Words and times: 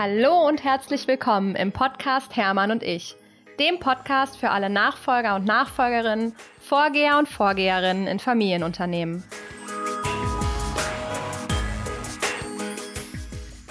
Hallo 0.00 0.46
und 0.46 0.62
herzlich 0.62 1.08
willkommen 1.08 1.56
im 1.56 1.72
Podcast 1.72 2.36
Hermann 2.36 2.70
und 2.70 2.84
ich, 2.84 3.16
dem 3.58 3.80
Podcast 3.80 4.36
für 4.36 4.50
alle 4.50 4.70
Nachfolger 4.70 5.34
und 5.34 5.44
Nachfolgerinnen, 5.44 6.36
Vorgeher 6.60 7.18
und 7.18 7.28
Vorgeherinnen 7.28 8.06
in 8.06 8.20
Familienunternehmen. 8.20 9.24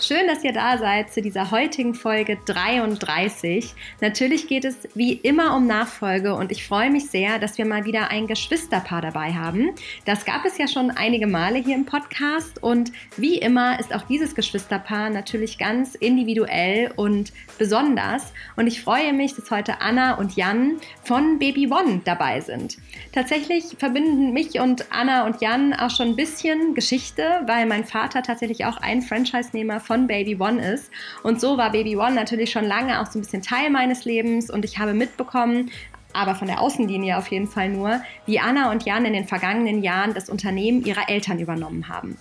Schön, 0.08 0.26
dass 0.26 0.42
ihr 0.46 0.54
da 0.54 0.78
seid 0.78 1.12
zu 1.12 1.22
dieser 1.22 1.52
heutigen 1.52 1.94
Folge 1.94 2.38
33. 2.46 3.74
Natürlich 4.00 4.48
geht 4.48 4.64
es 4.64 4.88
wie 4.96 5.12
immer 5.12 5.54
um 5.54 5.68
Nachfolge 5.68 6.34
und 6.34 6.50
ich 6.50 6.66
freue 6.66 6.90
mich 6.90 7.10
sehr, 7.10 7.40
dass 7.40 7.58
wir 7.58 7.66
mal 7.66 7.84
wieder 7.84 8.10
ein 8.10 8.26
Geschwisterpaar 8.26 9.02
dabei 9.02 9.34
haben. 9.34 9.72
Das 10.06 10.24
gab 10.24 10.46
es 10.46 10.58
ja 10.58 10.70
schon 10.70 10.92
einige 10.92 11.28
Male 11.28 11.60
hier 11.60 11.76
im 11.76 11.84
Podcast 11.84 12.64
und 12.64 12.94
wie 13.18 13.38
immer 13.38 13.82
ist 13.82 13.94
auch 13.94 14.04
dieses 14.04 14.34
Geschwisterpaar 14.34 15.10
natürlich 15.10 15.58
ganz 15.58 15.94
individuell 15.94 16.94
und 16.96 17.34
besonders. 17.58 18.32
Und 18.56 18.68
ich 18.68 18.82
freue 18.82 19.12
mich, 19.12 19.36
dass 19.36 19.52
heute 19.52 19.82
Anna 19.82 20.14
und 20.14 20.38
Jan 20.38 20.78
von 21.04 21.38
Baby 21.38 21.68
One 21.70 22.00
dabei 22.06 22.40
sind. 22.40 22.78
Tatsächlich 23.12 23.76
verbinden 23.78 24.32
mich 24.32 24.58
und 24.62 24.86
Anna 24.90 25.26
und 25.26 25.42
Jan 25.42 25.74
auch 25.74 25.90
schon 25.90 26.08
ein 26.08 26.16
bisschen 26.16 26.76
Geschichte, 26.76 27.42
weil 27.46 27.66
mein 27.66 27.84
Vater 27.84 28.24
tatsächlich 28.24 28.64
auch 28.64 28.78
ein 28.78 29.02
Franchise-Nehmer 29.02 29.82
von 29.82 29.97
von 29.98 30.08
Baby 30.08 30.38
One 30.40 30.62
ist. 30.74 30.92
Und 31.24 31.42
so 31.42 31.58
war 31.58 31.72
Baby 31.72 31.98
One 31.98 32.14
natürlich 32.14 32.52
schon 32.52 32.66
lange 32.66 33.02
auch 33.02 33.08
so 33.08 33.18
ein 33.18 33.24
bisschen 33.24 33.42
Teil 33.42 33.70
meines 33.70 34.06
Lebens 34.06 34.50
und 34.50 34.64
ich 34.64 34.78
habe 34.78 34.94
mitbekommen, 34.94 35.72
aber 36.14 36.36
von 36.36 36.48
der 36.48 36.62
Außenlinie 36.62 37.18
auf 37.18 37.28
jeden 37.28 37.48
Fall 37.48 37.70
nur, 37.70 38.02
wie 38.26 38.40
Anna 38.40 38.72
und 38.72 38.86
Jan 38.86 39.06
in 39.06 39.14
den 39.14 39.28
vergangenen 39.28 39.82
Jahren 39.82 40.14
das 40.14 40.30
Unternehmen 40.30 40.84
ihrer 40.84 41.10
Eltern 41.10 41.40
übernommen 41.40 41.90
haben. 41.90 42.18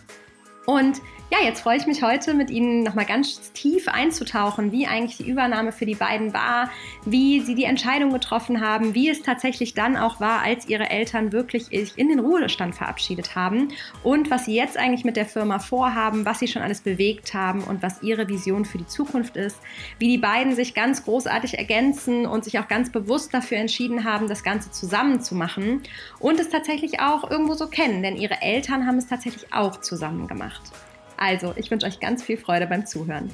Und 0.66 1.00
ja, 1.28 1.38
jetzt 1.42 1.62
freue 1.62 1.76
ich 1.76 1.86
mich 1.86 2.04
heute 2.04 2.34
mit 2.34 2.50
Ihnen 2.50 2.84
nochmal 2.84 3.04
ganz 3.04 3.50
tief 3.52 3.88
einzutauchen, 3.88 4.70
wie 4.70 4.86
eigentlich 4.86 5.16
die 5.16 5.28
Übernahme 5.28 5.72
für 5.72 5.84
die 5.84 5.96
beiden 5.96 6.32
war, 6.32 6.70
wie 7.04 7.40
sie 7.40 7.56
die 7.56 7.64
Entscheidung 7.64 8.12
getroffen 8.12 8.60
haben, 8.60 8.94
wie 8.94 9.10
es 9.10 9.22
tatsächlich 9.22 9.74
dann 9.74 9.96
auch 9.96 10.20
war, 10.20 10.42
als 10.42 10.68
ihre 10.68 10.88
Eltern 10.88 11.32
wirklich 11.32 11.72
in 11.72 12.08
den 12.08 12.20
Ruhestand 12.20 12.76
verabschiedet 12.76 13.34
haben 13.34 13.68
und 14.04 14.30
was 14.30 14.44
sie 14.44 14.54
jetzt 14.54 14.76
eigentlich 14.76 15.04
mit 15.04 15.16
der 15.16 15.26
Firma 15.26 15.58
vorhaben, 15.58 16.24
was 16.24 16.38
sie 16.38 16.46
schon 16.46 16.62
alles 16.62 16.80
bewegt 16.80 17.34
haben 17.34 17.64
und 17.64 17.82
was 17.82 18.04
ihre 18.04 18.28
Vision 18.28 18.64
für 18.64 18.78
die 18.78 18.86
Zukunft 18.86 19.36
ist, 19.36 19.58
wie 19.98 20.08
die 20.08 20.18
beiden 20.18 20.54
sich 20.54 20.74
ganz 20.74 21.04
großartig 21.04 21.58
ergänzen 21.58 22.26
und 22.26 22.44
sich 22.44 22.60
auch 22.60 22.68
ganz 22.68 22.92
bewusst 22.92 23.34
dafür 23.34 23.58
entschieden 23.58 24.04
haben, 24.04 24.28
das 24.28 24.44
Ganze 24.44 24.70
zusammen 24.70 25.20
zu 25.20 25.34
machen 25.34 25.82
und 26.20 26.38
es 26.38 26.50
tatsächlich 26.50 27.00
auch 27.00 27.28
irgendwo 27.28 27.54
so 27.54 27.66
kennen, 27.66 28.04
denn 28.04 28.14
ihre 28.14 28.42
Eltern 28.42 28.86
haben 28.86 28.98
es 28.98 29.08
tatsächlich 29.08 29.52
auch 29.52 29.80
zusammen 29.80 30.28
gemacht. 30.28 30.62
Also, 31.16 31.54
ich 31.56 31.70
wünsche 31.70 31.86
euch 31.86 32.00
ganz 32.00 32.22
viel 32.22 32.36
Freude 32.36 32.66
beim 32.66 32.86
Zuhören. 32.86 33.30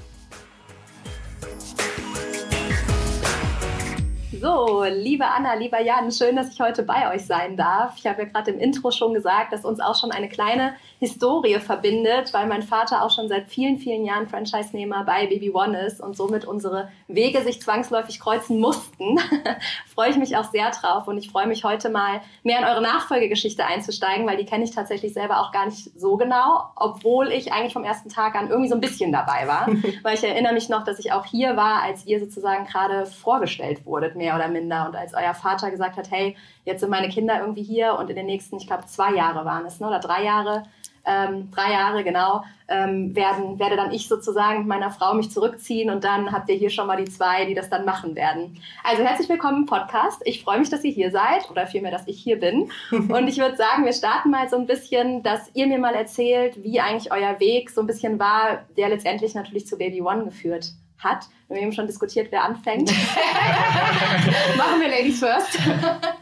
So, 4.43 4.83
liebe 4.83 5.25
Anna, 5.25 5.55
lieber 5.55 5.81
Jan, 5.81 6.11
schön, 6.11 6.35
dass 6.35 6.53
ich 6.53 6.61
heute 6.61 6.83
bei 6.83 7.15
euch 7.15 7.25
sein 7.25 7.57
darf. 7.57 7.95
Ich 7.97 8.09
habe 8.09 8.23
ja 8.23 8.29
gerade 8.29 8.51
im 8.51 8.59
Intro 8.59 8.91
schon 8.91 9.15
gesagt, 9.15 9.53
dass 9.53 9.65
uns 9.65 9.79
auch 9.79 9.95
schon 9.95 10.11
eine 10.11 10.29
kleine 10.29 10.75
Historie 10.99 11.61
verbindet, 11.61 12.35
weil 12.35 12.49
mein 12.49 12.65
Vater 12.65 13.05
auch 13.05 13.11
schon 13.11 13.29
seit 13.29 13.47
vielen, 13.47 13.79
vielen 13.79 14.05
Jahren 14.05 14.27
Franchise-Nehmer 14.27 15.05
bei 15.05 15.29
Baby 15.29 15.53
One 15.53 15.79
ist 15.83 16.01
und 16.01 16.17
somit 16.17 16.45
unsere 16.45 16.89
Wege 17.07 17.43
sich 17.43 17.63
zwangsläufig 17.63 18.19
kreuzen 18.19 18.59
mussten. 18.59 19.21
freue 19.95 20.11
ich 20.11 20.17
mich 20.17 20.37
auch 20.37 20.51
sehr 20.51 20.71
drauf 20.73 21.07
und 21.07 21.19
ich 21.19 21.31
freue 21.31 21.47
mich 21.47 21.63
heute 21.63 21.89
mal 21.89 22.21
mehr 22.43 22.59
in 22.59 22.65
eure 22.65 22.83
Nachfolgegeschichte 22.83 23.65
einzusteigen, 23.65 24.27
weil 24.27 24.39
die 24.39 24.45
kenne 24.45 24.65
ich 24.65 24.73
tatsächlich 24.73 25.13
selber 25.13 25.41
auch 25.41 25.53
gar 25.53 25.67
nicht 25.67 25.99
so 25.99 26.17
genau, 26.17 26.65
obwohl 26.75 27.31
ich 27.31 27.53
eigentlich 27.53 27.75
vom 27.75 27.85
ersten 27.85 28.09
Tag 28.09 28.35
an 28.35 28.49
irgendwie 28.49 28.69
so 28.69 28.75
ein 28.75 28.81
bisschen 28.81 29.13
dabei 29.13 29.47
war, 29.47 29.69
weil 30.03 30.15
ich 30.15 30.25
erinnere 30.25 30.55
mich 30.55 30.69
noch, 30.69 30.83
dass 30.83 30.99
ich 30.99 31.13
auch 31.13 31.27
hier 31.27 31.57
war, 31.57 31.83
als 31.83 32.07
ihr 32.07 32.19
sozusagen 32.19 32.67
gerade 32.67 33.07
vorgestellt 33.07 33.87
wurdet, 33.87 34.17
mehr 34.17 34.32
oder 34.37 34.49
minder 34.49 34.87
und 34.87 34.97
als 34.97 35.15
euer 35.15 35.35
Vater 35.35 35.71
gesagt 35.71 35.97
hat, 35.97 36.11
hey, 36.11 36.37
jetzt 36.65 36.81
sind 36.81 36.91
meine 36.91 37.09
Kinder 37.09 37.41
irgendwie 37.41 37.63
hier 37.63 37.97
und 37.99 38.11
in 38.11 38.17
den 38.17 38.27
nächsten, 38.27 38.57
ich 38.57 38.67
glaube, 38.67 38.87
zwei 38.87 39.15
Jahre 39.15 39.45
waren 39.45 39.67
es, 39.67 39.81
ne, 39.81 39.87
oder 39.87 39.99
drei 39.99 40.25
Jahre, 40.25 40.65
ähm, 41.05 41.51
drei 41.51 41.73
Jahre 41.73 42.05
genau, 42.05 42.45
ähm, 42.69 43.15
werden, 43.15 43.59
werde 43.59 43.77
dann 43.77 43.93
ich 43.93 44.09
sozusagen 44.09 44.61
mit 44.61 44.69
meiner 44.69 44.91
Frau 44.91 45.15
mich 45.15 45.31
zurückziehen 45.31 45.91
und 45.91 46.05
dann 46.05 46.33
habt 46.33 46.49
ihr 46.49 46.55
hier 46.55 46.71
schon 46.71 46.87
mal 46.87 46.97
die 46.97 47.11
zwei, 47.11 47.45
die 47.45 47.55
das 47.55 47.69
dann 47.69 47.85
machen 47.85 48.15
werden. 48.15 48.61
Also 48.85 49.03
herzlich 49.03 49.29
willkommen 49.29 49.63
im 49.63 49.67
Podcast. 49.67 50.23
Ich 50.25 50.43
freue 50.43 50.61
mich, 50.61 50.71
dass 50.71 50.85
ihr 50.85 50.93
hier 50.93 51.11
seid 51.11 51.51
oder 51.51 51.67
vielmehr, 51.67 51.91
dass 51.91 52.07
ich 52.07 52.23
hier 52.23 52.39
bin. 52.39 52.71
Und 52.91 53.29
ich 53.29 53.39
würde 53.39 53.57
sagen, 53.57 53.85
wir 53.85 53.93
starten 53.93 54.31
mal 54.31 54.49
so 54.49 54.57
ein 54.57 54.67
bisschen, 54.67 55.23
dass 55.23 55.51
ihr 55.55 55.67
mir 55.67 55.79
mal 55.79 55.95
erzählt, 55.95 56.63
wie 56.63 56.81
eigentlich 56.81 57.13
euer 57.13 57.41
Weg 57.41 57.71
so 57.71 57.81
ein 57.81 57.87
bisschen 57.87 58.19
war, 58.19 58.65
der 58.77 58.89
letztendlich 58.89 59.35
natürlich 59.35 59.67
zu 59.67 59.77
Baby 59.77 60.03
One 60.03 60.25
geführt 60.25 60.73
hat. 61.03 61.27
Wir 61.49 61.57
haben 61.57 61.65
eben 61.65 61.73
schon 61.73 61.87
diskutiert, 61.87 62.29
wer 62.31 62.45
anfängt. 62.45 62.91
Machen 64.57 64.81
wir 64.81 64.89
Ladies 64.89 65.19
first. 65.19 65.59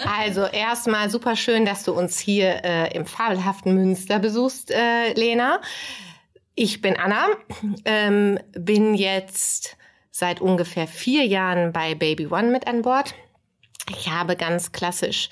also 0.07 0.45
erstmal 0.45 1.11
super 1.11 1.37
schön, 1.37 1.65
dass 1.65 1.85
du 1.85 1.93
uns 1.93 2.19
hier 2.19 2.65
äh, 2.65 2.95
im 2.97 3.07
fabelhaften 3.07 3.75
Münster 3.75 4.19
besuchst, 4.19 4.71
äh, 4.71 5.13
Lena. 5.15 5.61
Ich 6.55 6.81
bin 6.81 6.97
Anna, 6.97 7.29
ähm, 7.85 8.39
bin 8.53 8.95
jetzt 8.95 9.77
seit 10.11 10.41
ungefähr 10.41 10.87
vier 10.87 11.25
Jahren 11.25 11.73
bei 11.73 11.95
Baby 11.95 12.27
One 12.27 12.51
mit 12.51 12.67
an 12.67 12.83
Bord. 12.83 13.15
Ich 13.89 14.11
habe 14.11 14.37
ganz 14.37 14.73
klassisch 14.73 15.31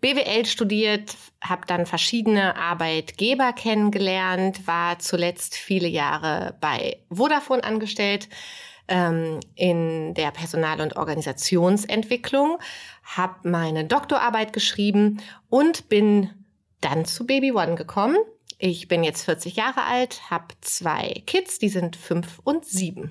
BWL 0.00 0.46
studiert, 0.46 1.14
habe 1.42 1.66
dann 1.66 1.84
verschiedene 1.84 2.56
Arbeitgeber 2.56 3.52
kennengelernt, 3.52 4.66
war 4.66 4.98
zuletzt 4.98 5.56
viele 5.56 5.88
Jahre 5.88 6.56
bei 6.60 6.98
Vodafone 7.10 7.62
angestellt, 7.62 8.28
ähm, 8.90 9.40
in 9.54 10.12
der 10.14 10.32
Personal- 10.32 10.82
und 10.82 10.96
Organisationsentwicklung, 10.96 12.58
habe 13.04 13.48
meine 13.48 13.86
Doktorarbeit 13.86 14.52
geschrieben 14.52 15.22
und 15.48 15.88
bin 15.88 16.28
dann 16.82 17.06
zu 17.06 17.26
Baby 17.26 17.52
One 17.52 17.76
gekommen. 17.76 18.16
Ich 18.58 18.88
bin 18.88 19.02
jetzt 19.04 19.24
40 19.24 19.56
Jahre 19.56 19.84
alt, 19.84 20.30
habe 20.30 20.48
zwei 20.60 21.22
Kids, 21.26 21.58
die 21.58 21.70
sind 21.70 21.96
fünf 21.96 22.40
und 22.44 22.66
sieben. 22.66 23.10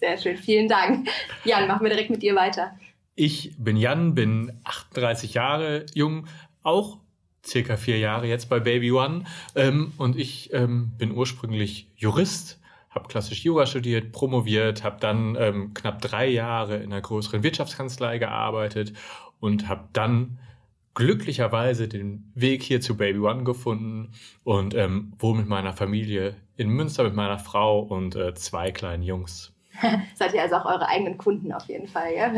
Sehr 0.00 0.16
schön, 0.16 0.36
vielen 0.36 0.68
Dank. 0.68 1.08
Jan, 1.44 1.66
machen 1.66 1.82
wir 1.82 1.90
direkt 1.90 2.10
mit 2.10 2.22
dir 2.22 2.34
weiter. 2.34 2.78
Ich 3.14 3.54
bin 3.58 3.76
Jan, 3.76 4.14
bin 4.14 4.52
38 4.64 5.34
Jahre 5.34 5.86
jung, 5.94 6.26
auch 6.62 6.98
circa 7.44 7.76
vier 7.76 7.98
Jahre 7.98 8.26
jetzt 8.26 8.48
bei 8.48 8.60
Baby 8.60 8.92
One. 8.92 9.24
Ähm, 9.54 9.92
und 9.96 10.16
ich 10.16 10.52
ähm, 10.52 10.92
bin 10.98 11.12
ursprünglich 11.12 11.88
Jurist, 11.96 12.60
habe 12.96 13.08
klassisch 13.08 13.44
Yoga 13.44 13.66
studiert, 13.66 14.10
promoviert, 14.10 14.82
habe 14.82 14.96
dann 14.98 15.36
ähm, 15.38 15.74
knapp 15.74 16.02
drei 16.02 16.26
Jahre 16.26 16.78
in 16.78 16.92
einer 16.92 17.02
größeren 17.02 17.44
Wirtschaftskanzlei 17.44 18.18
gearbeitet 18.18 18.94
und 19.38 19.68
habe 19.68 19.88
dann 19.92 20.38
glücklicherweise 20.94 21.88
den 21.88 22.32
Weg 22.34 22.62
hier 22.62 22.80
zu 22.80 22.96
Baby 22.96 23.20
One 23.20 23.44
gefunden 23.44 24.12
und 24.42 24.74
ähm, 24.74 25.12
wohne 25.18 25.40
mit 25.40 25.48
meiner 25.48 25.74
Familie 25.74 26.36
in 26.56 26.70
Münster 26.70 27.04
mit 27.04 27.14
meiner 27.14 27.38
Frau 27.38 27.80
und 27.80 28.16
äh, 28.16 28.34
zwei 28.34 28.72
kleinen 28.72 29.02
Jungs. 29.02 29.55
Seid 30.14 30.34
ihr 30.34 30.42
also 30.42 30.56
auch 30.56 30.64
eure 30.64 30.88
eigenen 30.88 31.18
Kunden 31.18 31.52
auf 31.52 31.64
jeden 31.66 31.88
Fall, 31.88 32.14
ja? 32.14 32.30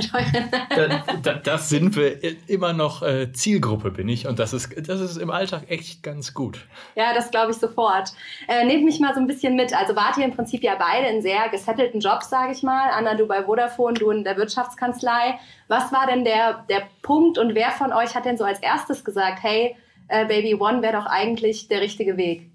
da, 0.70 1.02
da, 1.22 1.34
das 1.34 1.68
sind 1.68 1.96
wir 1.96 2.18
immer 2.48 2.72
noch 2.72 3.02
äh, 3.02 3.32
Zielgruppe, 3.32 3.90
bin 3.90 4.08
ich. 4.08 4.26
Und 4.26 4.38
das 4.38 4.52
ist, 4.52 4.74
das 4.88 5.00
ist 5.00 5.16
im 5.16 5.30
Alltag 5.30 5.70
echt 5.70 6.02
ganz 6.02 6.34
gut. 6.34 6.66
Ja, 6.94 7.14
das 7.14 7.30
glaube 7.30 7.52
ich 7.52 7.58
sofort. 7.58 8.12
Äh, 8.48 8.64
nehmt 8.64 8.84
mich 8.84 9.00
mal 9.00 9.14
so 9.14 9.20
ein 9.20 9.26
bisschen 9.26 9.56
mit. 9.56 9.74
Also 9.74 9.94
wart 9.96 10.16
ihr 10.16 10.24
im 10.24 10.34
Prinzip 10.34 10.62
ja 10.62 10.74
beide 10.78 11.08
in 11.08 11.22
sehr 11.22 11.48
gesettelten 11.48 12.00
Jobs, 12.00 12.30
sage 12.30 12.52
ich 12.52 12.62
mal. 12.62 12.90
Anna, 12.90 13.14
du 13.14 13.26
bei 13.26 13.44
Vodafone, 13.44 13.94
du 13.94 14.10
in 14.10 14.24
der 14.24 14.36
Wirtschaftskanzlei. 14.36 15.38
Was 15.68 15.92
war 15.92 16.06
denn 16.06 16.24
der, 16.24 16.64
der 16.68 16.82
Punkt 17.02 17.38
und 17.38 17.54
wer 17.54 17.70
von 17.70 17.92
euch 17.92 18.14
hat 18.14 18.24
denn 18.24 18.36
so 18.36 18.44
als 18.44 18.60
erstes 18.60 19.04
gesagt, 19.04 19.42
hey, 19.42 19.76
äh, 20.08 20.26
Baby 20.26 20.54
One 20.54 20.82
wäre 20.82 20.94
doch 20.94 21.06
eigentlich 21.06 21.68
der 21.68 21.80
richtige 21.80 22.16
Weg? 22.16 22.50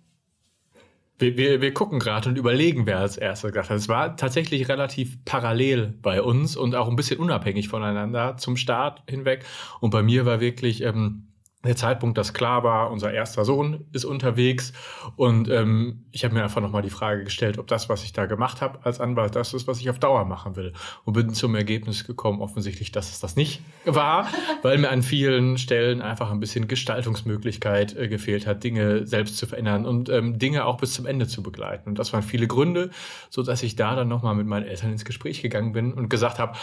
Wir, 1.20 1.38
wir, 1.38 1.62
wir 1.62 1.74
gucken 1.74 2.00
gerade 2.00 2.30
und 2.30 2.38
überlegen, 2.38 2.86
wer 2.86 3.00
als 3.00 3.18
Erster 3.18 3.50
gesagt 3.50 3.70
hat. 3.70 3.78
Es 3.78 3.88
war 3.88 4.18
tatsächlich 4.18 4.68
relativ 4.68 5.24
parallel 5.26 5.94
bei 6.02 6.22
uns 6.22 6.56
und 6.56 6.76
auch 6.76 6.90
ein 6.90 6.96
bisschen 6.96 7.20
unabhängig 7.20 7.70
voneinander 7.70 8.38
zum 8.38 8.58
Start 8.58 9.04
hinweg. 9.08 9.46
Und 9.80 9.92
bei 9.92 10.02
mir 10.02 10.26
war 10.26 10.40
wirklich 10.40 10.82
ähm, 10.82 11.28
der 11.64 11.76
Zeitpunkt, 11.78 12.18
dass 12.18 12.34
klar 12.34 12.64
war, 12.64 12.92
unser 12.92 13.14
erster 13.14 13.46
Sohn 13.46 13.86
ist 13.94 14.04
unterwegs 14.04 14.74
und 15.16 15.50
ähm, 15.50 16.06
ich 16.12 16.26
habe 16.26 16.34
mir 16.34 16.44
einfach 16.44 16.62
nochmal 16.62 16.82
die 16.82 16.90
Frage 16.90 17.24
gestellt, 17.24 17.58
ob 17.58 17.68
das, 17.68 17.88
was 17.88 18.04
ich 18.04 18.12
da 18.12 18.26
gemacht 18.26 18.62
habe 18.62 18.80
als 18.84 19.00
Anwalt, 19.00 19.36
das 19.36 19.54
ist, 19.54 19.66
was 19.66 19.80
ich 19.80 19.90
auf 19.90 19.98
Dauer 19.98 20.26
machen 20.26 20.56
will. 20.58 20.74
Und 21.06 21.14
bin 21.14 21.34
zum 21.34 21.56
Ergebnis 21.56 22.06
gekommen, 22.06 22.42
offensichtlich, 22.42 22.92
dass 22.92 23.12
es 23.12 23.20
das 23.22 23.36
nicht 23.36 23.62
war, 23.86 24.28
weil 24.62 24.78
mir 24.78 24.90
an 24.90 25.04
vielen 25.04 25.58
Stellen 25.58 26.02
einfach 26.02 26.32
ein 26.32 26.40
bisschen 26.42 26.68
Gestaltungsmöglichkeit 26.68 27.96
äh, 27.96 28.08
gefehlt 28.10 28.46
hat, 28.46 28.64
Dinge 28.64 29.08
selbst 29.08 29.38
zu 29.38 29.48
verändern 29.48 29.86
und 29.86 30.10
ähm, 30.10 30.38
Dinge 30.38 30.66
auch 30.66 30.78
bis 30.78 30.94
zum 30.94 31.06
Ende 31.06 31.28
zu 31.28 31.44
begleiten. 31.44 31.88
Und 31.90 31.98
das 31.98 32.12
waren 32.12 32.24
viele 32.24 32.48
Gründe, 32.48 32.90
so 33.30 33.42
dass 33.42 33.64
ich 33.64 33.78
da 33.78 33.96
dann 33.96 34.10
nochmal 34.10 34.36
mit 34.36 34.48
meinen 34.48 34.66
Eltern 34.66 34.92
ins 34.92 35.06
Gespräch 35.06 35.42
gegangen 35.42 35.72
bin 35.72 35.94
und 35.94 36.10
gesagt 36.10 36.40
habe, 36.40 36.58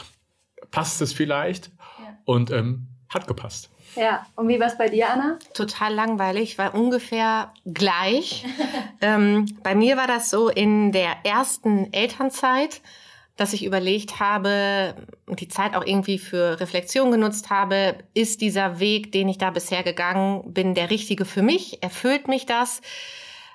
passt 0.70 1.00
es 1.00 1.14
vielleicht? 1.14 1.68
Ja. 1.98 2.18
Und 2.26 2.50
ähm, 2.50 2.88
hat 3.08 3.26
gepasst. 3.26 3.70
Ja, 3.96 4.26
und 4.36 4.48
wie 4.48 4.60
war 4.60 4.68
es 4.68 4.78
bei 4.78 4.88
dir, 4.88 5.10
Anna? 5.10 5.38
Total 5.54 5.92
langweilig, 5.92 6.58
war 6.58 6.74
ungefähr 6.74 7.52
gleich. 7.66 8.44
ähm, 9.00 9.46
bei 9.62 9.74
mir 9.74 9.96
war 9.96 10.06
das 10.06 10.30
so 10.30 10.48
in 10.48 10.92
der 10.92 11.16
ersten 11.24 11.92
Elternzeit, 11.92 12.80
dass 13.36 13.52
ich 13.52 13.64
überlegt 13.64 14.20
habe 14.20 14.94
die 15.38 15.48
Zeit 15.48 15.74
auch 15.74 15.84
irgendwie 15.84 16.18
für 16.18 16.60
Reflexion 16.60 17.10
genutzt 17.10 17.50
habe, 17.50 17.96
ist 18.14 18.40
dieser 18.40 18.80
Weg, 18.80 19.12
den 19.12 19.28
ich 19.28 19.38
da 19.38 19.50
bisher 19.50 19.82
gegangen 19.82 20.52
bin, 20.52 20.74
der 20.74 20.90
richtige 20.90 21.24
für 21.24 21.42
mich? 21.42 21.82
Erfüllt 21.82 22.28
mich 22.28 22.46
das? 22.46 22.80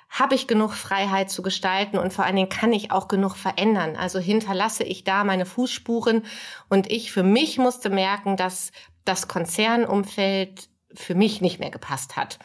Habe 0.09 0.35
ich 0.35 0.47
genug 0.47 0.73
Freiheit 0.73 1.29
zu 1.29 1.41
gestalten 1.41 1.97
und 1.97 2.13
vor 2.13 2.25
allen 2.25 2.35
Dingen 2.35 2.49
kann 2.49 2.71
ich 2.71 2.91
auch 2.91 3.07
genug 3.07 3.35
verändern? 3.35 3.95
Also 3.95 4.19
hinterlasse 4.19 4.83
ich 4.83 5.03
da 5.03 5.23
meine 5.23 5.45
Fußspuren 5.45 6.23
und 6.69 6.91
ich 6.91 7.11
für 7.11 7.23
mich 7.23 7.57
musste 7.57 7.89
merken, 7.89 8.37
dass 8.37 8.71
das 9.03 9.27
Konzernumfeld 9.27 10.69
für 10.93 11.15
mich 11.15 11.41
nicht 11.41 11.59
mehr 11.59 11.69
gepasst 11.69 12.15
hat. 12.15 12.39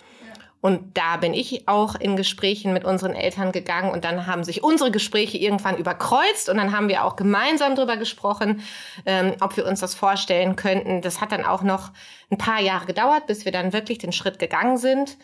Und 0.60 0.98
da 0.98 1.16
bin 1.16 1.32
ich 1.32 1.68
auch 1.68 1.94
in 1.94 2.16
Gesprächen 2.16 2.74
mit 2.74 2.84
unseren 2.84 3.14
Eltern 3.14 3.50
gegangen 3.50 3.90
und 3.90 4.04
dann 4.04 4.26
haben 4.26 4.44
sich 4.44 4.62
unsere 4.62 4.90
Gespräche 4.90 5.38
irgendwann 5.38 5.78
überkreuzt 5.78 6.50
und 6.50 6.58
dann 6.58 6.76
haben 6.76 6.88
wir 6.88 7.04
auch 7.04 7.16
gemeinsam 7.16 7.74
darüber 7.74 7.96
gesprochen, 7.96 8.62
ähm, 9.06 9.34
ob 9.40 9.56
wir 9.56 9.66
uns 9.66 9.80
das 9.80 9.94
vorstellen 9.94 10.56
könnten. 10.56 11.00
Das 11.00 11.22
hat 11.22 11.32
dann 11.32 11.46
auch 11.46 11.62
noch 11.62 11.92
ein 12.30 12.36
paar 12.36 12.60
Jahre 12.60 12.84
gedauert, 12.84 13.26
bis 13.26 13.46
wir 13.46 13.52
dann 13.52 13.72
wirklich 13.72 13.98
den 13.98 14.12
Schritt 14.12 14.38
gegangen 14.38 14.76
sind. 14.76 15.16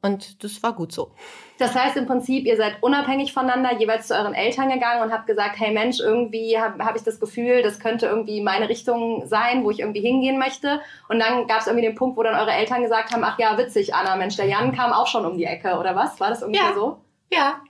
Und 0.00 0.44
das 0.44 0.62
war 0.62 0.74
gut 0.74 0.92
so. 0.92 1.10
Das 1.58 1.74
heißt 1.74 1.96
im 1.96 2.06
Prinzip, 2.06 2.46
ihr 2.46 2.56
seid 2.56 2.80
unabhängig 2.82 3.32
voneinander 3.32 3.76
jeweils 3.76 4.06
zu 4.06 4.14
euren 4.14 4.32
Eltern 4.32 4.70
gegangen 4.70 5.02
und 5.02 5.12
habt 5.12 5.26
gesagt, 5.26 5.58
hey 5.58 5.72
Mensch, 5.72 5.98
irgendwie 5.98 6.56
habe 6.56 6.84
hab 6.84 6.94
ich 6.94 7.02
das 7.02 7.18
Gefühl, 7.18 7.62
das 7.62 7.80
könnte 7.80 8.06
irgendwie 8.06 8.40
meine 8.40 8.68
Richtung 8.68 9.26
sein, 9.26 9.64
wo 9.64 9.70
ich 9.72 9.80
irgendwie 9.80 10.00
hingehen 10.00 10.38
möchte. 10.38 10.80
Und 11.08 11.18
dann 11.18 11.48
gab 11.48 11.60
es 11.60 11.66
irgendwie 11.66 11.84
den 11.84 11.96
Punkt, 11.96 12.16
wo 12.16 12.22
dann 12.22 12.36
eure 12.36 12.52
Eltern 12.52 12.82
gesagt 12.82 13.12
haben, 13.12 13.24
ach 13.24 13.40
ja, 13.40 13.58
witzig, 13.58 13.92
Anna, 13.92 14.14
Mensch, 14.14 14.36
der 14.36 14.46
Jan 14.46 14.72
kam 14.72 14.92
auch 14.92 15.08
schon 15.08 15.26
um 15.26 15.36
die 15.36 15.46
Ecke, 15.46 15.76
oder 15.78 15.96
was? 15.96 16.20
War 16.20 16.30
das 16.30 16.44
ungefähr 16.44 16.70
ja. 16.70 16.74
so? 16.74 17.00
Ja. 17.32 17.60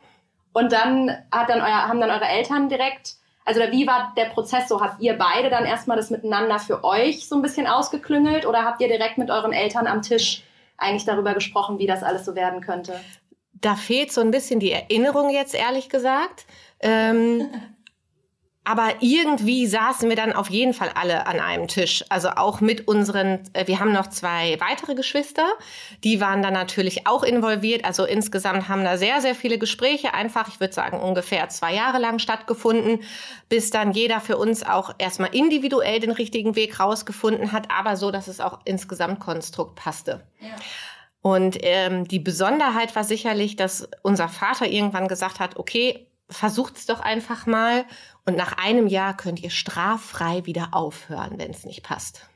Und 0.52 0.72
dann, 0.72 1.10
hat 1.32 1.48
dann 1.48 1.60
euer, 1.60 1.88
haben 1.88 2.00
dann 2.00 2.10
eure 2.10 2.26
Eltern 2.26 2.68
direkt, 2.68 3.14
also 3.46 3.60
wie 3.70 3.86
war 3.86 4.12
der 4.18 4.26
Prozess 4.26 4.68
so? 4.68 4.82
Habt 4.82 5.00
ihr 5.00 5.16
beide 5.16 5.48
dann 5.48 5.64
erstmal 5.64 5.96
das 5.96 6.10
miteinander 6.10 6.58
für 6.58 6.84
euch 6.84 7.26
so 7.26 7.36
ein 7.36 7.42
bisschen 7.42 7.66
ausgeklüngelt 7.66 8.44
oder 8.44 8.66
habt 8.66 8.82
ihr 8.82 8.88
direkt 8.88 9.16
mit 9.16 9.30
euren 9.30 9.54
Eltern 9.54 9.86
am 9.86 10.02
Tisch 10.02 10.42
eigentlich 10.78 11.04
darüber 11.04 11.34
gesprochen, 11.34 11.78
wie 11.78 11.86
das 11.86 12.02
alles 12.02 12.24
so 12.24 12.34
werden 12.34 12.60
könnte? 12.60 12.98
Da 13.52 13.74
fehlt 13.74 14.12
so 14.12 14.20
ein 14.20 14.30
bisschen 14.30 14.60
die 14.60 14.72
Erinnerung 14.72 15.30
jetzt, 15.30 15.54
ehrlich 15.54 15.88
gesagt. 15.88 16.46
Ähm, 16.80 17.48
aber 18.68 18.96
irgendwie 19.00 19.66
saßen 19.66 20.10
wir 20.10 20.16
dann 20.16 20.34
auf 20.34 20.50
jeden 20.50 20.74
Fall 20.74 20.90
alle 20.94 21.26
an 21.26 21.40
einem 21.40 21.68
Tisch. 21.68 22.04
Also 22.10 22.28
auch 22.28 22.60
mit 22.60 22.86
unseren, 22.86 23.40
äh, 23.54 23.66
wir 23.66 23.80
haben 23.80 23.92
noch 23.92 24.08
zwei 24.08 24.60
weitere 24.60 24.94
Geschwister, 24.94 25.46
die 26.04 26.20
waren 26.20 26.42
dann 26.42 26.52
natürlich 26.52 27.06
auch 27.06 27.22
involviert. 27.22 27.86
Also 27.86 28.04
insgesamt 28.04 28.68
haben 28.68 28.84
da 28.84 28.98
sehr, 28.98 29.22
sehr 29.22 29.34
viele 29.34 29.56
Gespräche 29.56 30.12
einfach, 30.12 30.48
ich 30.48 30.60
würde 30.60 30.74
sagen, 30.74 31.00
ungefähr 31.00 31.48
zwei 31.48 31.72
Jahre 31.72 31.96
lang 31.96 32.18
stattgefunden, 32.18 33.00
bis 33.48 33.70
dann 33.70 33.92
jeder 33.92 34.20
für 34.20 34.36
uns 34.36 34.62
auch 34.66 34.94
erstmal 34.98 35.34
individuell 35.34 36.00
den 36.00 36.12
richtigen 36.12 36.54
Weg 36.54 36.78
rausgefunden 36.78 37.52
hat, 37.52 37.70
aber 37.70 37.96
so, 37.96 38.10
dass 38.10 38.28
es 38.28 38.38
auch 38.38 38.58
ins 38.66 38.86
Gesamtkonstrukt 38.86 39.76
passte. 39.76 40.26
Ja. 40.40 40.50
Und 41.22 41.56
ähm, 41.62 42.06
die 42.06 42.20
Besonderheit 42.20 42.94
war 42.94 43.04
sicherlich, 43.04 43.56
dass 43.56 43.88
unser 44.02 44.28
Vater 44.28 44.66
irgendwann 44.66 45.08
gesagt 45.08 45.40
hat, 45.40 45.56
okay, 45.56 46.06
versucht's 46.30 46.86
doch 46.86 47.00
einfach 47.00 47.46
mal 47.46 47.84
und 48.24 48.36
nach 48.36 48.58
einem 48.58 48.86
Jahr 48.86 49.16
könnt 49.16 49.40
ihr 49.40 49.50
straffrei 49.50 50.44
wieder 50.44 50.68
aufhören, 50.72 51.38
wenn 51.38 51.50
es 51.50 51.64
nicht 51.64 51.82
passt. 51.82 52.28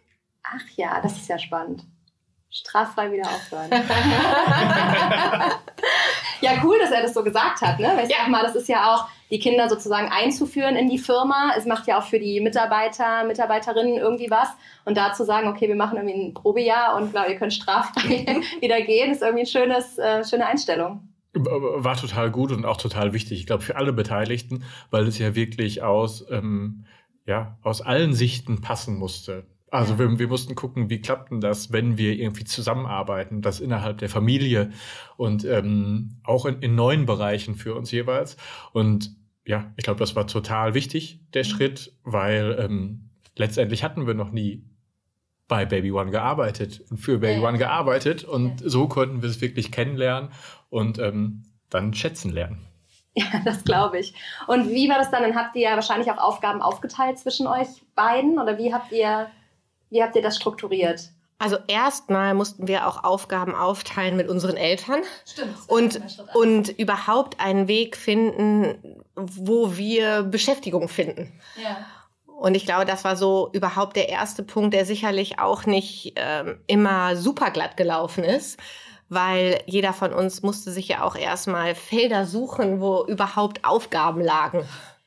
Ach 0.42 0.64
ja, 0.76 1.00
das 1.02 1.12
ist 1.12 1.28
ja 1.28 1.38
spannend. 1.38 1.84
Straffrei 2.50 3.10
wieder 3.10 3.26
aufhören. 3.28 3.70
ja, 6.42 6.60
cool, 6.62 6.78
dass 6.78 6.90
er 6.90 7.00
das 7.00 7.14
so 7.14 7.24
gesagt 7.24 7.62
hat. 7.62 7.78
Ne? 7.80 7.92
Weil 7.94 8.04
ich 8.04 8.10
ja. 8.10 8.18
sag 8.20 8.28
mal, 8.28 8.42
das 8.42 8.54
ist 8.54 8.68
ja 8.68 8.92
auch, 8.94 9.08
die 9.30 9.38
Kinder 9.38 9.70
sozusagen 9.70 10.10
einzuführen 10.10 10.76
in 10.76 10.90
die 10.90 10.98
Firma. 10.98 11.54
Es 11.56 11.64
macht 11.64 11.86
ja 11.86 11.98
auch 11.98 12.02
für 12.02 12.18
die 12.18 12.40
Mitarbeiter, 12.40 13.24
Mitarbeiterinnen 13.24 13.96
irgendwie 13.96 14.30
was. 14.30 14.50
Und 14.84 14.98
da 14.98 15.14
zu 15.14 15.24
sagen, 15.24 15.48
okay, 15.48 15.68
wir 15.68 15.76
machen 15.76 15.96
irgendwie 15.96 16.26
ein 16.26 16.34
Probejahr 16.34 16.96
und 16.96 17.12
glaub, 17.12 17.26
ihr 17.30 17.36
könnt 17.36 17.54
straffrei 17.54 18.26
wieder 18.60 18.82
gehen, 18.82 19.10
ist 19.10 19.22
irgendwie 19.22 19.44
eine 19.44 19.48
schönes, 19.48 19.96
äh, 19.96 20.22
schöne 20.22 20.44
Einstellung. 20.44 21.08
War 21.34 21.96
total 21.96 22.30
gut 22.30 22.52
und 22.52 22.66
auch 22.66 22.76
total 22.76 23.12
wichtig, 23.14 23.40
ich 23.40 23.46
glaube, 23.46 23.62
für 23.62 23.76
alle 23.76 23.92
Beteiligten, 23.92 24.64
weil 24.90 25.06
es 25.06 25.18
ja 25.18 25.34
wirklich 25.34 25.82
aus, 25.82 26.26
ähm, 26.30 26.84
ja, 27.26 27.58
aus 27.62 27.80
allen 27.80 28.12
Sichten 28.12 28.60
passen 28.60 28.96
musste. 28.96 29.46
Also 29.70 29.94
ja. 29.94 29.98
wir, 30.00 30.18
wir 30.18 30.28
mussten 30.28 30.54
gucken, 30.54 30.90
wie 30.90 31.00
klappt 31.00 31.30
denn 31.30 31.40
das, 31.40 31.72
wenn 31.72 31.96
wir 31.96 32.12
irgendwie 32.18 32.44
zusammenarbeiten, 32.44 33.40
das 33.40 33.60
innerhalb 33.60 33.98
der 33.98 34.10
Familie 34.10 34.70
und 35.16 35.46
ähm, 35.46 36.18
auch 36.24 36.44
in, 36.44 36.60
in 36.60 36.74
neuen 36.74 37.06
Bereichen 37.06 37.54
für 37.54 37.74
uns 37.74 37.90
jeweils. 37.90 38.36
Und 38.74 39.16
ja, 39.46 39.72
ich 39.76 39.84
glaube, 39.84 39.98
das 39.98 40.14
war 40.14 40.26
total 40.26 40.74
wichtig, 40.74 41.20
der 41.32 41.44
mhm. 41.44 41.48
Schritt, 41.48 41.96
weil 42.04 42.56
ähm, 42.60 43.08
letztendlich 43.36 43.82
hatten 43.82 44.06
wir 44.06 44.12
noch 44.12 44.30
nie 44.30 44.62
bei 45.48 45.64
Baby 45.64 45.92
One 45.92 46.10
gearbeitet 46.10 46.82
und 46.90 46.98
für 46.98 47.18
Baby 47.18 47.40
ja. 47.40 47.48
One 47.48 47.58
gearbeitet 47.58 48.24
und 48.24 48.60
ja. 48.60 48.68
so 48.68 48.88
konnten 48.88 49.22
wir 49.22 49.28
es 49.28 49.40
wirklich 49.40 49.70
kennenlernen 49.72 50.30
und 50.70 50.98
ähm, 50.98 51.44
dann 51.70 51.94
schätzen 51.94 52.32
lernen. 52.32 52.66
Ja, 53.14 53.26
das 53.44 53.62
glaube 53.64 53.98
ich. 53.98 54.14
Und 54.46 54.70
wie 54.70 54.88
war 54.88 54.96
das 54.96 55.10
dann? 55.10 55.22
Dann 55.22 55.36
habt 55.36 55.54
ihr 55.54 55.68
ja 55.68 55.74
wahrscheinlich 55.74 56.10
auch 56.10 56.16
Aufgaben 56.16 56.62
aufgeteilt 56.62 57.18
zwischen 57.18 57.46
euch 57.46 57.68
beiden 57.94 58.38
oder 58.38 58.56
wie 58.56 58.72
habt 58.72 58.90
ihr, 58.90 59.28
wie 59.90 60.02
habt 60.02 60.16
ihr 60.16 60.22
das 60.22 60.36
strukturiert? 60.36 61.10
Also 61.42 61.58
erstmal 61.66 62.34
mussten 62.34 62.68
wir 62.68 62.86
auch 62.86 63.02
Aufgaben 63.02 63.54
aufteilen 63.54 64.16
mit 64.16 64.28
unseren 64.28 64.56
Eltern 64.56 65.00
Stimmt, 65.26 65.56
und, 65.66 66.00
und 66.34 66.68
überhaupt 66.78 67.40
einen 67.40 67.66
Weg 67.66 67.96
finden, 67.96 69.02
wo 69.16 69.76
wir 69.76 70.22
Beschäftigung 70.22 70.88
finden. 70.88 71.32
Ja. 71.62 71.84
Und 72.42 72.56
ich 72.56 72.66
glaube, 72.66 72.84
das 72.84 73.04
war 73.04 73.14
so 73.14 73.50
überhaupt 73.52 73.94
der 73.94 74.08
erste 74.08 74.42
Punkt, 74.42 74.74
der 74.74 74.84
sicherlich 74.84 75.38
auch 75.38 75.64
nicht 75.64 76.14
ähm, 76.16 76.58
immer 76.66 77.14
super 77.14 77.52
glatt 77.52 77.76
gelaufen 77.76 78.24
ist, 78.24 78.58
weil 79.08 79.60
jeder 79.66 79.92
von 79.92 80.12
uns 80.12 80.42
musste 80.42 80.72
sich 80.72 80.88
ja 80.88 81.04
auch 81.04 81.14
erstmal 81.14 81.76
Felder 81.76 82.26
suchen, 82.26 82.80
wo 82.80 83.04
überhaupt 83.06 83.64
Aufgaben 83.64 84.20
lagen. 84.20 84.64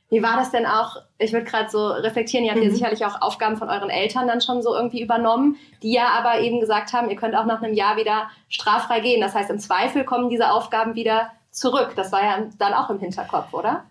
Wie 0.10 0.24
war 0.24 0.38
das 0.38 0.52
denn 0.52 0.66
auch? 0.66 0.96
Ich 1.18 1.34
würde 1.34 1.46
gerade 1.46 1.70
so 1.70 1.86
reflektieren, 1.88 2.46
ihr 2.46 2.52
habt 2.52 2.62
mhm. 2.62 2.70
ja 2.70 2.74
sicherlich 2.74 3.06
auch 3.06 3.22
Aufgaben 3.22 3.58
von 3.58 3.70
euren 3.70 3.90
Eltern 3.90 4.30
dann 4.30 4.40
schon 4.40 4.62
so 4.62 4.74
irgendwie 4.74 5.02
übernommen, 5.02 5.58
die 5.84 5.92
ja 5.92 6.12
aber 6.18 6.40
eben 6.40 6.62
gesagt 6.62 6.94
haben, 6.94 7.10
ihr 7.10 7.18
könnt 7.18 7.36
auch 7.36 7.46
nach 7.46 7.62
einem 7.62 7.74
Jahr 7.74 7.98
wieder 7.98 8.30
straffrei 8.48 9.02
gehen. 9.02 9.20
Das 9.20 9.36
heißt, 9.36 9.50
im 9.50 9.60
Zweifel 9.60 10.06
kommen 10.06 10.30
diese 10.30 10.52
Aufgaben 10.52 10.96
wieder 10.96 11.32
zurück. 11.52 11.96
Das 11.98 12.14
war 12.14 12.24
ja 12.24 12.46
dann 12.60 12.74
auch 12.74 12.90
im 12.90 13.00
Hinterkopf, 13.00 13.52
oder? 13.52 13.84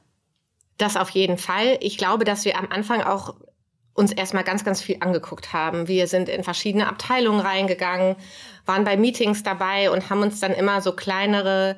Das 0.79 0.97
auf 0.97 1.11
jeden 1.11 1.39
Fall. 1.39 1.79
Ich 1.81 1.99
glaube, 1.99 2.25
dass 2.25 2.45
wir 2.45 2.59
am 2.59 2.69
Anfang 2.71 3.03
auch 3.03 3.35
uns 3.95 4.13
erstmal 4.13 4.43
ganz, 4.43 4.65
ganz 4.65 4.83
viel 4.83 4.97
angeguckt 5.01 5.53
haben. 5.53 5.87
Wir 5.87 6.09
sind 6.09 6.29
in 6.29 6.43
verschiedene 6.43 6.89
Abteilungen 6.89 7.41
reingegangen, 7.41 8.17
waren 8.67 8.85
bei 8.85 8.97
Meetings 8.97 9.45
dabei 9.45 9.91
und 9.91 10.11
haben 10.11 10.23
uns 10.23 10.41
dann 10.41 10.53
immer 10.53 10.81
so 10.81 10.93
kleinere 10.93 11.77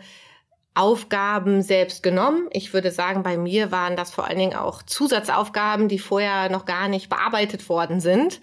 Aufgaben 0.75 1.62
selbst 1.62 2.03
genommen. 2.03 2.49
Ich 2.53 2.75
würde 2.75 2.91
sagen, 2.91 3.23
bei 3.23 3.37
mir 3.37 3.71
waren 3.71 3.97
das 3.97 4.11
vor 4.11 4.26
allen 4.26 4.38
Dingen 4.38 4.57
auch 4.57 4.83
Zusatzaufgaben, 4.83 5.88
die 5.88 5.99
vorher 5.99 6.50
noch 6.50 6.65
gar 6.65 6.88
nicht 6.88 7.09
bearbeitet 7.09 7.69
worden 7.69 8.00
sind. 8.00 8.41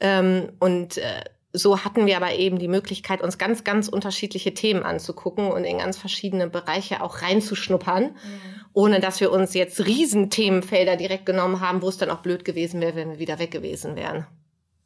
Ähm, 0.00 0.50
und 0.58 0.98
äh, 0.98 1.24
so 1.52 1.84
hatten 1.84 2.06
wir 2.06 2.16
aber 2.16 2.34
eben 2.34 2.58
die 2.58 2.68
Möglichkeit, 2.68 3.22
uns 3.22 3.38
ganz, 3.38 3.64
ganz 3.64 3.88
unterschiedliche 3.88 4.54
Themen 4.54 4.82
anzugucken 4.82 5.50
und 5.50 5.64
in 5.64 5.78
ganz 5.78 5.96
verschiedene 5.96 6.48
Bereiche 6.48 7.02
auch 7.02 7.22
reinzuschnuppern, 7.22 8.04
mhm. 8.04 8.57
Ohne 8.78 9.00
dass 9.00 9.20
wir 9.20 9.32
uns 9.32 9.54
jetzt 9.54 9.84
Riesenthemenfelder 9.84 10.96
direkt 10.96 11.26
genommen 11.26 11.60
haben, 11.60 11.82
wo 11.82 11.88
es 11.88 11.98
dann 11.98 12.10
auch 12.10 12.20
blöd 12.20 12.44
gewesen 12.44 12.80
wäre, 12.80 12.94
wenn 12.94 13.10
wir 13.10 13.18
wieder 13.18 13.40
weg 13.40 13.50
gewesen 13.50 13.96
wären. 13.96 14.24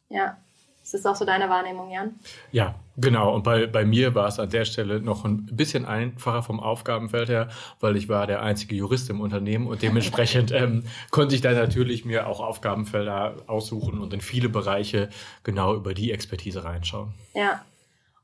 Ja, 0.08 0.38
ist 0.82 0.94
das 0.94 1.04
auch 1.04 1.14
so 1.14 1.26
deine 1.26 1.50
Wahrnehmung, 1.50 1.90
Jan? 1.90 2.14
Ja, 2.52 2.74
genau. 2.96 3.34
Und 3.34 3.44
bei, 3.44 3.66
bei 3.66 3.84
mir 3.84 4.14
war 4.14 4.28
es 4.28 4.38
an 4.40 4.48
der 4.48 4.64
Stelle 4.64 5.02
noch 5.02 5.26
ein 5.26 5.44
bisschen 5.44 5.84
einfacher 5.84 6.42
vom 6.42 6.58
Aufgabenfeld 6.58 7.28
her, 7.28 7.48
weil 7.80 7.96
ich 7.96 8.08
war 8.08 8.26
der 8.26 8.40
einzige 8.40 8.76
Jurist 8.76 9.10
im 9.10 9.20
Unternehmen 9.20 9.66
und 9.66 9.82
dementsprechend 9.82 10.52
ähm, 10.52 10.84
konnte 11.10 11.34
ich 11.34 11.42
dann 11.42 11.54
natürlich 11.54 12.06
mir 12.06 12.28
auch 12.28 12.40
Aufgabenfelder 12.40 13.42
aussuchen 13.46 14.00
und 14.00 14.14
in 14.14 14.22
viele 14.22 14.48
Bereiche 14.48 15.10
genau 15.44 15.74
über 15.74 15.92
die 15.92 16.12
Expertise 16.12 16.64
reinschauen. 16.64 17.12
Ja. 17.34 17.60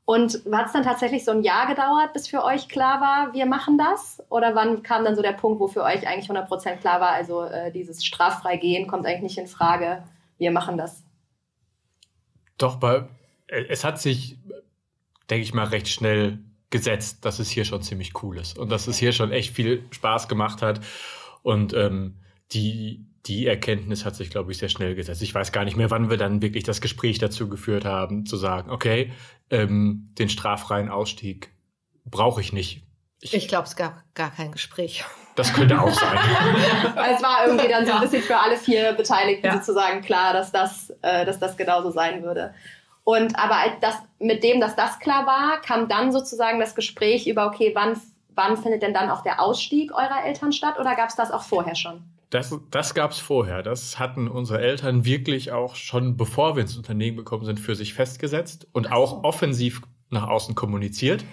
Und 0.09 0.41
hat 0.51 0.65
es 0.65 0.73
dann 0.73 0.81
tatsächlich 0.81 1.23
so 1.23 1.29
ein 1.29 1.43
Jahr 1.43 1.67
gedauert, 1.67 2.13
bis 2.13 2.27
für 2.27 2.43
euch 2.43 2.67
klar 2.67 2.99
war, 2.99 3.31
wir 3.35 3.45
machen 3.45 3.77
das? 3.77 4.23
Oder 4.29 4.55
wann 4.55 4.81
kam 4.81 5.05
dann 5.05 5.15
so 5.15 5.21
der 5.21 5.33
Punkt, 5.33 5.59
wo 5.59 5.67
für 5.67 5.83
euch 5.83 6.07
eigentlich 6.07 6.31
100% 6.31 6.77
klar 6.77 6.99
war, 6.99 7.11
also 7.11 7.43
äh, 7.43 7.71
dieses 7.71 8.03
straffrei 8.03 8.57
gehen 8.57 8.87
kommt 8.87 9.05
eigentlich 9.05 9.21
nicht 9.21 9.37
in 9.37 9.45
Frage, 9.45 10.03
wir 10.39 10.49
machen 10.49 10.79
das? 10.79 11.03
Doch, 12.57 12.77
bei, 12.77 13.07
äh, 13.45 13.65
es 13.69 13.83
hat 13.83 14.01
sich, 14.01 14.39
denke 15.29 15.43
ich 15.43 15.53
mal, 15.53 15.65
recht 15.65 15.87
schnell 15.87 16.39
gesetzt, 16.71 17.23
dass 17.23 17.37
es 17.37 17.51
hier 17.51 17.63
schon 17.63 17.83
ziemlich 17.83 18.23
cool 18.23 18.39
ist 18.39 18.57
und 18.57 18.71
dass 18.71 18.87
es 18.87 18.97
hier 18.97 19.11
schon 19.11 19.31
echt 19.31 19.53
viel 19.53 19.83
Spaß 19.91 20.27
gemacht 20.27 20.63
hat. 20.63 20.81
Und 21.43 21.75
ähm, 21.75 22.15
die, 22.51 23.05
die 23.25 23.47
Erkenntnis 23.47 24.05
hat 24.05 24.15
sich, 24.15 24.29
glaube 24.29 24.51
ich, 24.51 24.57
sehr 24.57 24.69
schnell 24.69 24.95
gesetzt. 24.95 25.21
Ich 25.21 25.35
weiß 25.35 25.51
gar 25.51 25.65
nicht 25.65 25.77
mehr, 25.77 25.91
wann 25.91 26.09
wir 26.09 26.17
dann 26.17 26.41
wirklich 26.41 26.63
das 26.63 26.81
Gespräch 26.81 27.19
dazu 27.19 27.49
geführt 27.49 27.85
haben, 27.85 28.25
zu 28.25 28.37
sagen, 28.37 28.71
okay, 28.71 29.11
ähm, 29.49 30.13
den 30.17 30.29
straffreien 30.29 30.89
Ausstieg 30.89 31.51
brauche 32.05 32.41
ich 32.41 32.53
nicht. 32.53 32.83
Ich, 33.21 33.33
ich 33.33 33.47
glaube, 33.47 33.67
es 33.67 33.75
gab 33.75 34.03
gar 34.15 34.31
kein 34.31 34.51
Gespräch. 34.51 35.03
Das 35.35 35.53
könnte 35.53 35.79
auch 35.79 35.93
sein. 35.93 36.17
es 37.15 37.21
war 37.21 37.45
irgendwie 37.45 37.67
dann 37.67 37.85
so 37.85 37.91
ein 37.93 38.01
bisschen 38.01 38.23
für 38.23 38.37
alle 38.37 38.55
vier 38.55 38.93
Beteiligten 38.93 39.47
ja. 39.47 39.53
sozusagen 39.53 40.01
klar, 40.01 40.33
dass 40.33 40.51
das, 40.51 40.89
äh, 41.01 41.25
dass 41.25 41.39
das 41.39 41.57
genauso 41.57 41.91
sein 41.91 42.23
würde. 42.23 42.53
Und 43.03 43.37
aber 43.37 43.55
das, 43.81 43.95
mit 44.19 44.43
dem, 44.43 44.61
dass 44.61 44.75
das 44.75 44.99
klar 44.99 45.25
war, 45.25 45.61
kam 45.61 45.89
dann 45.89 46.11
sozusagen 46.11 46.59
das 46.59 46.75
Gespräch 46.75 47.27
über, 47.27 47.47
okay, 47.47 47.71
wann, 47.73 47.99
wann 48.35 48.55
findet 48.55 48.83
denn 48.83 48.93
dann 48.93 49.09
auch 49.09 49.23
der 49.23 49.41
Ausstieg 49.41 49.91
eurer 49.91 50.23
Eltern 50.25 50.53
statt 50.53 50.79
oder 50.79 50.95
gab 50.95 51.09
es 51.09 51.15
das 51.15 51.31
auch 51.31 51.43
vorher 51.43 51.75
schon? 51.75 52.03
Das, 52.29 52.55
das 52.69 52.93
gab 52.93 53.11
es 53.11 53.19
vorher. 53.19 53.63
Das 53.63 53.97
hatten 53.97 54.27
unsere 54.27 54.61
Eltern 54.61 55.03
wirklich 55.03 55.51
auch 55.51 55.75
schon, 55.75 56.15
bevor 56.15 56.55
wir 56.55 56.61
ins 56.61 56.77
Unternehmen 56.77 57.17
gekommen 57.17 57.45
sind, 57.45 57.59
für 57.59 57.75
sich 57.75 57.93
festgesetzt 57.93 58.67
und 58.71 58.87
so. 58.87 58.91
auch 58.91 59.23
offensiv 59.23 59.81
nach 60.11 60.27
außen 60.27 60.55
kommuniziert, 60.55 61.23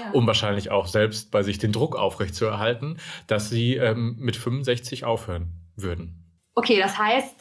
ja. 0.00 0.10
um 0.12 0.26
wahrscheinlich 0.26 0.70
auch 0.70 0.86
selbst 0.86 1.30
bei 1.30 1.42
sich 1.42 1.58
den 1.58 1.72
Druck 1.72 1.96
aufrechtzuerhalten, 1.96 2.98
dass 3.26 3.48
sie 3.48 3.76
ähm, 3.76 4.16
mit 4.18 4.36
65 4.36 5.04
aufhören 5.04 5.52
würden. 5.74 6.22
Okay, 6.54 6.78
das 6.78 6.98
heißt, 6.98 7.34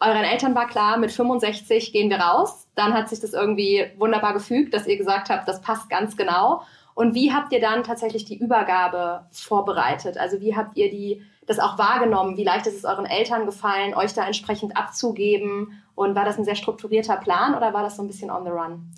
euren 0.00 0.24
Eltern 0.24 0.54
war 0.54 0.68
klar, 0.68 0.96
mit 0.96 1.10
65 1.10 1.92
gehen 1.92 2.10
wir 2.10 2.18
raus. 2.18 2.68
Dann 2.74 2.94
hat 2.94 3.08
sich 3.08 3.20
das 3.20 3.32
irgendwie 3.32 3.86
wunderbar 3.96 4.32
gefügt, 4.32 4.74
dass 4.74 4.86
ihr 4.86 4.96
gesagt 4.96 5.28
habt, 5.28 5.48
das 5.48 5.60
passt 5.60 5.90
ganz 5.90 6.16
genau. 6.16 6.62
Und 6.98 7.14
wie 7.14 7.32
habt 7.32 7.52
ihr 7.52 7.60
dann 7.60 7.84
tatsächlich 7.84 8.24
die 8.24 8.36
Übergabe 8.36 9.24
vorbereitet? 9.30 10.18
Also 10.18 10.40
wie 10.40 10.56
habt 10.56 10.76
ihr 10.76 10.90
die, 10.90 11.22
das 11.46 11.60
auch 11.60 11.78
wahrgenommen? 11.78 12.36
Wie 12.36 12.42
leicht 12.42 12.66
ist 12.66 12.74
es 12.74 12.84
euren 12.84 13.06
Eltern 13.06 13.46
gefallen, 13.46 13.94
euch 13.94 14.14
da 14.14 14.26
entsprechend 14.26 14.76
abzugeben? 14.76 15.80
Und 15.94 16.16
war 16.16 16.24
das 16.24 16.38
ein 16.38 16.44
sehr 16.44 16.56
strukturierter 16.56 17.14
Plan 17.14 17.54
oder 17.54 17.72
war 17.72 17.84
das 17.84 17.94
so 17.94 18.02
ein 18.02 18.08
bisschen 18.08 18.32
on 18.32 18.42
the 18.42 18.50
run? 18.50 18.92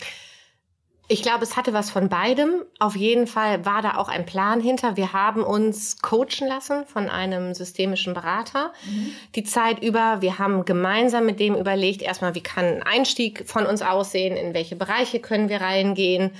Ich 1.09 1.21
glaube, 1.21 1.43
es 1.43 1.59
hatte 1.59 1.75
was 1.75 1.91
von 1.91 2.09
beidem. 2.09 2.65
Auf 2.79 2.97
jeden 2.97 3.27
Fall 3.27 3.67
war 3.67 3.83
da 3.83 3.99
auch 3.99 4.09
ein 4.09 4.25
Plan 4.25 4.63
hinter. 4.63 4.97
Wir 4.97 5.13
haben 5.13 5.43
uns 5.43 6.01
coachen 6.01 6.49
lassen 6.49 6.87
von 6.87 7.11
einem 7.11 7.53
systemischen 7.53 8.15
Berater 8.15 8.73
mhm. 8.87 9.13
die 9.35 9.45
Zeit 9.45 9.83
über. 9.83 10.23
Wir 10.23 10.39
haben 10.39 10.65
gemeinsam 10.65 11.27
mit 11.27 11.39
dem 11.39 11.55
überlegt, 11.55 12.01
erstmal, 12.01 12.35
wie 12.35 12.43
kann 12.43 12.65
ein 12.65 12.83
Einstieg 12.83 13.47
von 13.47 13.67
uns 13.67 13.83
aussehen, 13.83 14.39
in 14.39 14.55
welche 14.55 14.75
Bereiche 14.77 15.21
können 15.21 15.51
wir 15.51 15.61
reingehen. 15.61 16.31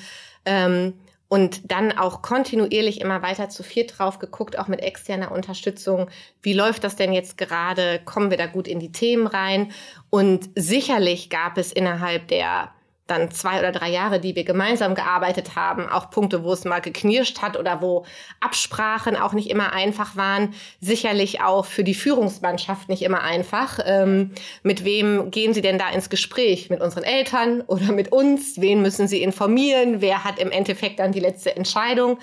Ähm, 0.47 0.95
und 1.31 1.71
dann 1.71 1.97
auch 1.97 2.23
kontinuierlich 2.23 3.01
immer 3.01 3.23
weiter 3.23 3.49
zu 3.49 3.63
viert 3.63 3.97
drauf 3.97 4.19
geguckt, 4.19 4.59
auch 4.59 4.67
mit 4.67 4.83
externer 4.83 5.31
Unterstützung. 5.31 6.11
Wie 6.43 6.55
läuft 6.55 6.83
das 6.83 6.97
denn 6.97 7.13
jetzt 7.13 7.39
gerade? 7.39 8.01
Kommen 8.05 8.31
wir 8.31 8.37
da 8.37 8.47
gut 8.47 8.67
in 8.67 8.81
die 8.81 8.91
Themen 8.91 9.29
rein? 9.29 9.71
Und 10.11 10.51
sicherlich 10.57 11.31
gab 11.31 11.57
es 11.57 11.71
innerhalb 11.71 12.27
der 12.27 12.73
dann 13.11 13.31
zwei 13.31 13.59
oder 13.59 13.73
drei 13.73 13.91
Jahre, 13.91 14.21
die 14.21 14.37
wir 14.37 14.45
gemeinsam 14.45 14.95
gearbeitet 14.95 15.57
haben, 15.57 15.89
auch 15.89 16.11
Punkte, 16.11 16.45
wo 16.45 16.53
es 16.53 16.65
mal 16.65 16.81
geknirscht 16.81 17.43
hat 17.43 17.59
oder 17.59 17.83
wo 17.83 18.05
Absprachen 18.41 19.17
auch 19.17 19.33
nicht 19.33 19.51
immer 19.51 19.73
einfach 19.73 20.17
waren, 20.17 20.55
sicherlich 20.81 21.41
auch 21.41 21.65
für 21.65 21.85
die 21.85 21.95
Führungsmannschaft 21.95 22.89
nicht 22.89 23.03
immer 23.03 23.23
einfach. 23.23 23.81
Ähm, 23.85 24.33
mit 24.63 24.85
wem 24.85 25.31
gehen 25.31 25.55
Sie 25.55 25.63
denn 25.63 25.79
da 25.79 25.91
ins 25.91 26.11
Gespräch? 26.11 26.71
Mit 26.71 26.81
unseren 26.81 27.05
Eltern 27.05 27.63
oder 27.63 27.93
mit 27.93 28.13
uns? 28.13 28.61
Wen 28.61 28.83
müssen 28.83 29.09
Sie 29.09 29.23
informieren? 29.23 30.01
Wer 30.01 30.25
hat 30.25 30.39
im 30.39 30.51
Endeffekt 30.51 30.99
dann 31.01 31.13
die 31.13 31.21
letzte 31.21 31.57
Entscheidung? 31.57 32.19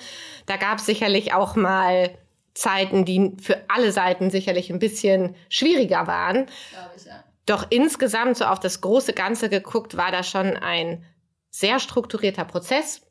Da 0.46 0.58
gab 0.58 0.80
es 0.80 0.86
sicherlich 0.86 1.34
auch 1.34 1.56
mal 1.56 2.12
Zeiten, 2.54 3.06
die 3.06 3.34
für 3.40 3.58
alle 3.68 3.92
Seiten 3.92 4.32
sicherlich 4.32 4.72
ein 4.72 4.80
bisschen 4.80 5.36
schwieriger 5.50 6.08
waren. 6.08 6.48
Glaube 6.72 6.92
ich, 6.98 7.06
ja. 7.06 7.24
Doch 7.48 7.66
insgesamt 7.72 8.38
so 8.38 8.46
auf 8.46 8.60
das 8.60 8.82
große 8.82 9.14
Ganze 9.14 9.50
geguckt, 9.50 9.98
war 9.98 10.12
da 10.12 10.22
schon 10.22 10.56
ein 10.58 11.04
sehr 11.50 11.80
strukturierter 11.80 12.46
Prozess, 12.46 13.02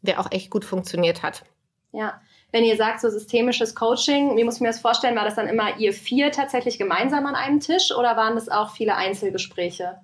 der 0.00 0.18
auch 0.18 0.32
echt 0.32 0.50
gut 0.50 0.64
funktioniert 0.64 1.22
hat. 1.22 1.44
Ja, 1.92 2.20
wenn 2.52 2.64
ihr 2.64 2.76
sagt, 2.76 3.00
so 3.00 3.10
systemisches 3.10 3.74
Coaching, 3.74 4.36
wie 4.36 4.44
muss 4.44 4.56
ich 4.56 4.60
mir 4.62 4.68
das 4.68 4.80
vorstellen? 4.80 5.14
War 5.14 5.26
das 5.26 5.36
dann 5.36 5.46
immer 5.46 5.78
ihr 5.78 5.92
vier 5.92 6.32
tatsächlich 6.32 6.78
gemeinsam 6.78 7.26
an 7.26 7.34
einem 7.34 7.60
Tisch 7.60 7.92
oder 7.92 8.16
waren 8.16 8.34
das 8.34 8.48
auch 8.48 8.70
viele 8.70 8.96
Einzelgespräche? 8.96 10.00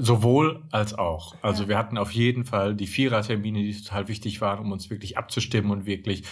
Sowohl 0.00 0.62
als 0.70 0.94
auch. 0.94 1.34
Also 1.42 1.64
ja. 1.64 1.70
wir 1.70 1.78
hatten 1.78 1.98
auf 1.98 2.12
jeden 2.12 2.44
Fall 2.44 2.76
die 2.76 2.86
Vierertermine, 2.86 3.58
die 3.58 3.82
total 3.82 4.06
wichtig 4.06 4.40
waren, 4.40 4.60
um 4.60 4.70
uns 4.70 4.90
wirklich 4.90 5.18
abzustimmen 5.18 5.72
und 5.72 5.86
wirklich 5.86 6.22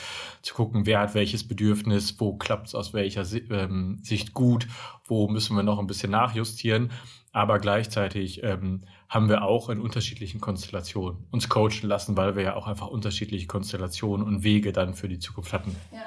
zu 0.40 0.54
gucken, 0.54 0.87
wer 0.87 1.00
hat 1.00 1.14
welches 1.14 1.46
Bedürfnis, 1.46 2.20
wo 2.20 2.37
klappt 2.37 2.68
es 2.68 2.75
aus 2.76 2.94
welcher 2.94 3.25
ähm, 3.50 3.99
Sicht 4.02 4.35
gut, 4.35 4.68
wo 5.04 5.26
müssen 5.26 5.56
wir 5.56 5.64
noch 5.64 5.80
ein 5.80 5.88
bisschen 5.88 6.12
nachjustieren. 6.12 6.92
Aber 7.32 7.58
gleichzeitig 7.58 8.44
ähm, 8.44 8.85
haben 9.08 9.28
wir 9.28 9.42
auch 9.42 9.68
in 9.68 9.80
unterschiedlichen 9.80 10.40
Konstellationen 10.40 11.26
uns 11.32 11.49
coachen 11.49 11.88
lassen, 11.88 12.16
weil 12.16 12.37
wir 12.37 12.44
ja 12.44 12.54
auch 12.54 12.68
einfach 12.68 12.87
unterschiedliche 12.87 13.49
Konstellationen 13.49 14.25
und 14.25 14.44
Wege 14.44 14.73
dann 14.73 14.94
für 14.94 15.08
die 15.08 15.18
Zukunft 15.18 15.52
hatten. 15.52 15.75
Ja. 15.92 16.04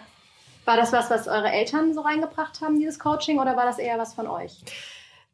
War 0.66 0.78
das 0.78 0.94
was, 0.94 1.10
was 1.10 1.28
eure 1.28 1.52
Eltern 1.52 1.94
so 1.94 2.02
reingebracht 2.02 2.62
haben, 2.62 2.78
dieses 2.78 3.00
Coaching, 3.00 3.40
oder 3.40 3.58
war 3.58 3.66
das 3.66 3.80
eher 3.80 3.98
was 3.98 4.14
von 4.14 4.28
euch? 4.28 4.64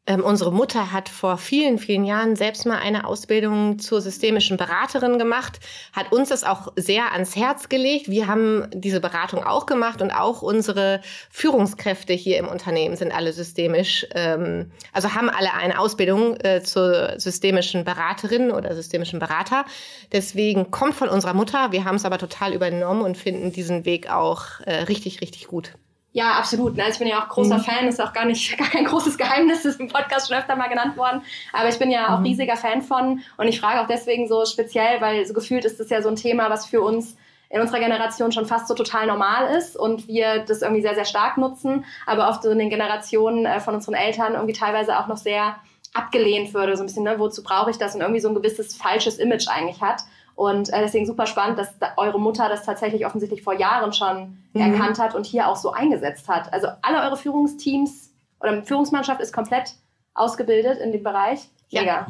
Ähm, 0.06 0.22
unsere 0.22 0.52
Mutter 0.52 0.92
hat 0.92 1.08
vor 1.08 1.36
vielen, 1.36 1.78
vielen 1.78 2.04
Jahren 2.04 2.36
selbst 2.36 2.64
mal 2.64 2.78
eine 2.78 3.06
Ausbildung 3.06 3.80
zur 3.80 4.00
systemischen 4.00 4.56
Beraterin 4.56 5.18
gemacht, 5.18 5.58
hat 5.92 6.12
uns 6.12 6.28
das 6.28 6.44
auch 6.44 6.72
sehr 6.76 7.12
ans 7.12 7.34
Herz 7.34 7.68
gelegt. 7.68 8.08
Wir 8.08 8.28
haben 8.28 8.68
diese 8.72 9.00
Beratung 9.00 9.42
auch 9.42 9.66
gemacht 9.66 10.00
und 10.02 10.12
auch 10.12 10.42
unsere 10.42 11.00
Führungskräfte 11.30 12.12
hier 12.12 12.38
im 12.38 12.46
Unternehmen 12.46 12.96
sind 12.96 13.12
alle 13.12 13.32
systemisch, 13.32 14.06
ähm, 14.14 14.70
also 14.92 15.14
haben 15.14 15.28
alle 15.28 15.54
eine 15.54 15.78
Ausbildung 15.78 16.36
äh, 16.36 16.62
zur 16.62 17.18
systemischen 17.18 17.84
Beraterin 17.84 18.52
oder 18.52 18.74
systemischen 18.76 19.18
Berater. 19.18 19.64
Deswegen 20.12 20.70
kommt 20.70 20.94
von 20.94 21.08
unserer 21.08 21.34
Mutter. 21.34 21.72
Wir 21.72 21.84
haben 21.84 21.96
es 21.96 22.04
aber 22.04 22.18
total 22.18 22.54
übernommen 22.54 23.02
und 23.02 23.16
finden 23.16 23.50
diesen 23.50 23.84
Weg 23.84 24.08
auch 24.08 24.60
äh, 24.66 24.84
richtig, 24.84 25.20
richtig 25.20 25.48
gut. 25.48 25.72
Ja, 26.16 26.30
absolut. 26.38 26.80
Also 26.80 26.92
ich 26.92 26.98
bin 26.98 27.08
ja 27.08 27.22
auch 27.22 27.28
großer 27.28 27.58
mhm. 27.58 27.62
Fan, 27.62 27.88
ist 27.88 28.00
auch 28.00 28.14
gar 28.14 28.24
nicht 28.24 28.56
gar 28.58 28.68
kein 28.68 28.86
großes 28.86 29.18
Geheimnis, 29.18 29.66
ist 29.66 29.78
im 29.78 29.88
Podcast 29.88 30.28
schon 30.28 30.38
öfter 30.38 30.56
mal 30.56 30.68
genannt 30.68 30.96
worden. 30.96 31.20
Aber 31.52 31.68
ich 31.68 31.78
bin 31.78 31.90
ja 31.90 32.14
auch 32.14 32.20
mhm. 32.20 32.24
riesiger 32.24 32.56
Fan 32.56 32.80
von 32.80 33.20
und 33.36 33.48
ich 33.48 33.60
frage 33.60 33.82
auch 33.82 33.86
deswegen 33.86 34.26
so 34.26 34.46
speziell, 34.46 35.02
weil 35.02 35.26
so 35.26 35.34
gefühlt 35.34 35.66
ist 35.66 35.78
das 35.78 35.90
ja 35.90 36.00
so 36.00 36.08
ein 36.08 36.16
Thema, 36.16 36.48
was 36.48 36.64
für 36.64 36.80
uns 36.80 37.18
in 37.50 37.60
unserer 37.60 37.80
Generation 37.80 38.32
schon 38.32 38.46
fast 38.46 38.66
so 38.66 38.72
total 38.72 39.06
normal 39.06 39.54
ist 39.58 39.76
und 39.76 40.08
wir 40.08 40.38
das 40.38 40.62
irgendwie 40.62 40.80
sehr, 40.80 40.94
sehr 40.94 41.04
stark 41.04 41.36
nutzen, 41.36 41.84
aber 42.06 42.30
oft 42.30 42.42
so 42.42 42.48
in 42.48 42.60
den 42.60 42.70
Generationen 42.70 43.44
äh, 43.44 43.60
von 43.60 43.74
unseren 43.74 43.94
Eltern 43.94 44.32
irgendwie 44.32 44.54
teilweise 44.54 44.98
auch 44.98 45.08
noch 45.08 45.18
sehr 45.18 45.56
abgelehnt 45.92 46.54
würde, 46.54 46.78
so 46.78 46.82
ein 46.82 46.86
bisschen, 46.86 47.04
ne, 47.04 47.18
wozu 47.18 47.42
brauche 47.42 47.70
ich 47.70 47.76
das 47.76 47.94
und 47.94 48.00
irgendwie 48.00 48.20
so 48.20 48.28
ein 48.28 48.34
gewisses 48.34 48.74
falsches 48.74 49.18
Image 49.18 49.48
eigentlich 49.48 49.82
hat. 49.82 50.00
Und 50.36 50.70
äh, 50.70 50.82
deswegen 50.82 51.06
super 51.06 51.26
spannend, 51.26 51.58
dass 51.58 51.78
da 51.78 51.94
eure 51.96 52.20
Mutter 52.20 52.48
das 52.48 52.62
tatsächlich 52.62 53.06
offensichtlich 53.06 53.42
vor 53.42 53.54
Jahren 53.54 53.94
schon 53.94 54.38
mhm. 54.52 54.60
erkannt 54.60 54.98
hat 54.98 55.14
und 55.14 55.24
hier 55.24 55.48
auch 55.48 55.56
so 55.56 55.72
eingesetzt 55.72 56.28
hat. 56.28 56.52
Also 56.52 56.68
alle 56.82 57.02
eure 57.02 57.16
Führungsteams 57.16 58.12
oder 58.40 58.62
Führungsmannschaft 58.62 59.20
ist 59.22 59.32
komplett 59.32 59.74
ausgebildet 60.14 60.78
in 60.78 60.92
dem 60.92 61.02
Bereich. 61.02 61.48
Ja, 61.68 61.82
ja. 61.82 62.06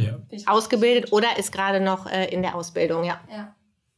ausgebildet 0.46 1.12
oder 1.12 1.38
ist 1.38 1.50
gerade 1.50 1.80
noch 1.80 2.10
äh, 2.10 2.26
in 2.26 2.42
der 2.42 2.56
Ausbildung, 2.56 3.04
ja. 3.04 3.20
ja. 3.30 3.54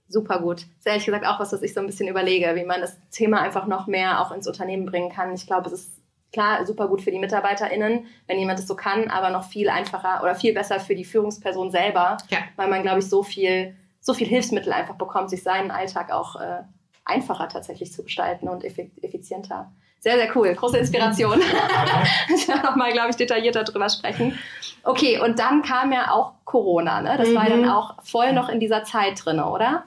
Super 0.08 0.40
gut. 0.40 0.58
Das 0.60 0.78
ist 0.78 0.86
ehrlich 0.86 1.06
gesagt 1.06 1.26
auch 1.26 1.40
was, 1.40 1.52
was 1.52 1.62
ich 1.62 1.74
so 1.74 1.80
ein 1.80 1.86
bisschen 1.86 2.06
überlege, 2.06 2.54
wie 2.54 2.64
man 2.64 2.80
das 2.80 2.96
Thema 3.10 3.40
einfach 3.40 3.66
noch 3.66 3.86
mehr 3.86 4.20
auch 4.20 4.30
ins 4.30 4.46
Unternehmen 4.46 4.86
bringen 4.86 5.10
kann. 5.10 5.34
Ich 5.34 5.46
glaube, 5.46 5.66
es 5.66 5.72
ist 5.72 5.92
klar 6.32 6.64
super 6.66 6.86
gut 6.86 7.02
für 7.02 7.10
die 7.10 7.18
MitarbeiterInnen, 7.18 8.06
wenn 8.26 8.38
jemand 8.38 8.58
es 8.58 8.66
so 8.66 8.76
kann, 8.76 9.10
aber 9.10 9.30
noch 9.30 9.44
viel 9.44 9.68
einfacher 9.68 10.22
oder 10.22 10.34
viel 10.34 10.54
besser 10.54 10.80
für 10.80 10.94
die 10.94 11.04
Führungsperson 11.04 11.70
selber, 11.70 12.18
ja. 12.28 12.38
weil 12.56 12.68
man, 12.68 12.82
glaube 12.82 13.00
ich, 13.00 13.08
so 13.08 13.22
viel 13.22 13.74
so 14.08 14.14
viel 14.14 14.26
Hilfsmittel 14.26 14.72
einfach 14.72 14.94
bekommt, 14.94 15.28
sich 15.28 15.42
seinen 15.42 15.70
Alltag 15.70 16.10
auch 16.10 16.36
äh, 16.36 16.62
einfacher 17.04 17.46
tatsächlich 17.50 17.92
zu 17.92 18.02
gestalten 18.02 18.48
und 18.48 18.64
effizienter. 18.64 19.70
Sehr, 20.00 20.16
sehr 20.16 20.34
cool. 20.34 20.54
Große 20.54 20.78
Inspiration. 20.78 21.42
ich 22.34 22.48
werde 22.48 22.62
nochmal, 22.64 22.92
glaube 22.92 23.10
ich, 23.10 23.16
detaillierter 23.16 23.64
drüber 23.64 23.90
sprechen. 23.90 24.38
Okay, 24.82 25.20
und 25.20 25.38
dann 25.38 25.60
kam 25.60 25.92
ja 25.92 26.10
auch 26.10 26.32
Corona, 26.46 27.02
ne? 27.02 27.16
Das 27.18 27.28
mhm. 27.28 27.34
war 27.34 27.50
dann 27.50 27.62
mhm. 27.62 27.68
auch 27.68 28.02
voll 28.02 28.32
noch 28.32 28.48
in 28.48 28.60
dieser 28.60 28.84
Zeit 28.84 29.22
drin, 29.22 29.40
oder? 29.40 29.84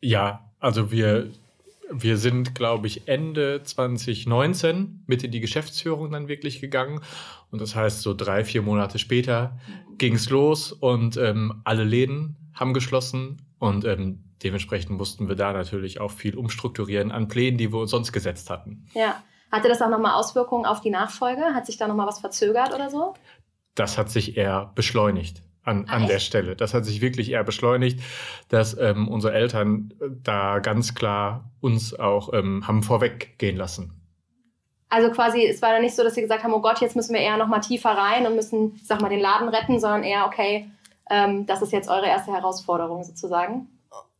Ja, 0.00 0.44
also 0.60 0.92
wir, 0.92 1.30
wir 1.90 2.18
sind, 2.18 2.54
glaube 2.54 2.86
ich, 2.86 3.08
Ende 3.08 3.64
2019 3.64 5.02
mit 5.08 5.24
in 5.24 5.32
die 5.32 5.40
Geschäftsführung 5.40 6.12
dann 6.12 6.28
wirklich 6.28 6.60
gegangen. 6.60 7.00
Und 7.50 7.60
das 7.60 7.74
heißt, 7.74 8.02
so 8.02 8.14
drei, 8.14 8.44
vier 8.44 8.62
Monate 8.62 9.00
später 9.00 9.58
ging 9.98 10.14
es 10.14 10.30
los 10.30 10.70
und 10.70 11.16
ähm, 11.16 11.62
alle 11.64 11.82
Läden 11.82 12.36
haben 12.60 12.74
geschlossen 12.74 13.42
und 13.58 13.84
ähm, 13.84 14.22
dementsprechend 14.42 14.96
mussten 14.96 15.28
wir 15.28 15.34
da 15.34 15.52
natürlich 15.52 16.00
auch 16.00 16.10
viel 16.10 16.36
umstrukturieren 16.36 17.10
an 17.10 17.28
Plänen, 17.28 17.58
die 17.58 17.72
wir 17.72 17.80
uns 17.80 17.90
sonst 17.90 18.12
gesetzt 18.12 18.50
hatten. 18.50 18.86
Ja. 18.94 19.22
Hatte 19.50 19.68
das 19.68 19.82
auch 19.82 19.88
nochmal 19.88 20.14
Auswirkungen 20.14 20.64
auf 20.64 20.80
die 20.80 20.90
Nachfolge? 20.90 21.42
Hat 21.54 21.66
sich 21.66 21.76
da 21.76 21.88
nochmal 21.88 22.06
was 22.06 22.20
verzögert 22.20 22.72
oder 22.72 22.88
so? 22.88 23.14
Das 23.74 23.98
hat 23.98 24.08
sich 24.08 24.36
eher 24.36 24.70
beschleunigt 24.76 25.42
an, 25.64 25.86
an 25.88 26.06
der 26.06 26.20
Stelle. 26.20 26.54
Das 26.54 26.72
hat 26.72 26.84
sich 26.84 27.00
wirklich 27.00 27.30
eher 27.30 27.42
beschleunigt, 27.42 28.00
dass 28.48 28.78
ähm, 28.78 29.08
unsere 29.08 29.32
Eltern 29.32 29.92
da 30.22 30.60
ganz 30.60 30.94
klar 30.94 31.50
uns 31.60 31.98
auch 31.98 32.32
ähm, 32.32 32.66
haben 32.66 32.82
vorweggehen 32.82 33.56
lassen. 33.56 34.00
Also 34.88 35.10
quasi, 35.10 35.46
es 35.46 35.62
war 35.62 35.72
dann 35.72 35.82
nicht 35.82 35.94
so, 35.94 36.02
dass 36.02 36.14
sie 36.14 36.20
gesagt 36.20 36.42
haben, 36.42 36.52
oh 36.52 36.60
Gott, 36.60 36.80
jetzt 36.80 36.96
müssen 36.96 37.14
wir 37.14 37.20
eher 37.20 37.36
noch 37.36 37.46
mal 37.46 37.60
tiefer 37.60 37.90
rein 37.90 38.26
und 38.26 38.34
müssen, 38.34 38.74
ich 38.74 38.86
sag 38.86 39.00
mal, 39.00 39.08
den 39.08 39.20
Laden 39.20 39.48
retten, 39.48 39.78
sondern 39.78 40.02
eher, 40.02 40.26
okay, 40.26 40.68
ähm, 41.10 41.46
das 41.46 41.62
ist 41.62 41.72
jetzt 41.72 41.88
eure 41.88 42.06
erste 42.06 42.32
Herausforderung 42.32 43.04
sozusagen. 43.04 43.68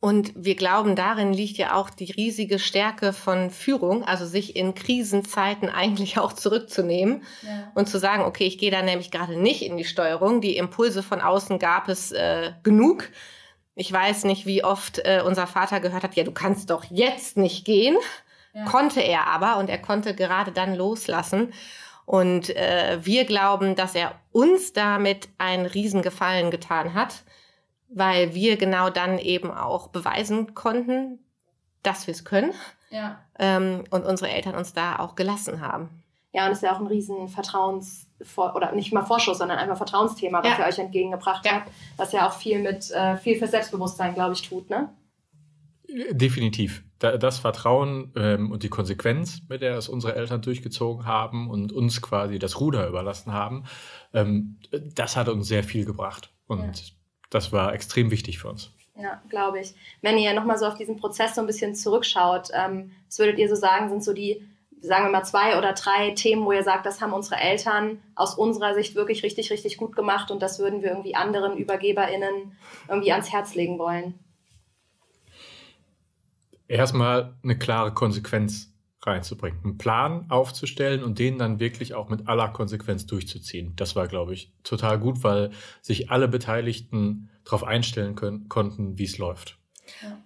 Und 0.00 0.32
wir 0.34 0.54
glauben, 0.56 0.96
darin 0.96 1.34
liegt 1.34 1.58
ja 1.58 1.74
auch 1.74 1.90
die 1.90 2.10
riesige 2.10 2.58
Stärke 2.58 3.12
von 3.12 3.50
Führung, 3.50 4.02
also 4.02 4.24
sich 4.24 4.56
in 4.56 4.74
Krisenzeiten 4.74 5.68
eigentlich 5.68 6.18
auch 6.18 6.32
zurückzunehmen 6.32 7.22
ja. 7.42 7.70
und 7.74 7.86
zu 7.86 7.98
sagen, 7.98 8.24
okay, 8.24 8.46
ich 8.46 8.56
gehe 8.56 8.70
da 8.70 8.80
nämlich 8.80 9.10
gerade 9.10 9.38
nicht 9.38 9.62
in 9.62 9.76
die 9.76 9.84
Steuerung. 9.84 10.40
Die 10.40 10.56
Impulse 10.56 11.02
von 11.02 11.20
außen 11.20 11.58
gab 11.58 11.88
es 11.90 12.12
äh, 12.12 12.52
genug. 12.62 13.10
Ich 13.74 13.92
weiß 13.92 14.24
nicht, 14.24 14.46
wie 14.46 14.64
oft 14.64 15.00
äh, 15.00 15.22
unser 15.24 15.46
Vater 15.46 15.80
gehört 15.80 16.02
hat, 16.02 16.16
ja, 16.16 16.24
du 16.24 16.32
kannst 16.32 16.70
doch 16.70 16.84
jetzt 16.84 17.36
nicht 17.36 17.66
gehen. 17.66 17.96
Ja. 18.54 18.64
Konnte 18.64 19.00
er 19.00 19.26
aber 19.26 19.58
und 19.58 19.68
er 19.68 19.78
konnte 19.78 20.14
gerade 20.14 20.50
dann 20.50 20.74
loslassen. 20.74 21.52
Und 22.10 22.50
äh, 22.56 22.98
wir 23.02 23.24
glauben, 23.24 23.76
dass 23.76 23.94
er 23.94 24.14
uns 24.32 24.72
damit 24.72 25.28
einen 25.38 25.66
Riesengefallen 25.66 26.50
getan 26.50 26.94
hat 26.94 27.22
weil 27.90 28.34
wir 28.34 28.56
genau 28.56 28.88
dann 28.88 29.18
eben 29.18 29.50
auch 29.50 29.88
beweisen 29.88 30.54
konnten, 30.54 31.18
dass 31.82 32.06
wir 32.06 32.12
es 32.12 32.24
können. 32.24 32.52
Ja. 32.90 33.18
Ähm, 33.38 33.84
und 33.90 34.04
unsere 34.04 34.30
Eltern 34.30 34.54
uns 34.54 34.72
da 34.72 34.98
auch 34.98 35.16
gelassen 35.16 35.60
haben. 35.60 36.02
Ja, 36.32 36.44
und 36.44 36.50
das 36.50 36.58
ist 36.58 36.62
ja 36.62 36.74
auch 36.74 36.80
ein 36.80 36.86
riesen 36.86 37.28
Vertrauens- 37.28 38.06
oder 38.36 38.72
nicht 38.72 38.92
mal 38.92 39.04
Vorschuss, 39.04 39.38
sondern 39.38 39.58
einfach 39.58 39.76
Vertrauensthema, 39.76 40.42
was 40.44 40.52
ja. 40.52 40.58
ihr 40.58 40.68
euch 40.68 40.78
entgegengebracht 40.78 41.44
ja. 41.44 41.52
habt, 41.52 41.72
was 41.96 42.12
ja 42.12 42.28
auch 42.28 42.34
viel 42.34 42.60
mit 42.60 42.90
äh, 42.90 43.16
viel 43.16 43.38
für 43.38 43.48
Selbstbewusstsein, 43.48 44.14
glaube 44.14 44.34
ich, 44.34 44.48
tut, 44.48 44.70
ne? 44.70 44.94
Definitiv. 46.10 46.84
Das 47.00 47.38
Vertrauen 47.38 48.12
ähm, 48.14 48.52
und 48.52 48.62
die 48.62 48.68
Konsequenz, 48.68 49.42
mit 49.48 49.62
der 49.62 49.76
es 49.76 49.88
unsere 49.88 50.14
Eltern 50.14 50.42
durchgezogen 50.42 51.06
haben 51.06 51.50
und 51.50 51.72
uns 51.72 52.02
quasi 52.02 52.38
das 52.38 52.60
Ruder 52.60 52.86
überlassen 52.86 53.32
haben, 53.32 53.64
ähm, 54.12 54.58
das 54.70 55.16
hat 55.16 55.28
uns 55.28 55.48
sehr 55.48 55.64
viel 55.64 55.84
gebracht. 55.84 56.30
Und 56.46 56.60
ja 56.60 56.94
das 57.30 57.52
war 57.52 57.72
extrem 57.72 58.10
wichtig 58.10 58.38
für 58.38 58.48
uns. 58.48 58.72
Ja, 58.96 59.22
glaube 59.30 59.60
ich. 59.60 59.74
Wenn 60.02 60.18
ihr 60.18 60.34
nochmal 60.34 60.58
so 60.58 60.66
auf 60.66 60.74
diesen 60.74 60.96
Prozess 60.96 61.34
so 61.34 61.40
ein 61.40 61.46
bisschen 61.46 61.74
zurückschaut, 61.74 62.48
ähm, 62.52 62.90
was 63.06 63.18
würdet 63.18 63.38
ihr 63.38 63.48
so 63.48 63.54
sagen, 63.54 63.88
sind 63.88 64.04
so 64.04 64.12
die, 64.12 64.46
sagen 64.82 65.06
wir 65.06 65.10
mal, 65.10 65.24
zwei 65.24 65.56
oder 65.56 65.72
drei 65.72 66.10
Themen, 66.10 66.44
wo 66.44 66.52
ihr 66.52 66.64
sagt, 66.64 66.84
das 66.84 67.00
haben 67.00 67.14
unsere 67.14 67.36
Eltern 67.36 68.02
aus 68.14 68.34
unserer 68.34 68.74
Sicht 68.74 68.96
wirklich 68.96 69.22
richtig, 69.22 69.50
richtig 69.50 69.78
gut 69.78 69.96
gemacht 69.96 70.30
und 70.30 70.42
das 70.42 70.58
würden 70.58 70.82
wir 70.82 70.90
irgendwie 70.90 71.14
anderen 71.14 71.56
ÜbergeberInnen 71.56 72.52
irgendwie 72.88 73.12
ans 73.12 73.32
Herz 73.32 73.54
legen 73.54 73.78
wollen? 73.78 74.18
Erstmal 76.70 77.34
eine 77.42 77.58
klare 77.58 77.92
Konsequenz 77.92 78.72
reinzubringen, 79.02 79.58
einen 79.64 79.76
Plan 79.76 80.26
aufzustellen 80.30 81.02
und 81.02 81.18
den 81.18 81.36
dann 81.36 81.58
wirklich 81.58 81.94
auch 81.94 82.08
mit 82.08 82.28
aller 82.28 82.46
Konsequenz 82.46 83.06
durchzuziehen. 83.06 83.74
Das 83.74 83.96
war, 83.96 84.06
glaube 84.06 84.34
ich, 84.34 84.52
total 84.62 85.00
gut, 85.00 85.24
weil 85.24 85.50
sich 85.80 86.12
alle 86.12 86.28
Beteiligten 86.28 87.28
darauf 87.42 87.64
einstellen 87.64 88.14
können, 88.14 88.48
konnten, 88.48 88.98
wie 88.98 89.04
es 89.04 89.18
läuft. 89.18 89.58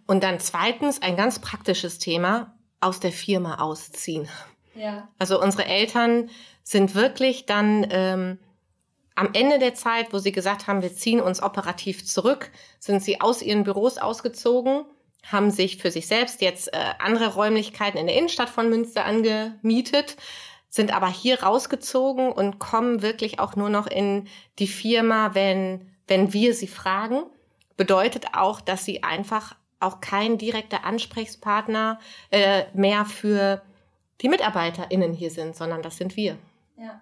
Und 0.06 0.22
dann 0.22 0.38
zweitens 0.38 1.00
ein 1.00 1.16
ganz 1.16 1.38
praktisches 1.38 1.98
Thema, 1.98 2.54
aus 2.78 3.00
der 3.00 3.12
Firma 3.12 3.54
ausziehen. 3.54 4.28
Ja. 4.74 5.08
Also 5.18 5.40
unsere 5.40 5.64
Eltern 5.64 6.28
sind 6.62 6.94
wirklich 6.94 7.46
dann 7.46 7.86
ähm, 7.88 8.38
am 9.14 9.30
Ende 9.32 9.58
der 9.58 9.72
Zeit, 9.72 10.12
wo 10.12 10.18
sie 10.18 10.32
gesagt 10.32 10.66
haben, 10.66 10.82
wir 10.82 10.92
ziehen 10.92 11.22
uns 11.22 11.42
operativ 11.42 12.04
zurück, 12.04 12.50
sind 12.80 13.02
sie 13.02 13.22
aus 13.22 13.40
ihren 13.40 13.64
Büros 13.64 13.96
ausgezogen 13.96 14.84
haben 15.30 15.50
sich 15.50 15.78
für 15.78 15.90
sich 15.90 16.06
selbst 16.06 16.40
jetzt 16.40 16.72
äh, 16.72 16.78
andere 16.98 17.34
Räumlichkeiten 17.34 17.98
in 17.98 18.06
der 18.06 18.16
Innenstadt 18.16 18.50
von 18.50 18.68
Münster 18.68 19.04
angemietet, 19.04 20.16
sind 20.68 20.94
aber 20.94 21.08
hier 21.08 21.42
rausgezogen 21.42 22.32
und 22.32 22.58
kommen 22.58 23.02
wirklich 23.02 23.38
auch 23.38 23.56
nur 23.56 23.70
noch 23.70 23.86
in 23.86 24.28
die 24.58 24.66
Firma, 24.66 25.34
wenn, 25.34 25.90
wenn 26.06 26.32
wir 26.32 26.54
sie 26.54 26.66
fragen. 26.66 27.22
Bedeutet 27.76 28.26
auch, 28.34 28.60
dass 28.60 28.84
sie 28.84 29.02
einfach 29.02 29.54
auch 29.80 30.00
kein 30.00 30.38
direkter 30.38 30.84
Ansprechpartner 30.84 31.98
äh, 32.30 32.64
mehr 32.72 33.04
für 33.04 33.62
die 34.20 34.28
MitarbeiterInnen 34.28 35.12
hier 35.12 35.30
sind, 35.30 35.56
sondern 35.56 35.82
das 35.82 35.96
sind 35.96 36.16
wir. 36.16 36.38
Ja. 36.76 37.00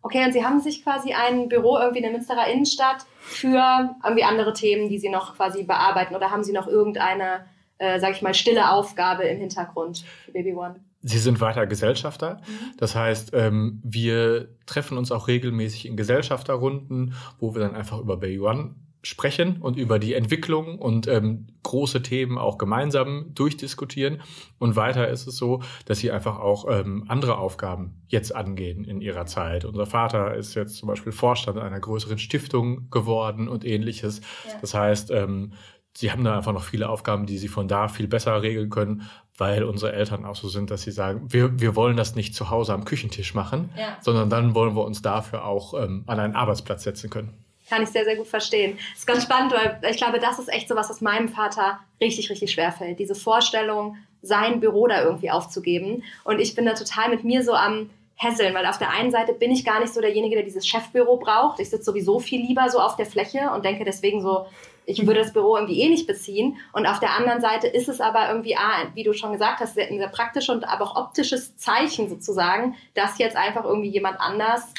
Okay, 0.00 0.24
und 0.24 0.32
Sie 0.32 0.44
haben 0.44 0.60
sich 0.60 0.82
quasi 0.82 1.12
ein 1.12 1.48
Büro 1.48 1.78
irgendwie 1.78 1.98
in 1.98 2.04
der 2.04 2.12
Münsterer 2.12 2.48
Innenstadt 2.48 3.06
für 3.20 3.94
irgendwie 4.02 4.24
andere 4.24 4.52
Themen, 4.52 4.88
die 4.88 4.98
Sie 4.98 5.08
noch 5.08 5.36
quasi 5.36 5.62
bearbeiten 5.62 6.16
oder 6.16 6.30
haben 6.30 6.42
Sie 6.42 6.52
noch 6.52 6.66
irgendeine 6.66 7.46
äh, 7.82 7.98
sage 7.98 8.14
ich 8.14 8.22
mal, 8.22 8.32
stille 8.32 8.70
Aufgabe 8.70 9.24
im 9.24 9.38
Hintergrund 9.40 10.04
für 10.24 10.30
Baby 10.30 10.54
One. 10.54 10.76
Sie 11.00 11.18
sind 11.18 11.40
weiter 11.40 11.66
Gesellschafter. 11.66 12.36
Mhm. 12.46 12.76
Das 12.76 12.94
heißt, 12.94 13.32
ähm, 13.34 13.80
wir 13.82 14.50
treffen 14.66 14.96
uns 14.96 15.10
auch 15.10 15.26
regelmäßig 15.26 15.86
in 15.86 15.96
Gesellschafterrunden, 15.96 17.14
wo 17.40 17.54
wir 17.54 17.60
dann 17.60 17.74
einfach 17.74 17.98
über 17.98 18.18
Baby 18.18 18.38
One 18.38 18.76
sprechen 19.02 19.56
und 19.60 19.78
über 19.78 19.98
die 19.98 20.14
Entwicklung 20.14 20.78
und 20.78 21.08
ähm, 21.08 21.48
große 21.64 22.02
Themen 22.02 22.38
auch 22.38 22.56
gemeinsam 22.56 23.34
durchdiskutieren. 23.34 24.22
Und 24.60 24.76
weiter 24.76 25.08
ist 25.08 25.26
es 25.26 25.36
so, 25.36 25.60
dass 25.86 25.98
sie 25.98 26.12
einfach 26.12 26.38
auch 26.38 26.66
ähm, 26.70 27.04
andere 27.08 27.36
Aufgaben 27.36 28.04
jetzt 28.06 28.32
angehen 28.32 28.84
in 28.84 29.00
ihrer 29.00 29.26
Zeit. 29.26 29.64
Unser 29.64 29.86
Vater 29.86 30.36
ist 30.36 30.54
jetzt 30.54 30.76
zum 30.76 30.86
Beispiel 30.86 31.10
Vorstand 31.10 31.58
einer 31.58 31.80
größeren 31.80 32.18
Stiftung 32.18 32.90
geworden 32.90 33.48
und 33.48 33.64
ähnliches. 33.64 34.20
Ja. 34.46 34.58
Das 34.60 34.72
heißt, 34.72 35.10
ähm, 35.10 35.54
sie 35.94 36.10
haben 36.10 36.24
da 36.24 36.36
einfach 36.36 36.52
noch 36.52 36.64
viele 36.64 36.88
Aufgaben, 36.88 37.26
die 37.26 37.38
sie 37.38 37.48
von 37.48 37.68
da 37.68 37.88
viel 37.88 38.08
besser 38.08 38.42
regeln 38.42 38.70
können, 38.70 39.08
weil 39.36 39.64
unsere 39.64 39.92
Eltern 39.92 40.24
auch 40.24 40.36
so 40.36 40.48
sind, 40.48 40.70
dass 40.70 40.82
sie 40.82 40.90
sagen, 40.90 41.32
wir, 41.32 41.60
wir 41.60 41.74
wollen 41.74 41.96
das 41.96 42.14
nicht 42.14 42.34
zu 42.34 42.50
Hause 42.50 42.72
am 42.72 42.84
Küchentisch 42.84 43.34
machen, 43.34 43.70
ja. 43.76 43.96
sondern 44.00 44.30
dann 44.30 44.54
wollen 44.54 44.76
wir 44.76 44.84
uns 44.84 45.02
dafür 45.02 45.44
auch 45.44 45.74
ähm, 45.74 46.04
an 46.06 46.20
einen 46.20 46.34
Arbeitsplatz 46.34 46.84
setzen 46.84 47.10
können. 47.10 47.32
Kann 47.68 47.82
ich 47.82 47.88
sehr, 47.88 48.04
sehr 48.04 48.16
gut 48.16 48.26
verstehen. 48.26 48.76
Das 48.90 49.00
ist 49.00 49.06
ganz 49.06 49.22
spannend, 49.22 49.52
weil 49.52 49.90
ich 49.90 49.96
glaube, 49.96 50.18
das 50.18 50.38
ist 50.38 50.52
echt 50.52 50.68
so 50.68 50.74
was, 50.74 50.90
was 50.90 51.00
meinem 51.00 51.28
Vater 51.28 51.80
richtig, 52.00 52.28
richtig 52.28 52.52
schwer 52.52 52.72
fällt. 52.72 52.98
Diese 52.98 53.14
Vorstellung, 53.14 53.96
sein 54.20 54.60
Büro 54.60 54.86
da 54.86 55.02
irgendwie 55.02 55.30
aufzugeben. 55.30 56.02
Und 56.24 56.38
ich 56.38 56.54
bin 56.54 56.66
da 56.66 56.74
total 56.74 57.08
mit 57.08 57.24
mir 57.24 57.42
so 57.42 57.54
am 57.54 57.90
Hässeln, 58.16 58.54
weil 58.54 58.66
auf 58.66 58.78
der 58.78 58.90
einen 58.90 59.10
Seite 59.10 59.32
bin 59.32 59.50
ich 59.50 59.64
gar 59.64 59.80
nicht 59.80 59.92
so 59.92 60.00
derjenige, 60.00 60.36
der 60.36 60.44
dieses 60.44 60.66
Chefbüro 60.66 61.16
braucht. 61.16 61.60
Ich 61.60 61.70
sitze 61.70 61.84
sowieso 61.84 62.20
viel 62.20 62.40
lieber 62.40 62.68
so 62.68 62.78
auf 62.78 62.96
der 62.96 63.06
Fläche 63.06 63.50
und 63.54 63.64
denke 63.64 63.84
deswegen 63.84 64.20
so, 64.22 64.46
ich 64.84 65.06
würde 65.06 65.20
das 65.20 65.32
Büro 65.32 65.56
irgendwie 65.56 65.80
eh 65.80 65.88
nicht 65.88 66.06
beziehen. 66.06 66.56
Und 66.72 66.86
auf 66.86 67.00
der 67.00 67.16
anderen 67.16 67.40
Seite 67.40 67.66
ist 67.68 67.88
es 67.88 68.00
aber 68.00 68.28
irgendwie, 68.28 68.56
ah, 68.56 68.88
wie 68.94 69.04
du 69.04 69.12
schon 69.12 69.32
gesagt 69.32 69.60
hast, 69.60 69.78
ein 69.78 69.98
sehr 69.98 70.08
praktisches 70.08 70.54
und 70.54 70.64
aber 70.64 70.84
auch 70.84 70.96
optisches 70.96 71.56
Zeichen 71.56 72.08
sozusagen, 72.08 72.76
dass 72.94 73.18
jetzt 73.18 73.36
einfach 73.36 73.64
irgendwie 73.64 73.90
jemand 73.90 74.20
anders 74.20 74.74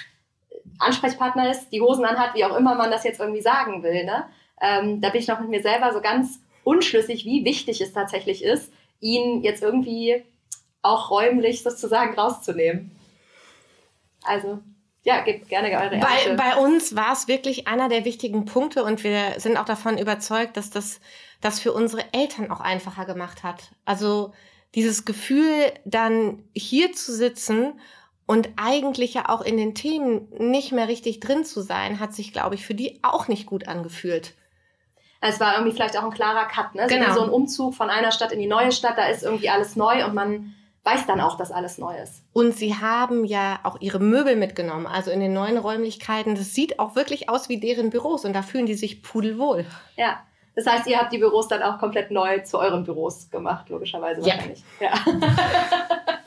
Ansprechpartner 0.79 1.51
ist, 1.51 1.69
die 1.69 1.81
Hosen 1.81 2.05
anhat, 2.05 2.35
wie 2.35 2.45
auch 2.45 2.55
immer 2.57 2.75
man 2.75 2.91
das 2.91 3.03
jetzt 3.03 3.19
irgendwie 3.19 3.41
sagen 3.41 3.83
will. 3.83 4.03
Ne? 4.05 4.25
Ähm, 4.61 5.01
da 5.01 5.09
bin 5.09 5.21
ich 5.21 5.27
noch 5.27 5.39
mit 5.39 5.49
mir 5.49 5.61
selber 5.61 5.93
so 5.93 6.01
ganz 6.01 6.39
unschlüssig, 6.63 7.25
wie 7.25 7.45
wichtig 7.45 7.81
es 7.81 7.93
tatsächlich 7.93 8.43
ist, 8.43 8.71
ihn 8.99 9.43
jetzt 9.43 9.63
irgendwie 9.63 10.23
auch 10.81 11.11
räumlich 11.11 11.63
sozusagen 11.63 12.15
rauszunehmen. 12.15 12.91
Also 14.23 14.59
ja, 15.03 15.21
gebt 15.21 15.49
gerne 15.49 15.69
eure 15.69 15.97
bei, 15.97 16.35
bei 16.35 16.55
uns 16.55 16.95
war 16.95 17.11
es 17.11 17.27
wirklich 17.27 17.67
einer 17.67 17.89
der 17.89 18.05
wichtigen 18.05 18.45
Punkte 18.45 18.83
und 18.83 19.03
wir 19.03 19.35
sind 19.37 19.57
auch 19.57 19.65
davon 19.65 19.97
überzeugt, 19.97 20.57
dass 20.57 20.69
das 20.69 20.99
das 21.41 21.59
für 21.59 21.73
unsere 21.73 22.13
Eltern 22.13 22.49
auch 22.49 22.61
einfacher 22.61 23.05
gemacht 23.05 23.43
hat. 23.43 23.71
Also 23.83 24.33
dieses 24.75 25.05
Gefühl, 25.05 25.71
dann 25.83 26.43
hier 26.55 26.93
zu 26.93 27.13
sitzen 27.13 27.79
und 28.25 28.49
eigentlich 28.55 29.13
ja 29.13 29.27
auch 29.27 29.41
in 29.41 29.57
den 29.57 29.75
Themen 29.75 30.29
nicht 30.37 30.71
mehr 30.71 30.87
richtig 30.87 31.19
drin 31.19 31.43
zu 31.43 31.61
sein, 31.61 31.99
hat 31.99 32.13
sich, 32.13 32.31
glaube 32.31 32.55
ich, 32.55 32.65
für 32.65 32.73
die 32.73 32.99
auch 33.03 33.27
nicht 33.27 33.45
gut 33.45 33.67
angefühlt. 33.67 34.33
Es 35.19 35.39
war 35.39 35.55
irgendwie 35.55 35.73
vielleicht 35.73 35.97
auch 35.97 36.03
ein 36.03 36.11
klarer 36.11 36.47
Cut, 36.47 36.75
ne? 36.75 36.87
Genau. 36.87 37.13
So 37.13 37.23
ein 37.23 37.29
Umzug 37.29 37.75
von 37.75 37.89
einer 37.89 38.11
Stadt 38.11 38.31
in 38.31 38.39
die 38.39 38.47
neue 38.47 38.71
Stadt, 38.71 38.97
da 38.97 39.05
ist 39.07 39.23
irgendwie 39.23 39.49
alles 39.49 39.75
neu 39.75 40.05
und 40.05 40.13
man 40.13 40.55
weiß 40.83 41.05
dann 41.05 41.21
auch, 41.21 41.37
dass 41.37 41.51
alles 41.51 41.77
neu 41.77 41.95
ist. 41.95 42.23
Und 42.33 42.55
sie 42.55 42.75
haben 42.75 43.23
ja 43.25 43.59
auch 43.63 43.79
ihre 43.79 43.99
Möbel 43.99 44.35
mitgenommen, 44.35 44.85
also 44.85 45.11
in 45.11 45.19
den 45.19 45.33
neuen 45.33 45.57
Räumlichkeiten. 45.57 46.35
Das 46.35 46.53
sieht 46.53 46.79
auch 46.79 46.95
wirklich 46.95 47.29
aus 47.29 47.49
wie 47.49 47.59
deren 47.59 47.89
Büros 47.89 48.25
und 48.25 48.33
da 48.33 48.41
fühlen 48.41 48.65
die 48.65 48.75
sich 48.75 49.01
pudelwohl. 49.01 49.65
Ja. 49.95 50.19
Das 50.55 50.67
heißt, 50.67 50.85
ihr 50.87 50.99
habt 50.99 51.11
die 51.11 51.17
Büros 51.17 51.47
dann 51.47 51.63
auch 51.63 51.79
komplett 51.79 52.11
neu 52.11 52.39
zu 52.39 52.59
euren 52.59 52.83
Büros 52.83 53.31
gemacht, 53.31 53.69
logischerweise 53.69 54.21
ja. 54.21 54.35
wahrscheinlich. 54.35 54.63
Ja. 54.79 54.93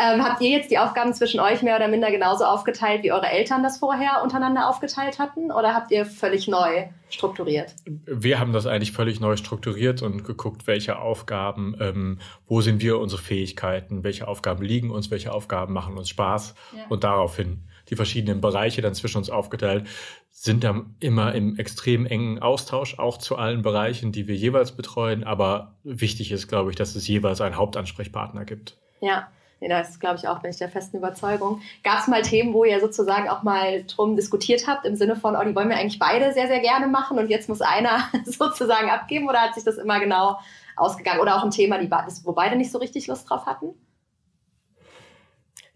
Ähm, 0.00 0.22
habt 0.22 0.40
ihr 0.40 0.50
jetzt 0.50 0.70
die 0.70 0.78
Aufgaben 0.78 1.12
zwischen 1.12 1.40
euch 1.40 1.60
mehr 1.62 1.74
oder 1.74 1.88
minder 1.88 2.12
genauso 2.12 2.44
aufgeteilt, 2.44 3.02
wie 3.02 3.10
eure 3.10 3.26
Eltern 3.26 3.64
das 3.64 3.78
vorher 3.78 4.22
untereinander 4.22 4.68
aufgeteilt 4.68 5.18
hatten? 5.18 5.50
Oder 5.50 5.74
habt 5.74 5.90
ihr 5.90 6.06
völlig 6.06 6.46
neu 6.46 6.86
strukturiert? 7.10 7.74
Wir 7.84 8.38
haben 8.38 8.52
das 8.52 8.66
eigentlich 8.66 8.92
völlig 8.92 9.18
neu 9.18 9.36
strukturiert 9.36 10.02
und 10.02 10.24
geguckt, 10.24 10.68
welche 10.68 11.00
Aufgaben, 11.00 11.76
ähm, 11.80 12.18
wo 12.46 12.60
sind 12.60 12.80
wir 12.80 13.00
unsere 13.00 13.20
Fähigkeiten, 13.20 14.04
welche 14.04 14.28
Aufgaben 14.28 14.62
liegen 14.62 14.92
uns, 14.92 15.10
welche 15.10 15.32
Aufgaben 15.32 15.72
machen 15.72 15.98
uns 15.98 16.08
Spaß 16.10 16.54
ja. 16.76 16.84
und 16.88 17.02
daraufhin 17.02 17.64
die 17.90 17.96
verschiedenen 17.96 18.40
Bereiche 18.40 18.82
dann 18.82 18.94
zwischen 18.94 19.18
uns 19.18 19.30
aufgeteilt, 19.30 19.88
sind 20.30 20.62
dann 20.62 20.94
immer 21.00 21.34
im 21.34 21.58
extrem 21.58 22.06
engen 22.06 22.38
Austausch, 22.38 23.00
auch 23.00 23.18
zu 23.18 23.34
allen 23.34 23.62
Bereichen, 23.62 24.12
die 24.12 24.28
wir 24.28 24.36
jeweils 24.36 24.72
betreuen. 24.72 25.24
Aber 25.24 25.74
wichtig 25.82 26.30
ist, 26.30 26.46
glaube 26.46 26.70
ich, 26.70 26.76
dass 26.76 26.94
es 26.94 27.08
jeweils 27.08 27.40
einen 27.40 27.56
Hauptansprechpartner 27.56 28.44
gibt. 28.44 28.76
Ja, 29.00 29.28
Nee, 29.60 29.68
das 29.68 29.98
glaube 29.98 30.16
ich, 30.16 30.28
auch, 30.28 30.40
bin 30.40 30.50
ich 30.50 30.56
der 30.56 30.68
festen 30.68 30.98
Überzeugung. 30.98 31.60
Gab 31.82 32.00
es 32.00 32.06
mal 32.06 32.22
Themen, 32.22 32.54
wo 32.54 32.64
ihr 32.64 32.80
sozusagen 32.80 33.28
auch 33.28 33.42
mal 33.42 33.82
drum 33.84 34.14
diskutiert 34.14 34.66
habt, 34.68 34.86
im 34.86 34.94
Sinne 34.94 35.16
von, 35.16 35.34
oh, 35.34 35.42
die 35.42 35.54
wollen 35.54 35.68
wir 35.68 35.76
eigentlich 35.76 35.98
beide 35.98 36.32
sehr, 36.32 36.46
sehr 36.46 36.60
gerne 36.60 36.86
machen 36.86 37.18
und 37.18 37.28
jetzt 37.28 37.48
muss 37.48 37.60
einer 37.60 38.08
sozusagen 38.24 38.88
abgeben 38.88 39.28
oder 39.28 39.40
hat 39.40 39.54
sich 39.54 39.64
das 39.64 39.76
immer 39.76 39.98
genau 39.98 40.38
ausgegangen? 40.76 41.20
Oder 41.20 41.36
auch 41.36 41.44
ein 41.44 41.50
Thema, 41.50 41.78
die, 41.78 41.90
wo 42.24 42.32
beide 42.32 42.56
nicht 42.56 42.70
so 42.70 42.78
richtig 42.78 43.08
Lust 43.08 43.28
drauf 43.28 43.46
hatten? 43.46 43.74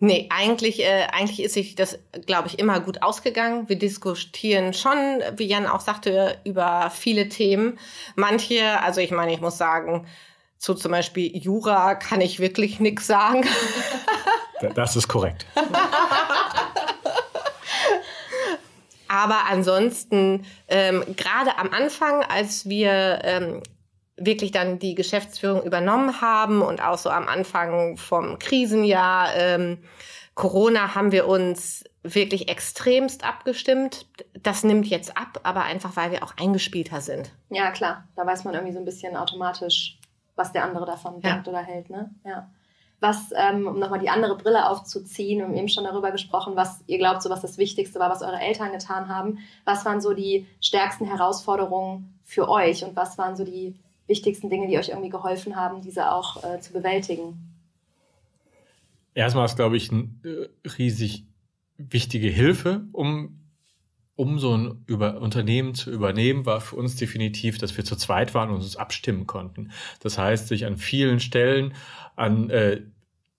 Nee, 0.05 0.29
eigentlich, 0.31 0.83
äh, 0.83 1.07
eigentlich 1.13 1.41
ist 1.45 1.55
sich 1.55 1.77
das, 1.77 1.97
glaube 2.27 2.49
ich, 2.49 2.59
immer 2.59 2.81
gut 2.81 3.05
ausgegangen. 3.05 3.69
Wir 3.69 3.79
diskutieren 3.79 4.75
schon, 4.75 5.23
wie 5.37 5.47
Jan 5.47 5.69
auch 5.69 5.81
sagte, 5.81 6.39
über 6.45 6.91
viele 6.91 7.29
Themen. 7.29 7.79
Manche, 8.17 8.81
also 8.83 9.01
ich 9.01 9.13
meine, 9.13 9.33
ich 9.33 9.41
muss 9.41 9.59
sagen, 9.59 10.09
zu 10.63 10.75
zum 10.75 10.93
Beispiel 10.93 11.37
Jura 11.37 11.97
kann 11.97 12.21
ich 12.21 12.39
wirklich 12.39 12.79
nichts 12.81 13.07
sagen. 13.07 13.45
Das 14.77 14.95
ist 14.95 15.09
korrekt. 15.09 15.45
Aber 19.09 19.47
ansonsten, 19.51 20.47
ähm, 20.69 21.03
gerade 21.17 21.59
am 21.59 21.71
Anfang, 21.73 22.23
als 22.23 22.69
wir 22.69 23.19
ähm, 23.25 23.65
wirklich 24.17 24.53
dann 24.53 24.79
die 24.79 24.95
Geschäftsführung 24.95 25.65
übernommen 25.65 26.21
haben 26.21 26.63
und 26.63 26.81
auch 26.81 26.97
so 26.97 27.11
am 27.11 27.27
Anfang 27.27 27.97
vom 27.97 28.39
Krisenjahr 28.39 29.35
ähm, 29.35 29.79
Corona 30.35 30.95
haben 30.95 31.11
wir 31.11 31.27
uns 31.27 31.83
wirklich 32.05 32.49
extremst 32.49 33.25
abgestimmt. 33.25 34.07
Das 34.41 34.63
nimmt 34.63 34.87
jetzt 34.87 35.17
ab, 35.17 35.41
aber 35.43 35.65
einfach 35.65 35.97
weil 35.97 36.13
wir 36.13 36.23
auch 36.23 36.37
eingespielter 36.37 37.01
sind. 37.01 37.33
Ja, 37.51 37.73
klar. 37.73 38.07
Da 38.15 38.25
weiß 38.25 38.45
man 38.45 38.55
irgendwie 38.55 38.73
so 38.73 38.79
ein 38.79 38.85
bisschen 38.85 39.17
automatisch, 39.17 39.99
was 40.37 40.53
der 40.53 40.65
andere 40.65 40.87
davon 40.87 41.21
ja. 41.21 41.33
denkt 41.33 41.49
oder 41.49 41.63
hält. 41.63 41.91
Ne? 41.91 42.11
Ja. 42.25 42.49
Was, 43.01 43.31
ähm, 43.35 43.67
um 43.67 43.79
nochmal 43.79 43.99
die 43.99 44.11
andere 44.11 44.37
Brille 44.37 44.69
aufzuziehen, 44.69 45.39
wir 45.39 45.47
haben 45.47 45.57
eben 45.57 45.69
schon 45.69 45.85
darüber 45.85 46.13
gesprochen, 46.13 46.55
was 46.55 46.83
ihr 46.87 46.99
glaubt, 46.99 47.23
so 47.23 47.31
was 47.31 47.41
das 47.41 47.59
Wichtigste 47.59 47.99
war, 47.99 48.11
was 48.11 48.23
eure 48.23 48.41
Eltern 48.41 48.71
getan 48.71 49.09
haben. 49.09 49.39
Was 49.65 49.85
waren 49.85 50.01
so 50.01 50.15
die 50.15 50.47
stärksten 50.61 51.07
Herausforderungen 51.07 52.19
für 52.25 52.49
euch 52.49 52.85
und 52.85 52.95
was 52.95 53.19
waren 53.19 53.35
so 53.35 53.45
die 53.45 53.75
wichtigsten 54.07 54.51
Dinge, 54.51 54.69
die 54.69 54.79
euch 54.79 54.91
irgendwie 54.91 55.09
geholfen 55.09 55.57
haben, 55.57 55.81
diese 55.81 56.13
auch 56.13 56.45
äh, 56.45 56.61
zu 56.61 56.73
bewältigen? 56.73 57.53
Erstmal 59.15 59.47
ist, 59.47 59.57
glaube 59.57 59.77
ich, 59.77 59.91
eine 59.91 60.09
äh, 60.25 60.49
riesig 60.79 61.25
wichtige 61.77 62.29
Hilfe, 62.29 62.85
um, 62.93 63.42
um 64.15 64.39
so 64.39 64.57
ein 64.57 64.85
über 64.87 65.21
Unternehmen 65.21 65.75
zu 65.75 65.91
übernehmen, 65.91 66.45
war 66.47 66.61
für 66.61 66.77
uns 66.77 66.97
definitiv, 66.97 67.59
dass 67.59 67.77
wir 67.77 67.85
zu 67.85 67.97
zweit 67.97 68.35
waren 68.35 68.51
und 68.51 68.57
uns 68.57 68.77
abstimmen 68.77 69.27
konnten. 69.27 69.71
Das 70.01 70.19
heißt, 70.19 70.49
sich 70.49 70.67
an 70.67 70.77
vielen 70.77 71.21
Stellen 71.21 71.75
an 72.17 72.51
äh, 72.51 72.83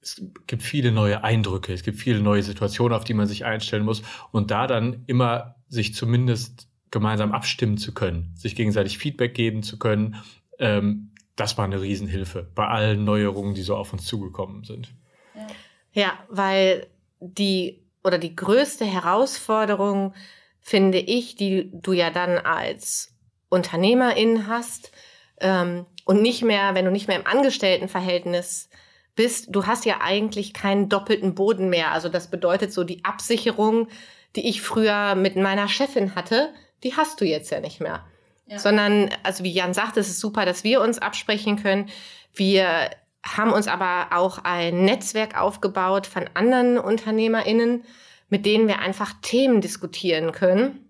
es 0.02 0.22
gibt 0.48 0.64
viele 0.64 0.92
neue 0.92 1.24
Eindrücke, 1.24 1.72
es 1.74 1.84
gibt 1.84 1.98
viele 1.98 2.20
neue 2.20 2.44
Situationen, 2.44 2.96
auf 2.96 3.06
die 3.06 3.14
man 3.14 3.28
sich 3.28 3.46
einstellen 3.46 3.86
muss 3.86 4.02
und 4.32 4.52
da 4.52 4.68
dann 4.68 5.04
immer 5.08 5.56
sich 5.70 5.96
zumindest 5.96 6.68
gemeinsam 6.92 7.32
abstimmen 7.32 7.78
zu 7.78 7.94
können, 7.94 8.34
sich 8.36 8.56
gegenseitig 8.56 8.98
Feedback 8.98 9.34
geben 9.34 9.64
zu 9.64 9.80
können, 9.80 10.18
ähm, 10.60 11.12
das 11.36 11.58
war 11.58 11.66
eine 11.66 11.82
Riesenhilfe 11.82 12.48
bei 12.54 12.68
allen 12.68 13.06
Neuerungen, 13.06 13.56
die 13.56 13.64
so 13.64 13.76
auf 13.76 13.94
uns 13.94 14.06
zugekommen 14.06 14.64
sind. 14.64 14.94
Ja, 15.34 15.48
ja 15.94 16.14
weil 16.30 16.88
die 17.20 17.82
oder 18.04 18.18
die 18.18 18.36
größte 18.36 18.86
Herausforderung 18.86 20.14
finde 20.63 20.97
ich, 20.97 21.36
die 21.36 21.69
du 21.71 21.91
ja 21.91 22.10
dann 22.10 22.39
als 22.39 23.13
Unternehmerin 23.49 24.47
hast 24.47 24.91
ähm, 25.39 25.86
und 26.06 26.21
nicht 26.21 26.41
mehr, 26.41 26.73
wenn 26.73 26.86
du 26.86 26.91
nicht 26.91 27.08
mehr 27.08 27.19
im 27.19 27.28
Angestelltenverhältnis 27.28 28.69
bist, 29.15 29.47
du 29.52 29.67
hast 29.67 29.86
ja 29.86 29.99
eigentlich 30.02 30.54
keinen 30.54 30.89
doppelten 30.89 31.36
Boden 31.36 31.69
mehr. 31.69 31.91
Also 31.91 32.10
das 32.10 32.32
bedeutet 32.32 32.73
so 32.73 32.84
die 32.84 33.06
Absicherung, 33.06 33.89
die 34.36 34.47
ich 34.49 34.62
früher 34.62 35.15
mit 35.15 35.36
meiner 35.36 35.67
Chefin 35.67 36.15
hatte, 36.15 36.52
die 36.84 36.95
hast 36.95 37.21
du 37.21 37.26
jetzt 37.26 37.52
ja 37.52 37.60
nicht 37.60 37.80
mehr. 37.80 38.04
Ja. 38.47 38.58
Sondern, 38.58 39.10
also 39.21 39.43
wie 39.43 39.52
Jan 39.52 39.73
sagt, 39.73 39.97
es 39.97 40.10
ist 40.10 40.19
super, 40.19 40.45
dass 40.45 40.63
wir 40.63 40.82
uns 40.82 40.97
absprechen 40.97 41.62
können. 41.62 41.89
Wir 42.34 42.89
haben 43.26 43.54
uns 43.54 43.67
aber 43.67 44.08
auch 44.17 44.39
ein 44.43 44.84
Netzwerk 44.84 45.39
aufgebaut 45.39 46.08
von 46.08 46.30
anderen 46.34 46.78
UnternehmerInnen, 46.78 47.84
mit 48.30 48.46
denen 48.46 48.68
wir 48.68 48.80
einfach 48.80 49.14
Themen 49.22 49.62
diskutieren 49.62 50.32
können 50.32 50.90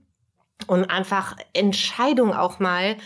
und 0.67 0.85
einfach 0.85 1.35
Entscheidungen 1.53 2.33
auch 2.33 2.59
mal 2.59 2.97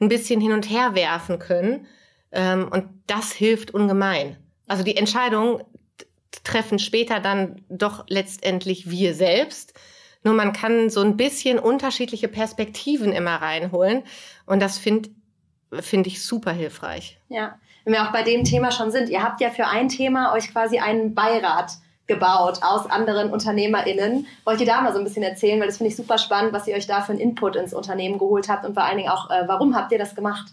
ein 0.00 0.08
bisschen 0.08 0.40
hin 0.40 0.52
und 0.52 0.68
her 0.68 0.94
werfen 0.94 1.38
können. 1.38 1.86
Ähm, 2.32 2.68
und 2.70 2.88
das 3.06 3.32
hilft 3.32 3.72
ungemein. 3.72 4.36
Also 4.66 4.82
die 4.82 4.96
Entscheidung 4.96 5.62
treffen 6.44 6.78
später 6.78 7.20
dann 7.20 7.64
doch 7.68 8.04
letztendlich 8.08 8.90
wir 8.90 9.14
selbst. 9.14 9.74
Nur 10.24 10.34
man 10.34 10.52
kann 10.52 10.88
so 10.88 11.00
ein 11.00 11.16
bisschen 11.16 11.58
unterschiedliche 11.58 12.28
Perspektiven 12.28 13.12
immer 13.12 13.36
reinholen. 13.36 14.04
Und 14.46 14.60
das 14.60 14.78
finde 14.78 15.10
finde 15.80 16.08
ich 16.08 16.22
super 16.22 16.52
hilfreich. 16.52 17.18
Ja, 17.28 17.58
wenn 17.84 17.94
wir 17.94 18.06
auch 18.06 18.12
bei 18.12 18.22
dem 18.22 18.44
Thema 18.44 18.70
schon 18.70 18.90
sind, 18.90 19.08
ihr 19.08 19.22
habt 19.22 19.40
ja 19.40 19.50
für 19.50 19.66
ein 19.66 19.88
Thema 19.88 20.34
euch 20.34 20.52
quasi 20.52 20.78
einen 20.78 21.14
Beirat 21.14 21.72
gebaut 22.06 22.60
aus 22.62 22.90
anderen 22.90 23.30
UnternehmerInnen. 23.30 24.26
Wollt 24.44 24.60
ihr 24.60 24.66
da 24.66 24.80
mal 24.80 24.92
so 24.92 24.98
ein 24.98 25.04
bisschen 25.04 25.22
erzählen, 25.22 25.60
weil 25.60 25.68
das 25.68 25.78
finde 25.78 25.90
ich 25.90 25.96
super 25.96 26.18
spannend, 26.18 26.52
was 26.52 26.66
ihr 26.66 26.74
euch 26.74 26.86
da 26.86 27.00
für 27.00 27.12
einen 27.12 27.20
Input 27.20 27.56
ins 27.56 27.74
Unternehmen 27.74 28.18
geholt 28.18 28.48
habt 28.48 28.64
und 28.64 28.74
vor 28.74 28.84
allen 28.84 28.98
Dingen 28.98 29.10
auch, 29.10 29.30
äh, 29.30 29.44
warum 29.46 29.74
habt 29.74 29.92
ihr 29.92 29.98
das 29.98 30.14
gemacht? 30.14 30.52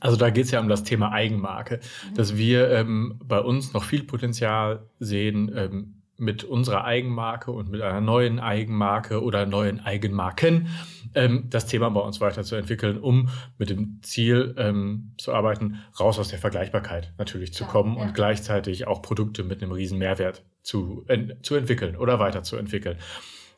Also 0.00 0.16
da 0.16 0.30
geht 0.30 0.44
es 0.44 0.50
ja 0.50 0.60
um 0.60 0.68
das 0.68 0.84
Thema 0.84 1.12
Eigenmarke, 1.12 1.80
mhm. 2.10 2.14
dass 2.14 2.36
wir 2.36 2.70
ähm, 2.70 3.18
bei 3.24 3.40
uns 3.40 3.72
noch 3.72 3.84
viel 3.84 4.04
Potenzial 4.04 4.86
sehen, 4.98 5.52
ähm, 5.56 5.99
mit 6.20 6.44
unserer 6.44 6.84
Eigenmarke 6.84 7.50
und 7.50 7.70
mit 7.70 7.80
einer 7.82 8.00
neuen 8.00 8.38
Eigenmarke 8.38 9.22
oder 9.22 9.46
neuen 9.46 9.80
Eigenmarken 9.80 10.68
ähm, 11.14 11.46
das 11.50 11.66
Thema 11.66 11.90
bei 11.90 12.00
uns 12.00 12.20
weiterzuentwickeln, 12.20 12.98
um 12.98 13.28
mit 13.58 13.70
dem 13.70 14.00
Ziel 14.02 14.54
ähm, 14.58 15.14
zu 15.18 15.32
arbeiten, 15.32 15.80
raus 15.98 16.18
aus 16.18 16.28
der 16.28 16.38
Vergleichbarkeit 16.38 17.12
natürlich 17.18 17.52
zu 17.52 17.64
ja, 17.64 17.70
kommen 17.70 17.96
ja. 17.96 18.02
und 18.02 18.14
gleichzeitig 18.14 18.86
auch 18.86 19.02
Produkte 19.02 19.42
mit 19.42 19.62
einem 19.62 19.72
riesen 19.72 19.98
Mehrwert 19.98 20.44
zu, 20.62 21.04
en 21.08 21.38
zu 21.42 21.56
entwickeln 21.56 21.96
oder 21.96 22.18
weiterzuentwickeln. 22.18 22.98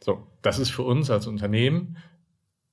So, 0.01 0.27
das 0.41 0.59
ist 0.59 0.71
für 0.71 0.83
uns 0.83 1.11
als 1.11 1.27
Unternehmen 1.27 1.97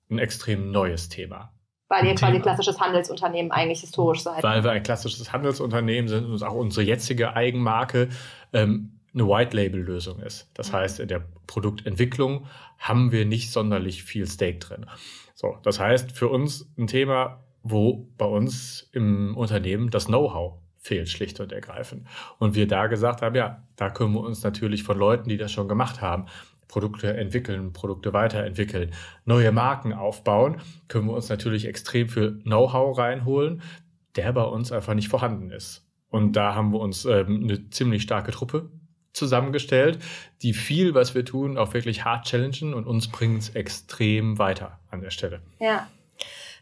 ein 0.10 0.20
extrem 0.20 0.72
neues 0.72 1.10
Thema. 1.10 1.52
Weil 1.88 2.06
ihr 2.06 2.16
quasi 2.16 2.40
klassisches 2.40 2.80
Handelsunternehmen 2.80 3.52
eigentlich 3.52 3.82
historisch 3.82 4.22
seid. 4.22 4.44
Weil 4.44 4.64
wir 4.64 4.72
ein 4.72 4.84
klassisches 4.84 5.34
Handelsunternehmen 5.34 6.08
sind 6.08 6.26
und 6.26 6.44
auch 6.44 6.54
unsere 6.54 6.86
jetzige 6.86 7.36
Eigenmarke 7.36 8.10
ähm, 8.54 8.99
eine 9.14 9.28
White-Label-Lösung 9.28 10.20
ist. 10.20 10.50
Das 10.54 10.72
mhm. 10.72 10.76
heißt, 10.78 11.00
in 11.00 11.08
der 11.08 11.26
Produktentwicklung 11.48 12.46
haben 12.78 13.12
wir 13.12 13.26
nicht 13.26 13.52
sonderlich 13.52 14.04
viel 14.04 14.28
Stake 14.28 14.60
drin. 14.60 14.86
So, 15.36 15.58
das 15.64 15.80
heißt, 15.80 16.12
für 16.12 16.28
uns 16.28 16.72
ein 16.78 16.88
Thema, 16.88 17.44
wo 17.64 18.08
bei 18.18 18.26
uns 18.26 18.90
im 18.94 19.36
Unternehmen 19.36 19.90
das 19.90 20.06
Know-how 20.06 20.60
fehlt, 20.78 21.10
schlicht 21.10 21.40
und 21.40 21.52
ergreifend. 21.52 22.08
Und 22.40 22.56
wir 22.56 22.68
da 22.68 22.88
gesagt 22.88 23.22
haben, 23.22 23.36
ja, 23.36 23.64
da 23.76 23.90
können 23.90 24.14
wir 24.14 24.22
uns 24.22 24.44
natürlich 24.44 24.84
von 24.84 24.98
Leuten, 24.98 25.30
die 25.30 25.38
das 25.38 25.52
schon 25.52 25.68
gemacht 25.68 26.02
haben, 26.02 26.26
Produkte 26.68 27.16
entwickeln, 27.18 27.74
Produkte 27.74 28.14
weiterentwickeln, 28.14 28.92
neue 29.26 29.52
Marken 29.52 29.92
aufbauen, 29.92 30.62
können 30.88 31.08
wir 31.08 31.14
uns 31.14 31.28
natürlich 31.28 31.66
extrem 31.66 32.08
viel 32.08 32.40
Know-how 32.44 32.98
reinholen, 32.98 33.62
der 34.16 34.32
bei 34.32 34.44
uns 34.44 34.72
einfach 34.72 34.94
nicht 34.94 35.10
vorhanden 35.10 35.52
ist. 35.52 35.86
Und 36.10 36.34
da 36.34 36.56
haben 36.56 36.72
wir 36.72 36.80
uns 36.80 37.06
ähm, 37.06 37.44
eine 37.44 37.70
ziemlich 37.70 38.04
starke 38.04 38.32
Truppe 38.32 38.70
zusammengestellt, 39.14 40.00
die 40.42 40.54
viel, 40.54 40.94
was 40.94 41.16
wir 41.16 41.26
tun, 41.26 41.58
auch 41.58 41.74
wirklich 41.74 42.06
hart 42.06 42.26
challengen 42.26 42.74
und 42.74 42.86
uns 42.86 43.08
bringen 43.08 43.38
es 43.38 43.50
extrem 43.50 44.38
weiter 44.38 44.80
an 44.92 45.02
der 45.02 45.12
Stelle. 45.12 45.42
Ja. 45.60 45.88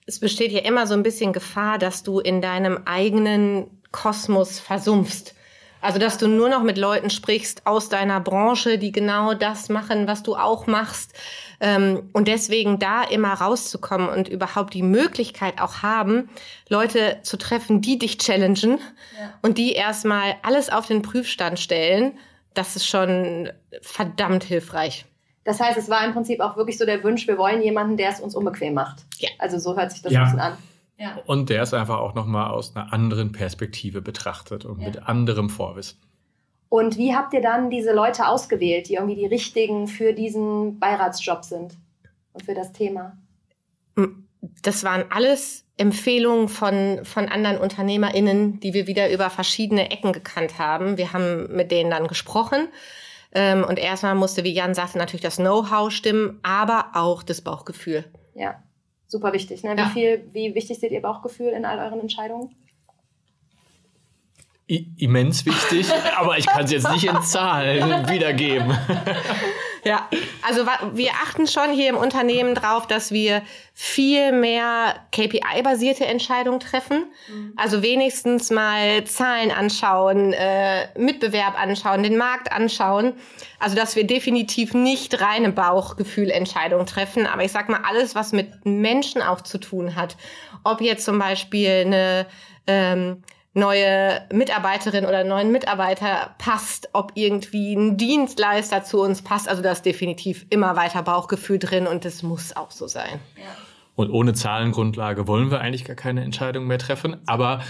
Es 0.05 0.19
besteht 0.19 0.51
ja 0.53 0.61
immer 0.61 0.87
so 0.87 0.93
ein 0.93 1.03
bisschen 1.03 1.33
Gefahr, 1.33 1.77
dass 1.77 2.03
du 2.03 2.19
in 2.19 2.41
deinem 2.41 2.79
eigenen 2.85 3.67
Kosmos 3.91 4.59
versumpfst. 4.59 5.33
Also, 5.79 5.99
dass 5.99 6.17
du 6.17 6.27
nur 6.27 6.49
noch 6.49 6.63
mit 6.63 6.77
Leuten 6.77 7.09
sprichst 7.09 7.67
aus 7.67 7.87
deiner 7.87 8.19
Branche, 8.19 8.79
die 8.79 8.91
genau 8.91 9.33
das 9.33 9.69
machen, 9.69 10.07
was 10.07 10.23
du 10.23 10.35
auch 10.35 10.65
machst. 10.65 11.13
Ähm, 11.59 12.09
und 12.13 12.27
deswegen 12.27 12.79
da 12.79 13.03
immer 13.03 13.33
rauszukommen 13.33 14.09
und 14.09 14.27
überhaupt 14.27 14.73
die 14.73 14.81
Möglichkeit 14.81 15.59
auch 15.61 15.83
haben, 15.83 16.29
Leute 16.69 17.19
zu 17.23 17.37
treffen, 17.37 17.81
die 17.81 17.99
dich 17.99 18.17
challengen 18.17 18.79
ja. 19.19 19.33
und 19.41 19.57
die 19.57 19.73
erstmal 19.73 20.35
alles 20.41 20.69
auf 20.69 20.87
den 20.87 21.01
Prüfstand 21.01 21.59
stellen 21.59 22.17
das 22.57 22.75
ist 22.75 22.87
schon 22.87 23.51
verdammt 23.81 24.43
hilfreich. 24.43 25.05
Das 25.43 25.59
heißt, 25.59 25.77
es 25.77 25.89
war 25.89 26.03
im 26.03 26.13
Prinzip 26.13 26.41
auch 26.41 26.57
wirklich 26.57 26.77
so 26.77 26.85
der 26.85 27.03
Wunsch, 27.03 27.27
wir 27.27 27.37
wollen 27.37 27.61
jemanden, 27.61 27.95
der 27.95 28.09
es 28.09 28.19
uns 28.19 28.35
unbequem 28.35 28.73
macht. 28.73 29.05
Ja. 29.19 29.29
Also 29.39 29.59
so 29.59 29.77
hört 29.77 29.91
sich 29.91 30.01
das 30.01 30.11
ja. 30.11 30.19
ein 30.19 30.25
bisschen 30.25 30.39
an. 30.39 30.57
Ja. 30.97 31.19
Und 31.25 31.49
der 31.49 31.61
es 31.61 31.73
einfach 31.73 31.99
auch 31.99 32.15
nochmal 32.15 32.49
aus 32.49 32.75
einer 32.75 32.91
anderen 32.91 33.31
Perspektive 33.31 34.01
betrachtet 34.01 34.65
und 34.65 34.81
ja. 34.81 34.87
mit 34.87 35.07
anderem 35.07 35.49
Vorwissen. 35.49 35.99
Und 36.69 36.97
wie 36.97 37.15
habt 37.15 37.33
ihr 37.33 37.41
dann 37.41 37.69
diese 37.69 37.93
Leute 37.93 38.27
ausgewählt, 38.27 38.89
die 38.89 38.95
irgendwie 38.95 39.15
die 39.15 39.27
richtigen 39.27 39.87
für 39.87 40.11
diesen 40.13 40.79
Beiratsjob 40.79 41.45
sind 41.45 41.77
und 42.33 42.43
für 42.43 42.55
das 42.55 42.73
Thema? 42.73 43.15
Das 44.63 44.83
waren 44.83 45.05
alles 45.11 45.63
Empfehlungen 45.77 46.49
von, 46.49 47.01
von 47.03 47.27
anderen 47.27 47.57
UnternehmerInnen, 47.57 48.59
die 48.59 48.73
wir 48.73 48.87
wieder 48.87 49.11
über 49.11 49.29
verschiedene 49.29 49.91
Ecken 49.91 50.11
gekannt 50.11 50.57
haben. 50.57 50.97
Wir 50.97 51.13
haben 51.13 51.55
mit 51.55 51.71
denen 51.71 51.91
dann 51.91 52.07
gesprochen. 52.07 52.67
Ähm, 53.31 53.63
und 53.63 53.77
erstmal 53.77 54.15
musste, 54.15 54.43
wie 54.43 54.53
Jan 54.53 54.73
sagte, 54.73 54.97
natürlich 54.97 55.21
das 55.21 55.35
Know-how 55.35 55.91
stimmen, 55.91 56.39
aber 56.43 56.91
auch 56.93 57.21
das 57.21 57.41
Bauchgefühl. 57.41 58.05
Ja, 58.33 58.63
super 59.07 59.33
wichtig. 59.33 59.63
Ne? 59.63 59.75
Wie, 59.75 59.79
ja. 59.79 59.89
viel, 59.89 60.27
wie 60.31 60.55
wichtig 60.55 60.79
seht 60.79 60.91
ihr 60.91 61.01
Bauchgefühl 61.01 61.49
in 61.49 61.65
all 61.65 61.79
euren 61.79 61.99
Entscheidungen? 61.99 62.55
immens 64.67 65.45
wichtig, 65.45 65.87
aber 66.17 66.37
ich 66.37 66.45
kann 66.45 66.65
es 66.65 66.71
jetzt 66.71 66.91
nicht 66.91 67.05
in 67.05 67.21
Zahlen 67.21 68.09
wiedergeben. 68.09 68.77
Ja, 69.87 70.09
also 70.45 70.65
wir 70.93 71.11
achten 71.11 71.47
schon 71.47 71.71
hier 71.71 71.89
im 71.89 71.95
Unternehmen 71.95 72.55
drauf, 72.55 72.87
dass 72.87 73.11
wir 73.11 73.41
viel 73.73 74.33
mehr 74.33 74.95
KPI-basierte 75.11 76.05
Entscheidungen 76.05 76.59
treffen. 76.59 77.05
Mhm. 77.29 77.53
Also 77.55 77.81
wenigstens 77.81 78.49
mal 78.49 79.05
Zahlen 79.05 79.51
anschauen, 79.51 80.33
äh, 80.33 80.87
Mitbewerb 80.99 81.57
anschauen, 81.57 82.03
den 82.03 82.17
Markt 82.17 82.51
anschauen. 82.51 83.13
Also 83.59 83.75
dass 83.75 83.95
wir 83.95 84.05
definitiv 84.05 84.73
nicht 84.73 85.21
reine 85.21 85.51
Bauchgefühlentscheidungen 85.51 86.85
treffen. 86.85 87.25
Aber 87.25 87.43
ich 87.43 87.51
sag 87.51 87.69
mal, 87.69 87.81
alles, 87.87 88.13
was 88.13 88.33
mit 88.33 88.65
Menschen 88.65 89.21
auch 89.21 89.41
zu 89.41 89.57
tun 89.57 89.95
hat. 89.95 90.17
Ob 90.63 90.81
jetzt 90.81 91.05
zum 91.05 91.17
Beispiel 91.17 91.83
eine 91.85 92.25
ähm, 92.67 93.23
neue 93.57 94.21
Mitarbeiterin 94.31 95.05
oder 95.05 95.23
neuen 95.23 95.51
Mitarbeiter 95.51 96.35
passt, 96.37 96.89
ob 96.93 97.11
irgendwie 97.15 97.73
ein 97.73 97.97
Dienstleister 97.97 98.83
zu 98.83 99.01
uns 99.01 99.23
passt. 99.23 99.49
Also 99.49 99.63
da 99.63 99.71
ist 99.71 99.85
definitiv 99.85 100.45
immer 100.49 100.75
weiter 100.75 101.01
Bauchgefühl 101.01 101.57
drin 101.57 101.87
und 101.87 102.05
das 102.05 102.21
muss 102.21 102.55
auch 102.55 102.71
so 102.71 102.87
sein. 102.87 103.19
Ja. 103.35 103.43
Und 103.95 104.11
ohne 104.11 104.33
Zahlengrundlage 104.33 105.27
wollen 105.27 105.49
wir 105.49 105.59
eigentlich 105.59 105.85
gar 105.85 105.95
keine 105.95 106.23
Entscheidung 106.23 106.67
mehr 106.67 106.77
treffen. 106.77 107.17
Aber 107.25 107.63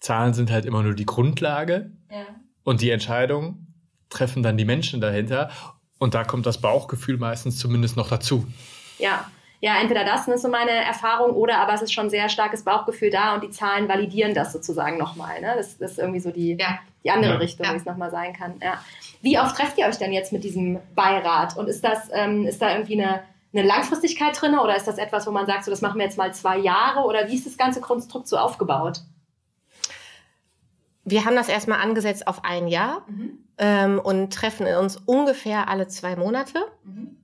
Zahlen 0.00 0.32
sind 0.32 0.50
halt 0.50 0.64
immer 0.64 0.82
nur 0.82 0.94
die 0.94 1.06
Grundlage. 1.06 1.92
Ja. 2.10 2.24
Und 2.62 2.80
die 2.80 2.90
Entscheidung 2.90 3.66
treffen 4.08 4.42
dann 4.42 4.56
die 4.56 4.64
Menschen 4.64 5.02
dahinter. 5.02 5.50
Und 5.98 6.14
da 6.14 6.24
kommt 6.24 6.46
das 6.46 6.62
Bauchgefühl 6.62 7.18
meistens 7.18 7.58
zumindest 7.58 7.96
noch 7.96 8.08
dazu. 8.08 8.46
Ja, 8.98 9.26
ja, 9.64 9.80
entweder 9.80 10.04
das 10.04 10.28
ist 10.28 10.42
so 10.42 10.48
meine 10.50 10.72
Erfahrung 10.72 11.34
oder 11.34 11.56
aber 11.56 11.72
es 11.72 11.80
ist 11.80 11.94
schon 11.94 12.10
sehr 12.10 12.28
starkes 12.28 12.64
Bauchgefühl 12.64 13.08
da 13.08 13.34
und 13.34 13.42
die 13.44 13.48
Zahlen 13.48 13.88
validieren 13.88 14.34
das 14.34 14.52
sozusagen 14.52 14.98
nochmal. 14.98 15.40
Ne? 15.40 15.54
Das, 15.56 15.78
das 15.78 15.92
ist 15.92 15.98
irgendwie 15.98 16.20
so 16.20 16.30
die, 16.30 16.58
ja. 16.60 16.80
die 17.02 17.10
andere 17.10 17.32
ja. 17.32 17.38
Richtung, 17.38 17.64
ja. 17.64 17.72
wie 17.72 17.78
es 17.78 17.86
nochmal 17.86 18.10
sein 18.10 18.34
kann. 18.34 18.56
Ja. 18.62 18.74
Wie 19.22 19.38
oft 19.38 19.56
trefft 19.56 19.78
ihr 19.78 19.86
euch 19.86 19.96
denn 19.96 20.12
jetzt 20.12 20.34
mit 20.34 20.44
diesem 20.44 20.80
Beirat? 20.94 21.56
Und 21.56 21.68
ist 21.68 21.82
das, 21.82 22.10
ähm, 22.12 22.46
ist 22.46 22.60
da 22.60 22.72
irgendwie 22.72 23.02
eine, 23.02 23.22
eine 23.54 23.62
Langfristigkeit 23.66 24.38
drin 24.38 24.58
oder 24.58 24.76
ist 24.76 24.86
das 24.86 24.98
etwas, 24.98 25.26
wo 25.26 25.30
man 25.30 25.46
sagt, 25.46 25.64
so 25.64 25.70
das 25.70 25.80
machen 25.80 25.96
wir 25.96 26.04
jetzt 26.04 26.18
mal 26.18 26.34
zwei 26.34 26.58
Jahre 26.58 27.00
oder 27.00 27.26
wie 27.28 27.34
ist 27.34 27.46
das 27.46 27.56
ganze 27.56 27.80
Konstrukt 27.80 28.28
so 28.28 28.36
aufgebaut? 28.36 29.00
Wir 31.04 31.24
haben 31.24 31.36
das 31.36 31.48
erstmal 31.48 31.80
angesetzt 31.80 32.26
auf 32.26 32.44
ein 32.44 32.68
Jahr 32.68 33.06
mhm. 33.08 33.38
ähm, 33.56 33.98
und 33.98 34.30
treffen 34.30 34.66
uns 34.66 34.98
ungefähr 35.06 35.68
alle 35.68 35.88
zwei 35.88 36.16
Monate. 36.16 36.58
Mhm 36.84 37.23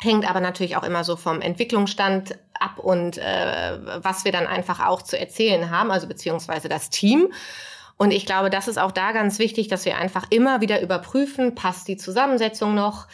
hängt 0.00 0.28
aber 0.28 0.40
natürlich 0.40 0.76
auch 0.76 0.82
immer 0.82 1.04
so 1.04 1.16
vom 1.16 1.40
Entwicklungsstand 1.40 2.38
ab 2.58 2.78
und 2.78 3.18
äh, 3.18 3.78
was 4.02 4.24
wir 4.24 4.32
dann 4.32 4.46
einfach 4.46 4.84
auch 4.84 5.02
zu 5.02 5.18
erzählen 5.18 5.70
haben, 5.70 5.90
also 5.90 6.06
beziehungsweise 6.06 6.68
das 6.68 6.90
Team. 6.90 7.32
Und 7.96 8.10
ich 8.10 8.26
glaube, 8.26 8.50
das 8.50 8.68
ist 8.68 8.78
auch 8.78 8.92
da 8.92 9.12
ganz 9.12 9.38
wichtig, 9.38 9.68
dass 9.68 9.84
wir 9.84 9.96
einfach 9.96 10.26
immer 10.30 10.60
wieder 10.60 10.80
überprüfen, 10.82 11.54
passt 11.54 11.86
die 11.86 11.96
Zusammensetzung 11.96 12.74
noch, 12.74 13.06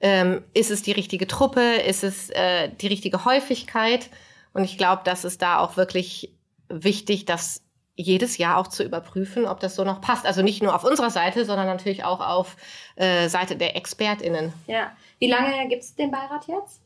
ähm, 0.00 0.44
ist 0.54 0.70
es 0.70 0.82
die 0.82 0.92
richtige 0.92 1.26
Truppe, 1.26 1.60
ist 1.60 2.04
es 2.04 2.30
äh, 2.30 2.68
die 2.68 2.86
richtige 2.86 3.24
Häufigkeit. 3.24 4.10
Und 4.52 4.64
ich 4.64 4.78
glaube, 4.78 5.02
das 5.04 5.24
ist 5.24 5.42
da 5.42 5.58
auch 5.58 5.76
wirklich 5.76 6.32
wichtig, 6.68 7.24
das 7.24 7.62
jedes 7.96 8.38
Jahr 8.38 8.58
auch 8.58 8.68
zu 8.68 8.84
überprüfen, 8.84 9.44
ob 9.44 9.58
das 9.58 9.74
so 9.74 9.82
noch 9.82 10.00
passt. 10.00 10.24
Also 10.24 10.42
nicht 10.42 10.62
nur 10.62 10.74
auf 10.74 10.84
unserer 10.84 11.10
Seite, 11.10 11.44
sondern 11.44 11.66
natürlich 11.66 12.04
auch 12.04 12.20
auf 12.20 12.56
äh, 12.94 13.28
Seite 13.28 13.56
der 13.56 13.76
ExpertInnen. 13.76 14.52
Ja, 14.68 14.92
wie 15.18 15.28
lange 15.28 15.68
gibt 15.68 15.82
es 15.82 15.94
den 15.94 16.10
Beirat 16.10 16.46
jetzt? 16.46 16.80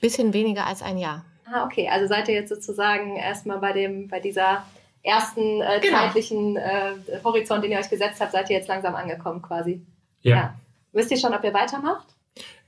Bisschen 0.00 0.32
weniger 0.32 0.66
als 0.66 0.82
ein 0.82 0.98
Jahr. 0.98 1.24
Ah, 1.50 1.64
okay. 1.64 1.88
Also 1.88 2.06
seid 2.06 2.28
ihr 2.28 2.34
jetzt 2.34 2.48
sozusagen 2.48 3.16
erstmal 3.16 3.58
bei 3.58 3.72
dem, 3.72 4.08
bei 4.08 4.20
dieser 4.20 4.64
ersten 5.02 5.60
äh, 5.62 5.80
genau. 5.80 5.98
zeitlichen 5.98 6.56
äh, 6.56 6.92
Horizont, 7.22 7.62
den 7.62 7.72
ihr 7.72 7.78
euch 7.78 7.90
gesetzt 7.90 8.20
habt, 8.20 8.32
seid 8.32 8.50
ihr 8.50 8.56
jetzt 8.56 8.68
langsam 8.68 8.94
angekommen 8.94 9.42
quasi. 9.42 9.80
Ja. 10.22 10.36
ja. 10.36 10.54
Wisst 10.92 11.10
ihr 11.10 11.18
schon, 11.18 11.34
ob 11.34 11.44
ihr 11.44 11.54
weitermacht? 11.54 12.06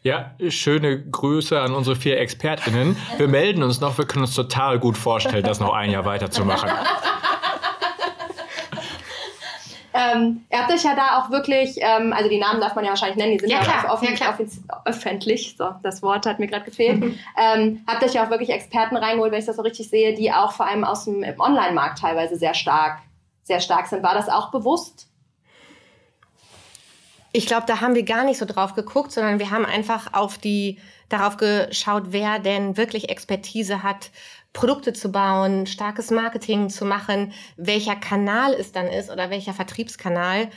Ja, 0.03 0.37
schöne 0.49 1.03
Grüße 1.03 1.61
an 1.61 1.75
unsere 1.75 1.97
vier 1.97 2.21
ExpertInnen. 2.21 2.97
Wir 3.17 3.27
melden 3.27 3.65
uns 3.65 3.81
noch, 3.81 3.99
wir 3.99 4.07
können 4.07 4.25
uns 4.25 4.35
total 4.35 4.79
gut 4.79 4.97
vorstellen, 4.97 5.43
das 5.43 5.59
noch 5.59 5.73
ein 5.73 5.91
Jahr 5.91 6.05
weiterzumachen. 6.05 6.71
Ähm, 9.99 10.45
ihr 10.49 10.61
habt 10.61 10.73
euch 10.73 10.85
ja 10.85 10.95
da 10.95 11.19
auch 11.19 11.31
wirklich, 11.31 11.77
ähm, 11.81 12.13
also 12.13 12.31
die 12.31 12.39
Namen 12.39 12.61
darf 12.61 12.77
man 12.77 12.85
ja 12.85 12.91
wahrscheinlich 12.91 13.17
nennen, 13.17 13.33
die 13.33 13.41
sind 13.41 13.51
ja, 13.51 13.63
ja 13.63 13.85
auch 13.85 13.95
offen, 13.95 14.15
ja, 14.15 14.39
öffentlich, 14.85 15.57
so, 15.59 15.71
das 15.83 16.03
Wort 16.03 16.25
hat 16.25 16.39
mir 16.39 16.47
gerade 16.47 16.65
gefehlt. 16.65 17.01
Mhm. 17.01 17.19
Ähm, 17.37 17.85
habt 17.85 18.05
euch 18.05 18.15
ja 18.15 18.25
auch 18.25 18.31
wirklich 18.31 18.51
Experten 18.51 18.97
reingeholt, 18.97 19.33
wenn 19.33 19.41
ich 19.41 19.47
das 19.47 19.57
so 19.57 19.63
richtig 19.63 19.91
sehe, 19.91 20.15
die 20.15 20.33
auch 20.33 20.53
vor 20.53 20.67
allem 20.67 20.85
aus 20.85 21.07
dem 21.07 21.25
Online-Markt 21.39 21.99
teilweise 21.99 22.37
sehr 22.37 22.55
stark, 22.55 23.01
sehr 23.43 23.59
stark 23.59 23.89
sind. 23.89 24.05
War 24.05 24.15
das 24.15 24.29
auch 24.29 24.53
bewusst? 24.53 25.09
Ich 27.33 27.47
glaube, 27.47 27.67
da 27.67 27.81
haben 27.81 27.97
wir 27.97 28.05
gar 28.05 28.25
nicht 28.25 28.39
so 28.39 28.47
drauf 28.47 28.75
geguckt, 28.75 29.11
sondern 29.11 29.41
wir 29.41 29.51
haben 29.51 29.67
einfach 29.67 30.15
auf 30.15 30.39
die, 30.39 30.79
darauf 31.09 31.37
geschaut, 31.39 32.05
wer 32.09 32.39
denn 32.39 32.77
wirklich 32.77 33.09
Expertise 33.09 33.83
hat, 33.83 34.11
Produkte 34.53 34.93
zu 34.93 35.13
bauen, 35.13 35.67
starkes 35.67 36.11
Marketing 36.11 36.69
zu 36.69 36.85
machen, 36.85 37.33
welcher 37.57 37.97
Kanal 37.97 38.55
es 38.55 38.73
dann 38.73 38.87
ist 38.87 39.11
oder 39.11 39.31
welcher 39.31 39.53
Vertriebskanal, 39.53 40.49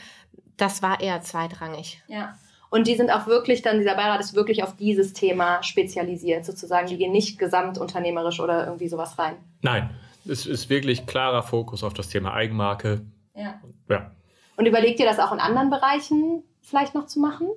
das 0.56 0.82
war 0.82 1.00
eher 1.00 1.20
zweitrangig. 1.22 2.02
Ja. 2.08 2.34
Und 2.70 2.86
die 2.86 2.96
sind 2.96 3.10
auch 3.10 3.26
wirklich 3.26 3.60
dann, 3.60 3.78
dieser 3.78 3.94
Beirat 3.94 4.20
ist 4.20 4.34
wirklich 4.34 4.62
auf 4.62 4.76
dieses 4.76 5.12
Thema 5.12 5.62
spezialisiert, 5.62 6.46
sozusagen. 6.46 6.86
Die 6.86 6.96
gehen 6.96 7.12
nicht 7.12 7.38
gesamtunternehmerisch 7.38 8.40
oder 8.40 8.64
irgendwie 8.64 8.88
sowas 8.88 9.18
rein. 9.18 9.36
Nein, 9.60 9.90
es 10.26 10.46
ist 10.46 10.70
wirklich 10.70 11.04
klarer 11.04 11.42
Fokus 11.42 11.84
auf 11.84 11.92
das 11.92 12.08
Thema 12.08 12.32
Eigenmarke. 12.32 13.02
Ja. 13.34 13.60
ja. 13.90 14.10
Und 14.56 14.66
überlegt 14.66 15.00
ihr 15.00 15.06
das 15.06 15.18
auch 15.18 15.32
in 15.32 15.38
anderen 15.38 15.68
Bereichen 15.68 16.44
vielleicht 16.62 16.94
noch 16.94 17.06
zu 17.06 17.20
machen? 17.20 17.48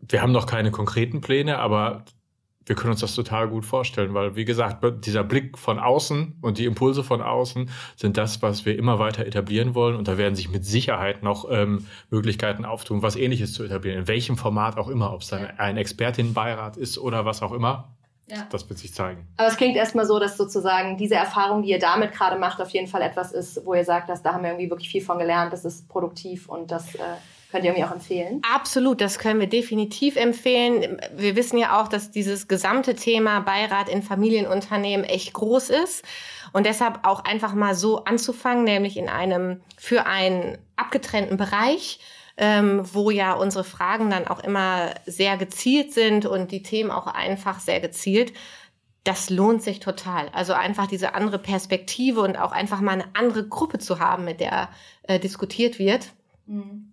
Wir 0.00 0.20
haben 0.20 0.32
noch 0.32 0.46
keine 0.46 0.70
konkreten 0.70 1.22
Pläne, 1.22 1.58
aber 1.58 2.04
wir 2.66 2.76
können 2.76 2.92
uns 2.92 3.00
das 3.00 3.14
total 3.14 3.48
gut 3.48 3.64
vorstellen, 3.64 4.14
weil, 4.14 4.36
wie 4.36 4.44
gesagt, 4.44 4.84
dieser 5.04 5.24
Blick 5.24 5.58
von 5.58 5.78
außen 5.78 6.38
und 6.40 6.58
die 6.58 6.64
Impulse 6.64 7.02
von 7.02 7.20
außen 7.20 7.70
sind 7.96 8.16
das, 8.16 8.42
was 8.42 8.64
wir 8.64 8.78
immer 8.78 8.98
weiter 8.98 9.26
etablieren 9.26 9.74
wollen. 9.74 9.96
Und 9.96 10.08
da 10.08 10.18
werden 10.18 10.34
sich 10.34 10.50
mit 10.50 10.64
Sicherheit 10.64 11.22
noch 11.22 11.50
ähm, 11.50 11.86
Möglichkeiten 12.10 12.64
auftun, 12.64 13.02
was 13.02 13.16
Ähnliches 13.16 13.52
zu 13.52 13.64
etablieren, 13.64 14.00
in 14.00 14.08
welchem 14.08 14.36
Format 14.36 14.76
auch 14.76 14.88
immer, 14.88 15.12
ob 15.12 15.22
es 15.22 15.28
dann 15.28 15.46
ein 15.58 15.76
Expertinnenbeirat 15.76 16.76
ist 16.76 16.98
oder 16.98 17.24
was 17.24 17.42
auch 17.42 17.52
immer. 17.52 17.94
Ja. 18.28 18.46
Das 18.50 18.68
wird 18.68 18.78
sich 18.78 18.94
zeigen. 18.94 19.26
Aber 19.36 19.48
es 19.48 19.56
klingt 19.56 19.76
erstmal 19.76 20.06
so, 20.06 20.18
dass 20.18 20.36
sozusagen 20.36 20.96
diese 20.96 21.16
Erfahrung, 21.16 21.62
die 21.62 21.70
ihr 21.70 21.78
damit 21.78 22.12
gerade 22.12 22.38
macht, 22.38 22.60
auf 22.60 22.70
jeden 22.70 22.86
Fall 22.86 23.02
etwas 23.02 23.32
ist, 23.32 23.66
wo 23.66 23.74
ihr 23.74 23.84
sagt, 23.84 24.08
dass 24.08 24.22
da 24.22 24.32
haben 24.32 24.44
wir 24.44 24.50
irgendwie 24.50 24.70
wirklich 24.70 24.88
viel 24.88 25.02
von 25.02 25.18
gelernt, 25.18 25.52
das 25.52 25.64
ist 25.64 25.88
produktiv 25.88 26.48
und 26.48 26.70
das 26.70 26.94
äh, 26.94 27.00
Könnt 27.52 27.64
ihr 27.64 27.72
irgendwie 27.72 27.84
auch 27.84 27.92
empfehlen? 27.92 28.40
Absolut, 28.50 29.02
das 29.02 29.18
können 29.18 29.38
wir 29.38 29.46
definitiv 29.46 30.16
empfehlen. 30.16 30.98
Wir 31.14 31.36
wissen 31.36 31.58
ja 31.58 31.78
auch, 31.78 31.88
dass 31.88 32.10
dieses 32.10 32.48
gesamte 32.48 32.94
Thema 32.94 33.40
Beirat 33.40 33.90
in 33.90 34.02
Familienunternehmen 34.02 35.04
echt 35.04 35.34
groß 35.34 35.68
ist. 35.68 36.02
Und 36.54 36.64
deshalb 36.64 37.00
auch 37.06 37.24
einfach 37.24 37.52
mal 37.52 37.74
so 37.74 38.04
anzufangen, 38.04 38.64
nämlich 38.64 38.96
in 38.96 39.10
einem 39.10 39.60
für 39.76 40.06
einen 40.06 40.56
abgetrennten 40.76 41.36
Bereich, 41.36 42.00
ähm, 42.38 42.88
wo 42.90 43.10
ja 43.10 43.34
unsere 43.34 43.64
Fragen 43.64 44.08
dann 44.08 44.26
auch 44.26 44.42
immer 44.42 44.94
sehr 45.04 45.36
gezielt 45.36 45.92
sind 45.92 46.24
und 46.24 46.52
die 46.52 46.62
Themen 46.62 46.90
auch 46.90 47.06
einfach 47.06 47.60
sehr 47.60 47.80
gezielt. 47.80 48.32
Das 49.04 49.28
lohnt 49.28 49.62
sich 49.62 49.78
total. 49.78 50.30
Also 50.32 50.54
einfach 50.54 50.86
diese 50.86 51.14
andere 51.14 51.38
Perspektive 51.38 52.22
und 52.22 52.38
auch 52.38 52.52
einfach 52.52 52.80
mal 52.80 52.92
eine 52.92 53.04
andere 53.12 53.46
Gruppe 53.46 53.78
zu 53.78 53.98
haben, 53.98 54.24
mit 54.24 54.40
der 54.40 54.70
äh, 55.02 55.18
diskutiert 55.18 55.78
wird. 55.78 56.12
Mhm 56.46 56.91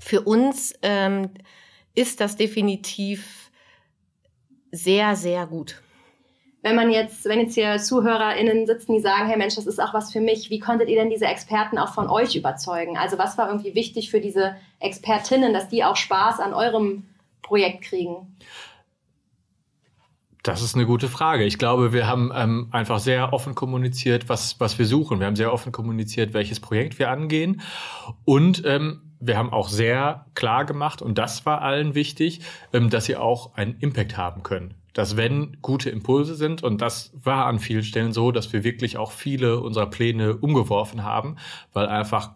für 0.00 0.22
uns 0.22 0.74
ähm, 0.82 1.30
ist 1.94 2.20
das 2.20 2.36
definitiv 2.36 3.50
sehr, 4.72 5.14
sehr 5.14 5.46
gut. 5.46 5.80
Wenn 6.62 6.76
man 6.76 6.90
jetzt, 6.90 7.24
wenn 7.24 7.40
jetzt 7.40 7.54
hier 7.54 7.78
ZuhörerInnen 7.78 8.66
sitzen, 8.66 8.92
die 8.92 9.00
sagen, 9.00 9.28
hey 9.28 9.38
Mensch, 9.38 9.54
das 9.54 9.66
ist 9.66 9.80
auch 9.80 9.94
was 9.94 10.12
für 10.12 10.20
mich, 10.20 10.50
wie 10.50 10.58
konntet 10.58 10.88
ihr 10.88 10.96
denn 10.96 11.08
diese 11.08 11.24
Experten 11.24 11.78
auch 11.78 11.94
von 11.94 12.08
euch 12.08 12.36
überzeugen? 12.36 12.98
Also 12.98 13.16
was 13.16 13.38
war 13.38 13.48
irgendwie 13.48 13.74
wichtig 13.74 14.10
für 14.10 14.20
diese 14.20 14.56
Expertinnen, 14.78 15.54
dass 15.54 15.68
die 15.68 15.84
auch 15.84 15.96
Spaß 15.96 16.38
an 16.40 16.52
eurem 16.52 17.04
Projekt 17.40 17.84
kriegen? 17.84 18.36
Das 20.42 20.62
ist 20.62 20.74
eine 20.74 20.86
gute 20.86 21.08
Frage. 21.08 21.44
Ich 21.44 21.58
glaube, 21.58 21.92
wir 21.92 22.06
haben 22.06 22.30
ähm, 22.34 22.68
einfach 22.72 22.98
sehr 22.98 23.32
offen 23.32 23.54
kommuniziert, 23.54 24.28
was, 24.28 24.58
was 24.58 24.78
wir 24.78 24.86
suchen. 24.86 25.18
Wir 25.18 25.26
haben 25.26 25.36
sehr 25.36 25.52
offen 25.52 25.72
kommuniziert, 25.72 26.32
welches 26.32 26.60
Projekt 26.60 26.98
wir 26.98 27.10
angehen. 27.10 27.60
Und 28.24 28.62
ähm, 28.64 29.09
wir 29.20 29.36
haben 29.36 29.50
auch 29.50 29.68
sehr 29.68 30.26
klar 30.34 30.64
gemacht, 30.64 31.02
und 31.02 31.18
das 31.18 31.46
war 31.46 31.62
allen 31.62 31.94
wichtig, 31.94 32.40
ähm, 32.72 32.90
dass 32.90 33.04
sie 33.04 33.16
auch 33.16 33.54
einen 33.54 33.76
Impact 33.78 34.16
haben 34.16 34.42
können. 34.42 34.74
dass 34.92 35.16
wenn 35.16 35.56
gute 35.62 35.88
Impulse 35.88 36.34
sind, 36.34 36.64
und 36.64 36.80
das 36.80 37.12
war 37.22 37.46
an 37.46 37.60
vielen 37.60 37.84
Stellen 37.84 38.12
so, 38.12 38.32
dass 38.32 38.52
wir 38.52 38.64
wirklich 38.64 38.96
auch 38.96 39.12
viele 39.12 39.60
unserer 39.60 39.86
Pläne 39.86 40.36
umgeworfen 40.36 41.04
haben, 41.04 41.36
weil 41.72 41.86
einfach 41.86 42.32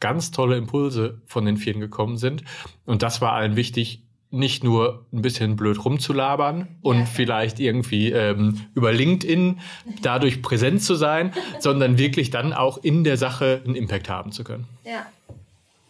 ganz 0.00 0.32
tolle 0.32 0.56
Impulse 0.56 1.20
von 1.26 1.44
den 1.44 1.56
Vieren 1.56 1.80
gekommen 1.80 2.16
sind. 2.16 2.42
Und 2.86 3.04
das 3.04 3.20
war 3.20 3.34
allen 3.34 3.54
wichtig, 3.54 4.02
nicht 4.32 4.64
nur 4.64 5.06
ein 5.12 5.22
bisschen 5.22 5.54
blöd 5.54 5.84
rumzulabern 5.84 6.66
und 6.80 6.98
ja. 6.98 7.04
vielleicht 7.04 7.60
irgendwie 7.60 8.10
ähm, 8.10 8.62
über 8.74 8.92
LinkedIn 8.92 9.60
dadurch 10.00 10.42
präsent 10.42 10.82
zu 10.82 10.96
sein, 10.96 11.32
sondern 11.60 11.98
wirklich 11.98 12.30
dann 12.30 12.52
auch 12.52 12.78
in 12.78 13.04
der 13.04 13.16
Sache 13.16 13.62
einen 13.64 13.76
Impact 13.76 14.08
haben 14.08 14.32
zu 14.32 14.42
können. 14.42 14.64
Ja, 14.84 15.06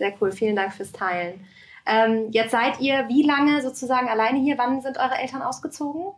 sehr 0.02 0.12
cool. 0.20 0.32
Vielen 0.32 0.56
Dank 0.56 0.74
fürs 0.74 0.90
Teilen. 0.90 1.46
Ähm, 1.86 2.26
jetzt 2.32 2.50
seid 2.50 2.80
ihr 2.80 3.08
wie 3.08 3.22
lange 3.22 3.62
sozusagen 3.62 4.08
alleine 4.08 4.40
hier? 4.40 4.58
Wann 4.58 4.82
sind 4.82 4.98
eure 4.98 5.14
Eltern 5.14 5.42
ausgezogen? 5.42 6.12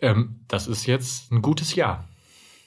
Ähm, 0.00 0.40
das 0.48 0.66
ist 0.66 0.86
jetzt 0.86 1.30
ein 1.30 1.42
gutes 1.42 1.74
Jahr. 1.74 2.04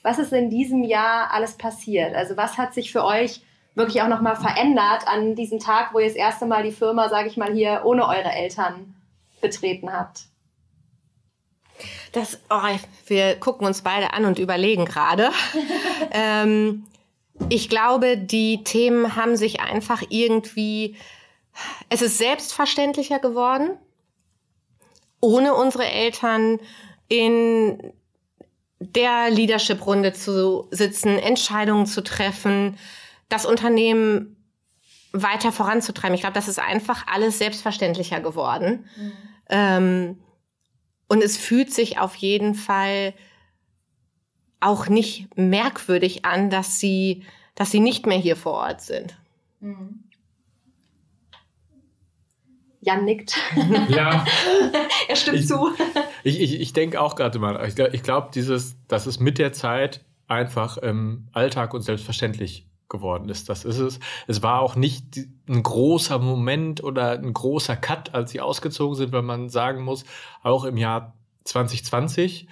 Was 0.02 0.20
ist 0.20 0.32
in 0.32 0.50
diesem 0.50 0.84
Jahr 0.84 1.32
alles 1.32 1.56
passiert? 1.56 2.14
Also 2.14 2.36
was 2.36 2.58
hat 2.58 2.74
sich 2.74 2.92
für 2.92 3.04
euch 3.04 3.42
wirklich 3.74 4.02
auch 4.02 4.08
nochmal 4.08 4.36
verändert 4.36 5.08
an 5.08 5.34
diesem 5.34 5.58
Tag, 5.58 5.92
wo 5.92 5.98
ihr 5.98 6.06
das 6.06 6.14
erste 6.14 6.46
Mal 6.46 6.62
die 6.62 6.72
Firma, 6.72 7.08
sage 7.08 7.28
ich 7.28 7.36
mal, 7.36 7.52
hier 7.52 7.82
ohne 7.84 8.06
eure 8.06 8.30
Eltern 8.30 8.94
betreten 9.40 9.92
habt? 9.92 10.26
Das, 12.12 12.38
oh, 12.50 12.60
wir 13.06 13.34
gucken 13.36 13.66
uns 13.66 13.82
beide 13.82 14.12
an 14.12 14.26
und 14.26 14.38
überlegen 14.38 14.84
gerade. 14.84 15.30
ähm, 16.12 16.84
ich 17.48 17.68
glaube, 17.68 18.16
die 18.16 18.64
Themen 18.64 19.16
haben 19.16 19.36
sich 19.36 19.60
einfach 19.60 20.02
irgendwie, 20.08 20.96
es 21.88 22.02
ist 22.02 22.18
selbstverständlicher 22.18 23.18
geworden, 23.18 23.70
ohne 25.20 25.54
unsere 25.54 25.86
Eltern 25.86 26.58
in 27.08 27.92
der 28.78 29.30
Leadership-Runde 29.30 30.12
zu 30.12 30.66
sitzen, 30.70 31.18
Entscheidungen 31.18 31.86
zu 31.86 32.02
treffen, 32.02 32.76
das 33.28 33.46
Unternehmen 33.46 34.36
weiter 35.12 35.52
voranzutreiben. 35.52 36.14
Ich 36.14 36.22
glaube, 36.22 36.34
das 36.34 36.48
ist 36.48 36.58
einfach 36.58 37.06
alles 37.06 37.38
selbstverständlicher 37.38 38.20
geworden. 38.20 38.88
Mhm. 38.96 39.12
Ähm, 39.50 40.22
und 41.08 41.22
es 41.22 41.36
fühlt 41.36 41.72
sich 41.72 41.98
auf 41.98 42.14
jeden 42.16 42.54
Fall 42.54 43.14
auch 44.62 44.88
nicht 44.88 45.36
merkwürdig 45.36 46.24
an, 46.24 46.50
dass 46.50 46.78
sie, 46.78 47.24
dass 47.54 47.70
sie 47.70 47.80
nicht 47.80 48.06
mehr 48.06 48.18
hier 48.18 48.36
vor 48.36 48.54
Ort 48.54 48.80
sind. 48.80 49.16
Mhm. 49.60 50.04
Jan 52.80 53.04
nickt. 53.04 53.36
Ja. 53.88 54.24
er 55.08 55.16
stimmt 55.16 55.38
ich, 55.38 55.48
zu. 55.48 55.70
Ich, 56.24 56.40
ich, 56.40 56.60
ich 56.60 56.72
denke 56.72 57.00
auch 57.00 57.16
gerade 57.16 57.40
mal, 57.40 57.66
ich, 57.66 57.76
ich 57.76 58.02
glaube, 58.04 58.30
dieses, 58.32 58.76
dass 58.86 59.06
es 59.06 59.18
mit 59.18 59.38
der 59.38 59.52
Zeit 59.52 60.04
einfach 60.28 60.78
ähm, 60.80 61.26
Alltag 61.32 61.74
und 61.74 61.82
selbstverständlich 61.82 62.68
geworden 62.88 63.28
ist. 63.28 63.48
Das 63.48 63.64
ist 63.64 63.78
es. 63.78 63.98
Es 64.28 64.42
war 64.42 64.60
auch 64.60 64.76
nicht 64.76 65.16
ein 65.48 65.62
großer 65.62 66.20
Moment 66.20 66.84
oder 66.84 67.12
ein 67.12 67.32
großer 67.32 67.74
Cut, 67.74 68.14
als 68.14 68.30
sie 68.30 68.40
ausgezogen 68.40 68.94
sind, 68.94 69.12
weil 69.12 69.22
man 69.22 69.48
sagen 69.48 69.82
muss, 69.82 70.04
auch 70.42 70.64
im 70.64 70.76
Jahr 70.76 71.14
2020 71.44 72.46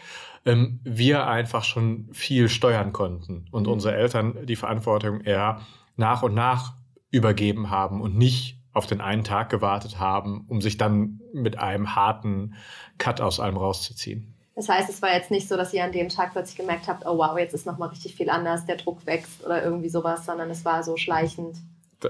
ähm, 0.44 0.80
wir 0.84 1.26
einfach 1.26 1.64
schon 1.64 2.08
viel 2.12 2.48
steuern 2.48 2.92
konnten 2.92 3.46
und 3.50 3.66
mhm. 3.66 3.72
unsere 3.72 3.94
Eltern 3.94 4.46
die 4.46 4.56
Verantwortung 4.56 5.20
eher 5.20 5.60
nach 5.96 6.22
und 6.22 6.34
nach 6.34 6.74
übergeben 7.10 7.70
haben 7.70 8.00
und 8.00 8.16
nicht 8.16 8.58
auf 8.72 8.86
den 8.86 9.00
einen 9.00 9.24
Tag 9.24 9.50
gewartet 9.50 9.98
haben, 9.98 10.44
um 10.48 10.60
sich 10.60 10.76
dann 10.76 11.20
mit 11.32 11.58
einem 11.58 11.94
harten 11.96 12.54
Cut 12.98 13.20
aus 13.20 13.40
allem 13.40 13.56
rauszuziehen. 13.56 14.34
Das 14.54 14.68
heißt, 14.68 14.90
es 14.90 15.00
war 15.02 15.12
jetzt 15.12 15.30
nicht 15.30 15.48
so, 15.48 15.56
dass 15.56 15.72
ihr 15.72 15.84
an 15.84 15.92
dem 15.92 16.08
Tag 16.08 16.32
plötzlich 16.32 16.56
gemerkt 16.56 16.86
habt, 16.86 17.06
oh 17.06 17.18
wow, 17.18 17.38
jetzt 17.38 17.54
ist 17.54 17.66
nochmal 17.66 17.88
richtig 17.88 18.14
viel 18.14 18.30
anders, 18.30 18.66
der 18.66 18.76
Druck 18.76 19.06
wächst 19.06 19.44
oder 19.44 19.62
irgendwie 19.62 19.88
sowas, 19.88 20.26
sondern 20.26 20.50
es 20.50 20.64
war 20.64 20.82
so 20.82 20.96
schleichend. 20.96 21.56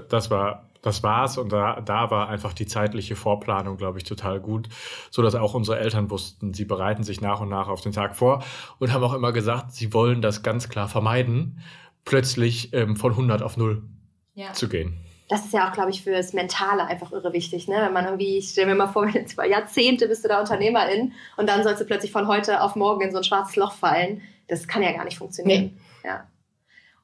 Das 0.09 0.29
war 0.29 0.69
das 0.81 1.03
war's 1.03 1.37
und 1.37 1.51
da, 1.51 1.81
da 1.81 2.09
war 2.11 2.29
einfach 2.29 2.53
die 2.53 2.65
zeitliche 2.65 3.15
Vorplanung, 3.15 3.77
glaube 3.77 3.97
ich, 3.97 4.03
total 4.03 4.39
gut, 4.39 4.69
so 5.09 5.21
dass 5.21 5.35
auch 5.35 5.53
unsere 5.53 5.79
Eltern 5.79 6.09
wussten, 6.09 6.53
sie 6.53 6.65
bereiten 6.65 7.03
sich 7.03 7.21
nach 7.21 7.39
und 7.41 7.49
nach 7.49 7.67
auf 7.67 7.81
den 7.81 7.91
Tag 7.91 8.15
vor 8.15 8.43
und 8.79 8.91
haben 8.91 9.03
auch 9.03 9.13
immer 9.13 9.31
gesagt, 9.31 9.73
sie 9.73 9.93
wollen 9.93 10.21
das 10.21 10.43
ganz 10.43 10.69
klar 10.69 10.87
vermeiden, 10.87 11.59
plötzlich 12.05 12.73
ähm, 12.73 12.95
von 12.95 13.11
100 13.11 13.41
auf 13.41 13.57
0 13.57 13.83
ja. 14.33 14.53
zu 14.53 14.69
gehen 14.69 15.05
das 15.31 15.45
ist 15.45 15.53
ja 15.53 15.69
auch, 15.69 15.73
glaube 15.73 15.91
ich, 15.91 16.03
für 16.03 16.11
das 16.11 16.33
Mentale 16.33 16.85
einfach 16.85 17.13
irre 17.13 17.31
wichtig. 17.31 17.69
Ne? 17.69 17.75
Wenn 17.77 17.93
man 17.93 18.03
irgendwie, 18.03 18.37
ich 18.37 18.49
stelle 18.49 18.67
mir 18.67 18.75
mal 18.75 18.87
vor, 18.87 19.07
zwei 19.27 19.47
Jahrzehnte 19.47 20.09
bist 20.09 20.25
du 20.25 20.27
da 20.27 20.41
Unternehmerin 20.41 21.13
und 21.37 21.47
dann 21.47 21.63
sollst 21.63 21.79
du 21.79 21.85
plötzlich 21.85 22.11
von 22.11 22.27
heute 22.27 22.61
auf 22.61 22.75
morgen 22.75 23.01
in 23.03 23.11
so 23.13 23.19
ein 23.19 23.23
schwarzes 23.23 23.55
Loch 23.55 23.71
fallen. 23.71 24.21
Das 24.49 24.67
kann 24.67 24.83
ja 24.83 24.91
gar 24.91 25.05
nicht 25.05 25.17
funktionieren. 25.17 25.79
Nee. 26.03 26.09
Ja. 26.09 26.27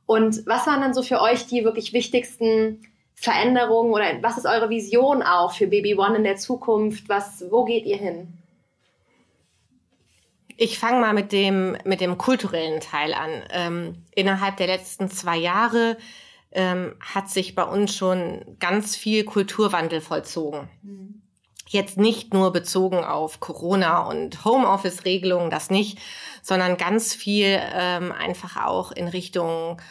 Und 0.05 0.45
was 0.45 0.67
waren 0.67 0.81
dann 0.81 0.93
so 0.93 1.03
für 1.03 1.21
euch 1.21 1.47
die 1.47 1.63
wirklich 1.63 1.93
wichtigsten 1.93 2.81
Veränderungen 3.19 3.91
oder 3.91 4.21
was 4.21 4.37
ist 4.37 4.45
eure 4.45 4.69
Vision 4.69 5.23
auch 5.23 5.51
für 5.51 5.65
Baby 5.65 5.95
One 5.95 6.17
in 6.17 6.23
der 6.23 6.37
Zukunft? 6.37 7.09
Was, 7.09 7.43
wo 7.49 7.65
geht 7.65 7.85
ihr 7.85 7.97
hin? 7.97 8.37
Ich 10.55 10.77
fange 10.77 11.01
mal 11.01 11.13
mit 11.13 11.31
dem, 11.31 11.75
mit 11.83 11.99
dem 11.99 12.19
kulturellen 12.19 12.79
Teil 12.79 13.15
an. 13.15 13.43
Ähm, 13.49 14.05
innerhalb 14.11 14.57
der 14.57 14.67
letzten 14.67 15.09
zwei 15.09 15.35
Jahre 15.35 15.97
ähm, 16.51 16.95
hat 16.99 17.29
sich 17.29 17.55
bei 17.55 17.63
uns 17.63 17.95
schon 17.95 18.55
ganz 18.59 18.95
viel 18.95 19.23
Kulturwandel 19.23 19.99
vollzogen. 19.99 20.69
Mhm. 20.83 21.21
Jetzt 21.67 21.97
nicht 21.97 22.35
nur 22.35 22.53
bezogen 22.53 23.03
auf 23.03 23.39
Corona 23.39 24.07
und 24.07 24.45
Homeoffice-Regelungen, 24.45 25.49
das 25.49 25.71
nicht, 25.71 25.97
sondern 26.43 26.77
ganz 26.77 27.15
viel 27.15 27.59
ähm, 27.73 28.11
einfach 28.11 28.63
auch 28.63 28.91
in 28.91 29.07
Richtung 29.07 29.81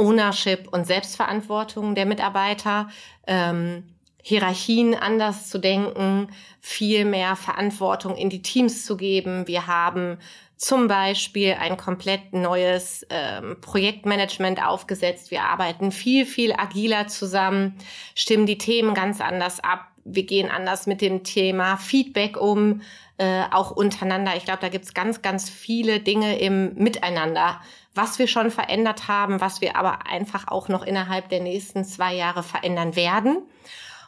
Ownership 0.00 0.68
und 0.72 0.86
Selbstverantwortung 0.86 1.94
der 1.94 2.06
Mitarbeiter. 2.06 2.88
Ähm, 3.26 3.84
Hierarchien 4.22 4.94
anders 4.94 5.48
zu 5.48 5.58
denken, 5.58 6.28
viel 6.60 7.04
mehr 7.04 7.36
Verantwortung 7.36 8.16
in 8.16 8.28
die 8.28 8.42
Teams 8.42 8.84
zu 8.84 8.96
geben. 8.96 9.46
Wir 9.46 9.66
haben 9.66 10.18
zum 10.56 10.88
Beispiel 10.88 11.56
ein 11.58 11.78
komplett 11.78 12.34
neues 12.34 13.06
ähm, 13.08 13.56
Projektmanagement 13.62 14.62
aufgesetzt. 14.62 15.30
Wir 15.30 15.44
arbeiten 15.44 15.90
viel, 15.90 16.26
viel 16.26 16.52
agiler 16.52 17.08
zusammen, 17.08 17.78
stimmen 18.14 18.44
die 18.44 18.58
Themen 18.58 18.92
ganz 18.92 19.22
anders 19.22 19.60
ab. 19.60 19.86
Wir 20.04 20.24
gehen 20.24 20.50
anders 20.50 20.86
mit 20.86 21.00
dem 21.00 21.24
Thema 21.24 21.78
Feedback 21.78 22.36
um, 22.36 22.82
äh, 23.16 23.44
auch 23.50 23.70
untereinander. 23.70 24.36
Ich 24.36 24.44
glaube, 24.44 24.60
da 24.60 24.68
gibt's 24.68 24.92
ganz, 24.92 25.22
ganz 25.22 25.48
viele 25.48 26.00
Dinge 26.00 26.38
im 26.38 26.74
Miteinander, 26.74 27.60
was 27.94 28.18
wir 28.18 28.28
schon 28.28 28.50
verändert 28.50 29.08
haben, 29.08 29.40
was 29.40 29.60
wir 29.60 29.76
aber 29.76 30.06
einfach 30.06 30.48
auch 30.48 30.68
noch 30.68 30.84
innerhalb 30.84 31.28
der 31.28 31.40
nächsten 31.40 31.84
zwei 31.84 32.14
Jahre 32.14 32.42
verändern 32.42 32.94
werden. 32.96 33.42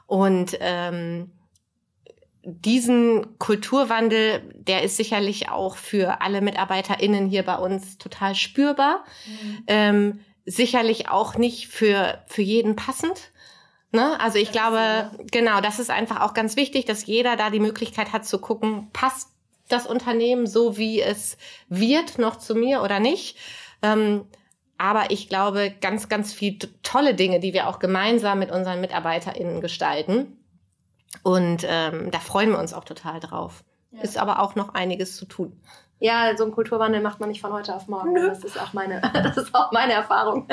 Und 0.07 0.57
ähm, 0.61 1.33
diesen 2.45 3.39
Kulturwandel, 3.39 4.43
der 4.55 4.83
ist 4.83 4.97
sicherlich 4.97 5.49
auch 5.49 5.77
für 5.77 6.21
alle 6.23 6.41
MitarbeiterInnen 6.41 7.29
hier 7.29 7.45
bei 7.45 7.57
uns 7.57 7.99
total 7.99 8.35
spürbar. 8.35 9.05
Mhm. 9.27 9.65
Ähm, 9.67 10.21
sicherlich 10.45 11.09
auch 11.09 11.37
nicht 11.37 11.69
für, 11.69 12.23
für 12.27 12.43
jeden 12.43 12.75
passend. 12.75 13.31
Ne? 13.93 14.19
Also 14.21 14.39
ich 14.39 14.51
glaube, 14.51 15.11
genau, 15.31 15.61
das 15.61 15.79
ist 15.79 15.91
einfach 15.91 16.21
auch 16.21 16.35
ganz 16.35 16.57
wichtig, 16.57 16.85
dass 16.85 17.07
jeder 17.07 17.37
da 17.37 17.51
die 17.51 17.61
Möglichkeit 17.61 18.13
hat 18.13 18.27
zu 18.27 18.39
gucken, 18.39 18.91
passt 18.93 19.29
das 19.69 19.87
Unternehmen 19.87 20.47
so, 20.47 20.77
wie 20.77 21.01
es 21.01 21.37
wird, 21.69 22.19
noch 22.19 22.37
zu 22.37 22.55
mir 22.55 22.83
oder 22.83 23.01
nicht. 23.01 23.37
Ähm, 23.83 24.25
aber 24.79 25.11
ich 25.11 25.29
glaube, 25.29 25.73
ganz, 25.81 26.09
ganz 26.09 26.33
viele 26.33 26.59
tolle 26.83 27.15
Dinge, 27.15 27.41
die 27.41 27.53
wir 27.53 27.69
auch 27.69 27.79
gemeinsam 27.79 28.39
mit 28.39 28.51
unseren 28.51 28.81
MitarbeiterInnen 28.81 29.61
gestalten. 29.61 30.39
Und 31.23 31.65
ähm, 31.69 32.11
da 32.11 32.19
freuen 32.19 32.51
wir 32.51 32.59
uns 32.59 32.75
auch 32.75 32.85
total 32.85 33.21
drauf. 33.21 33.63
Ja. 33.91 34.01
Ist 34.03 34.19
aber 34.19 34.41
auch 34.41 34.55
noch 34.55 34.75
einiges 34.75 35.17
zu 35.17 35.27
tun. 35.27 35.61
Ja, 36.01 36.37
so 36.37 36.43
einen 36.43 36.53
Kulturwandel 36.53 37.01
macht 37.01 37.21
man 37.21 37.29
nicht 37.29 37.41
von 37.41 37.53
heute 37.53 37.77
auf 37.77 37.87
morgen. 37.87 38.15
Nö. 38.15 38.27
Das 38.27 38.43
ist 38.43 38.61
auch 38.61 38.73
meine, 38.73 39.01
das 39.13 39.37
ist 39.37 39.55
auch 39.55 39.71
meine 39.71 39.93
Erfahrung. 39.93 40.49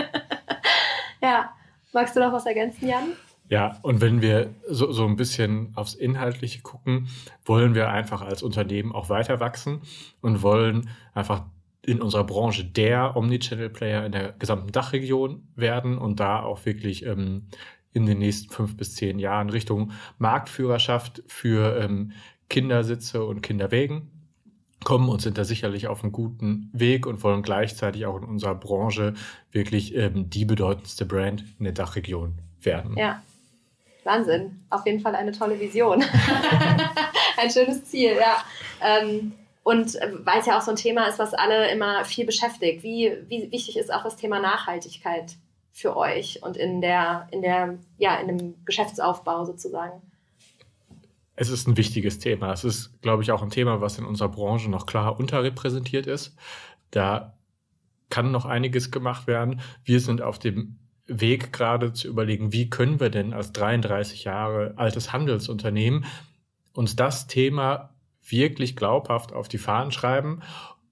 ja. 1.23 1.51
Magst 1.91 2.15
du 2.15 2.19
noch 2.19 2.31
was 2.31 2.45
ergänzen, 2.45 2.87
Jan? 2.87 3.13
Ja, 3.47 3.79
und 3.81 3.99
wenn 3.99 4.21
wir 4.21 4.53
so, 4.67 4.91
so 4.91 5.05
ein 5.05 5.15
bisschen 5.15 5.73
aufs 5.75 5.95
Inhaltliche 5.95 6.61
gucken, 6.61 7.07
wollen 7.45 7.73
wir 7.73 7.89
einfach 7.89 8.21
als 8.21 8.43
Unternehmen 8.43 8.93
auch 8.93 9.09
weiter 9.09 9.39
wachsen 9.39 9.81
und 10.21 10.43
wollen 10.43 10.87
einfach 11.15 11.45
in 11.81 12.01
unserer 12.01 12.25
Branche 12.25 12.65
der 12.65 13.15
Omnichannel-Player 13.15 14.05
in 14.05 14.11
der 14.11 14.33
gesamten 14.33 14.71
Dachregion 14.71 15.47
werden 15.55 15.97
und 15.97 16.19
da 16.19 16.41
auch 16.41 16.65
wirklich 16.65 17.05
ähm, 17.05 17.47
in 17.93 18.05
den 18.05 18.19
nächsten 18.19 18.53
fünf 18.53 18.77
bis 18.77 18.95
zehn 18.95 19.19
Jahren 19.19 19.49
Richtung 19.49 19.91
Marktführerschaft 20.17 21.23
für 21.27 21.81
ähm, 21.81 22.11
Kindersitze 22.49 23.23
und 23.23 23.41
Kinderwägen 23.41 24.11
kommen 24.83 25.09
und 25.09 25.21
sind 25.21 25.37
da 25.37 25.43
sicherlich 25.43 25.87
auf 25.87 26.03
einem 26.03 26.11
guten 26.11 26.69
Weg 26.73 27.05
und 27.05 27.23
wollen 27.23 27.41
gleichzeitig 27.41 28.05
auch 28.05 28.17
in 28.17 28.23
unserer 28.23 28.55
Branche 28.55 29.13
wirklich 29.51 29.95
ähm, 29.95 30.29
die 30.29 30.45
bedeutendste 30.45 31.05
Brand 31.05 31.43
in 31.57 31.65
der 31.65 31.73
Dachregion 31.73 32.39
werden. 32.61 32.97
Ja. 32.97 33.21
Wahnsinn. 34.03 34.61
Auf 34.69 34.85
jeden 34.85 35.01
Fall 35.01 35.15
eine 35.15 35.31
tolle 35.31 35.59
Vision. 35.59 36.03
ein 37.37 37.51
schönes 37.51 37.83
Ziel, 37.85 38.13
ja. 38.19 38.43
Ähm, 38.81 39.33
und 39.63 39.95
äh, 39.95 40.11
weil 40.23 40.39
es 40.39 40.45
ja 40.45 40.57
auch 40.57 40.61
so 40.61 40.71
ein 40.71 40.77
Thema 40.77 41.07
ist, 41.07 41.19
was 41.19 41.33
alle 41.33 41.71
immer 41.71 42.05
viel 42.05 42.25
beschäftigt. 42.25 42.83
Wie, 42.83 43.13
wie 43.27 43.51
wichtig 43.51 43.77
ist 43.77 43.93
auch 43.93 44.03
das 44.03 44.15
Thema 44.15 44.39
Nachhaltigkeit 44.39 45.35
für 45.71 45.95
euch 45.95 46.41
und 46.43 46.57
in 46.57 46.81
der, 46.81 47.27
in 47.31 47.41
der, 47.41 47.77
ja, 47.97 48.19
in 48.19 48.27
dem 48.27 48.65
Geschäftsaufbau 48.65 49.45
sozusagen? 49.45 50.01
Es 51.35 51.49
ist 51.49 51.67
ein 51.67 51.77
wichtiges 51.77 52.19
Thema. 52.19 52.51
Es 52.51 52.63
ist, 52.63 53.01
glaube 53.01 53.23
ich, 53.23 53.31
auch 53.31 53.41
ein 53.41 53.49
Thema, 53.49 53.79
was 53.79 53.97
in 53.97 54.05
unserer 54.05 54.29
Branche 54.29 54.69
noch 54.69 54.85
klar 54.85 55.17
unterrepräsentiert 55.17 56.05
ist. 56.05 56.35
Da 56.91 57.33
kann 58.09 58.31
noch 58.31 58.45
einiges 58.45 58.91
gemacht 58.91 59.27
werden. 59.27 59.61
Wir 59.85 59.99
sind 59.99 60.21
auf 60.21 60.39
dem 60.39 60.79
Weg 61.05 61.53
gerade 61.53 61.93
zu 61.93 62.07
überlegen, 62.07 62.51
wie 62.51 62.69
können 62.69 62.99
wir 62.99 63.09
denn 63.09 63.33
als 63.33 63.51
33 63.53 64.25
Jahre 64.25 64.73
altes 64.75 65.13
Handelsunternehmen 65.13 66.05
uns 66.73 66.95
das 66.95 67.27
Thema 67.27 67.93
wirklich 68.31 68.75
glaubhaft 68.75 69.33
auf 69.33 69.47
die 69.47 69.57
Fahnen 69.57 69.91
schreiben 69.91 70.41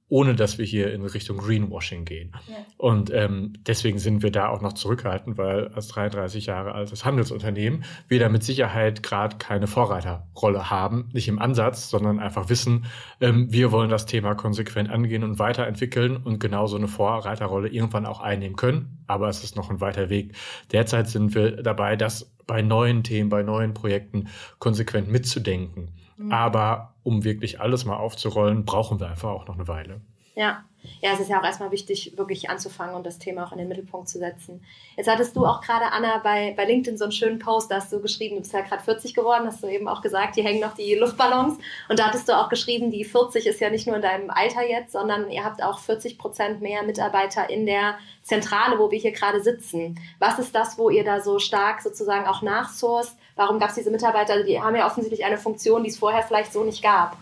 ohne 0.10 0.36
dass 0.36 0.58
wir 0.58 0.66
hier 0.66 0.94
in 0.94 1.06
Richtung 1.06 1.38
Greenwashing 1.38 2.06
gehen. 2.06 2.32
Ja. 2.48 2.56
Und 2.78 3.12
ähm, 3.14 3.54
deswegen 3.66 4.00
sind 4.00 4.24
wir 4.24 4.32
da 4.32 4.48
auch 4.48 4.62
noch 4.62 4.74
zurückhaltend, 4.74 5.38
weil 5.38 5.68
als 5.70 5.90
33 5.90 6.46
Jahre 6.46 6.74
altes 6.74 7.04
Handelsunternehmen 7.04 7.84
wir 8.08 8.20
da 8.20 8.30
mit 8.30 8.44
Sicherheit 8.44 9.04
gerade 9.04 9.38
keine 9.38 9.68
Vorreiterrolle 9.68 10.70
haben, 10.70 11.10
nicht 11.12 11.28
im 11.28 11.40
Ansatz, 11.40 11.90
sondern 11.90 12.20
einfach 12.20 12.50
wissen, 12.50 12.86
ähm, 13.20 13.52
wir 13.52 13.72
wollen 13.72 13.90
das 13.90 14.06
Thema 14.06 14.36
konsequent 14.36 14.90
angehen 14.90 15.24
und 15.24 15.40
weiterentwickeln 15.40 16.18
und 16.18 16.40
genau 16.40 16.68
so 16.68 16.78
eine 16.78 16.88
Vorreiterrolle 16.88 17.68
irgendwann 17.68 18.06
auch 18.06 18.22
einnehmen 18.22 18.56
können. 18.56 19.04
Aber 19.08 19.28
es 19.28 19.44
ist 19.44 19.58
noch 19.58 19.70
ein 19.70 19.82
weiter 19.82 20.10
Weg. 20.10 20.34
Derzeit 20.72 21.10
sind 21.10 21.36
wir 21.36 21.62
dabei, 21.64 21.98
das 21.98 22.32
bei 22.46 22.62
neuen 22.62 23.04
Themen, 23.04 23.30
bei 23.30 23.44
neuen 23.44 23.74
Projekten 23.74 24.30
konsequent 24.60 25.10
mitzudenken. 25.10 25.92
Mhm. 26.18 26.32
Aber 26.32 26.94
um 27.04 27.24
wirklich 27.24 27.62
alles 27.62 27.86
mal 27.86 27.98
aufzurollen, 27.98 28.66
brauchen 28.66 29.00
wir 29.00 29.08
einfach 29.08 29.30
auch 29.30 29.48
noch 29.48 29.56
eine 29.56 29.68
Weile. 29.68 30.02
Ja. 30.36 30.64
Ja, 31.02 31.12
es 31.14 31.20
ist 31.20 31.30
ja 31.30 31.40
auch 31.40 31.44
erstmal 31.44 31.72
wichtig, 31.72 32.14
wirklich 32.18 32.50
anzufangen 32.50 32.96
und 32.96 33.06
das 33.06 33.18
Thema 33.18 33.46
auch 33.46 33.52
in 33.52 33.58
den 33.58 33.68
Mittelpunkt 33.68 34.08
zu 34.08 34.20
setzen. 34.20 34.64
Jetzt 34.96 35.10
hattest 35.10 35.36
du 35.36 35.46
auch 35.46 35.62
gerade, 35.62 35.92
Anna, 35.92 36.20
bei, 36.20 36.54
bei 36.56 36.66
LinkedIn 36.66 36.98
so 36.98 37.06
einen 37.06 37.12
schönen 37.12 37.40
Post, 37.40 37.72
da 37.72 37.76
hast 37.76 37.92
du 37.92 38.00
geschrieben, 38.00 38.36
du 38.36 38.42
bist 38.42 38.54
ja 38.54 38.62
gerade 38.62 38.84
40 38.84 39.14
geworden, 39.14 39.48
hast 39.48 39.64
du 39.64 39.68
eben 39.68 39.88
auch 39.88 40.02
gesagt, 40.02 40.36
hier 40.36 40.44
hängen 40.44 40.62
noch 40.62 40.76
die 40.76 40.96
Luftballons. 40.96 41.58
Und 41.90 42.00
da 42.00 42.06
hattest 42.06 42.30
du 42.30 42.38
auch 42.38 42.50
geschrieben, 42.50 42.92
die 42.92 43.04
40 43.04 43.48
ist 43.48 43.60
ja 43.60 43.70
nicht 43.70 43.88
nur 43.88 43.98
in 43.98 44.02
deinem 44.02 44.30
Alter 44.30 44.68
jetzt, 44.68 44.94
sondern 44.94 45.30
ihr 45.30 45.44
habt 45.44 45.62
auch 45.64 45.80
40 45.80 46.18
Prozent 46.18 46.62
mehr 46.62 46.84
Mitarbeiter 46.84 47.50
in 47.50 47.66
der 47.66 47.98
Zentrale, 48.22 48.80
wo 48.80 48.92
wir 48.92 49.00
hier 49.00 49.12
gerade 49.12 49.42
sitzen. 49.42 50.00
Was 50.20 50.40
ist 50.40 50.56
das, 50.56 50.78
wo 50.78 50.90
ihr 50.90 51.04
da 51.04 51.20
so 51.20 51.40
stark 51.40 51.82
sozusagen 51.82 52.28
auch 52.28 52.42
nachsourced? 52.42 53.18
Warum 53.38 53.60
gab 53.60 53.70
es 53.70 53.76
diese 53.76 53.92
Mitarbeiter? 53.92 54.44
Die 54.44 54.60
haben 54.60 54.76
ja 54.76 54.86
offensichtlich 54.86 55.24
eine 55.24 55.38
Funktion, 55.38 55.84
die 55.84 55.90
es 55.90 55.98
vorher 55.98 56.24
vielleicht 56.24 56.52
so 56.52 56.64
nicht 56.64 56.84
gab. 56.84 57.18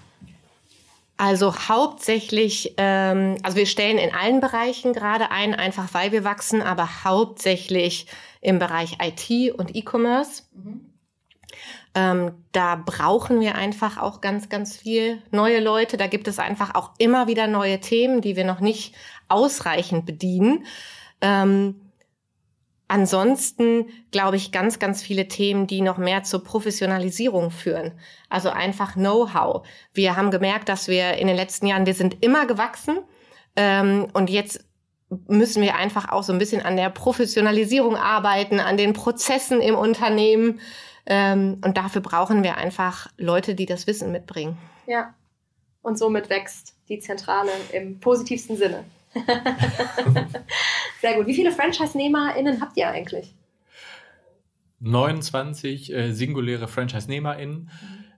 Also 1.18 1.54
hauptsächlich, 1.56 2.74
ähm, 2.78 3.38
also 3.44 3.56
wir 3.56 3.66
stellen 3.66 3.98
in 3.98 4.14
allen 4.14 4.42
Bereichen 4.42 4.94
gerade 4.94 5.32
ein, 5.32 5.54
einfach 5.54 5.94
weil 5.94 6.12
wir 6.12 6.24
wachsen, 6.24 6.62
aber 6.62 7.06
hauptsächlich 7.06 8.08
im 8.42 8.60
Bereich 8.60 8.98
IT 9.02 9.54
und 9.54 9.76
E-Commerce. 9.76 10.44
Mhm. 10.54 10.94
Ähm, 11.98 12.32
da 12.52 12.76
brauchen 12.76 13.40
wir 13.40 13.56
einfach 13.56 13.98
auch 13.98 14.20
ganz, 14.20 14.50
ganz 14.50 14.76
viel 14.76 15.22
neue 15.32 15.62
Leute. 15.62 15.96
Da 15.96 16.08
gibt 16.08 16.28
es 16.28 16.40
einfach 16.40 16.76
auch 16.76 16.92
immer 16.98 17.28
wieder 17.28 17.48
neue 17.48 17.80
Themen, 17.80 18.20
die 18.20 18.36
wir 18.36 18.44
noch 18.44 18.60
nicht 18.60 18.94
ausreichend 19.30 20.06
bedienen. 20.06 20.66
Ähm, 21.22 21.85
Ansonsten 22.88 23.88
glaube 24.12 24.36
ich 24.36 24.52
ganz, 24.52 24.78
ganz 24.78 25.02
viele 25.02 25.28
Themen, 25.28 25.66
die 25.66 25.82
noch 25.82 25.98
mehr 25.98 26.24
zur 26.24 26.44
Professionalisierung 26.44 27.50
führen. 27.50 27.94
Also 28.30 28.50
einfach 28.50 28.94
Know-how. 28.94 29.66
Wir 29.94 30.16
haben 30.16 30.30
gemerkt, 30.30 30.70
dass 30.70 30.88
wir 30.88 31.14
in 31.14 31.28
den 31.28 31.36
letzten 31.36 31.66
Jahren, 31.66 31.88
wir 31.88 31.96
sind 31.96 32.24
immer 32.24 32.46
gewachsen 32.46 33.00
ähm, 33.56 34.08
und 34.14 34.30
jetzt 34.30 34.64
müssen 35.28 35.62
wir 35.62 35.76
einfach 35.76 36.10
auch 36.10 36.24
so 36.24 36.34
ein 36.34 36.40
bisschen 36.40 36.62
an 36.62 36.76
der 36.76 36.90
Professionalisierung 36.90 37.96
arbeiten, 37.96 38.60
an 38.60 38.78
den 38.78 38.94
Prozessen 38.94 39.62
im 39.62 39.76
Unternehmen. 39.76 40.60
Ähm, 41.06 41.62
und 41.64 41.78
dafür 41.78 42.02
brauchen 42.02 42.44
wir 42.44 42.58
einfach 42.58 43.08
Leute, 43.18 43.56
die 43.56 43.66
das 43.66 43.88
Wissen 43.88 44.12
mitbringen. 44.12 44.58
Ja. 44.88 45.14
Und 45.82 45.98
somit 45.98 46.30
wächst 46.30 46.76
die 46.90 47.00
Zentrale 47.00 47.52
im 47.72 48.00
positivsten 48.00 48.58
Sinne. 48.58 48.84
Sehr 51.06 51.18
gut. 51.18 51.28
Wie 51.28 51.36
viele 51.36 51.52
Franchise-NehmerInnen 51.52 52.62
habt 52.62 52.76
ihr 52.78 52.88
eigentlich? 52.88 53.36
29 54.80 55.94
äh, 55.94 56.12
singuläre 56.12 56.68
Franchise-NehmerInnen. 56.68 57.60
Mhm. 57.60 57.70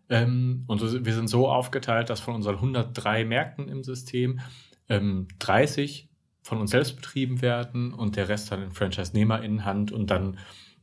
Ähm, 0.07 0.63
und 0.67 1.05
wir 1.05 1.13
sind 1.13 1.27
so 1.27 1.49
aufgeteilt, 1.49 2.09
dass 2.09 2.21
von 2.21 2.35
unseren 2.35 2.55
103 2.55 3.25
Märkten 3.25 3.67
im 3.67 3.83
System 3.83 4.39
ähm, 4.87 5.27
30 5.39 6.07
von 6.43 6.61
uns 6.61 6.71
selbst 6.71 6.95
betrieben 6.95 7.41
werden 7.41 7.93
und 7.93 8.15
der 8.15 8.29
Rest 8.29 8.53
dann 8.53 8.63
in 8.63 8.71
Franchise-NehmerInnen-Hand 8.71 9.91
und 9.91 10.09
dann 10.09 10.37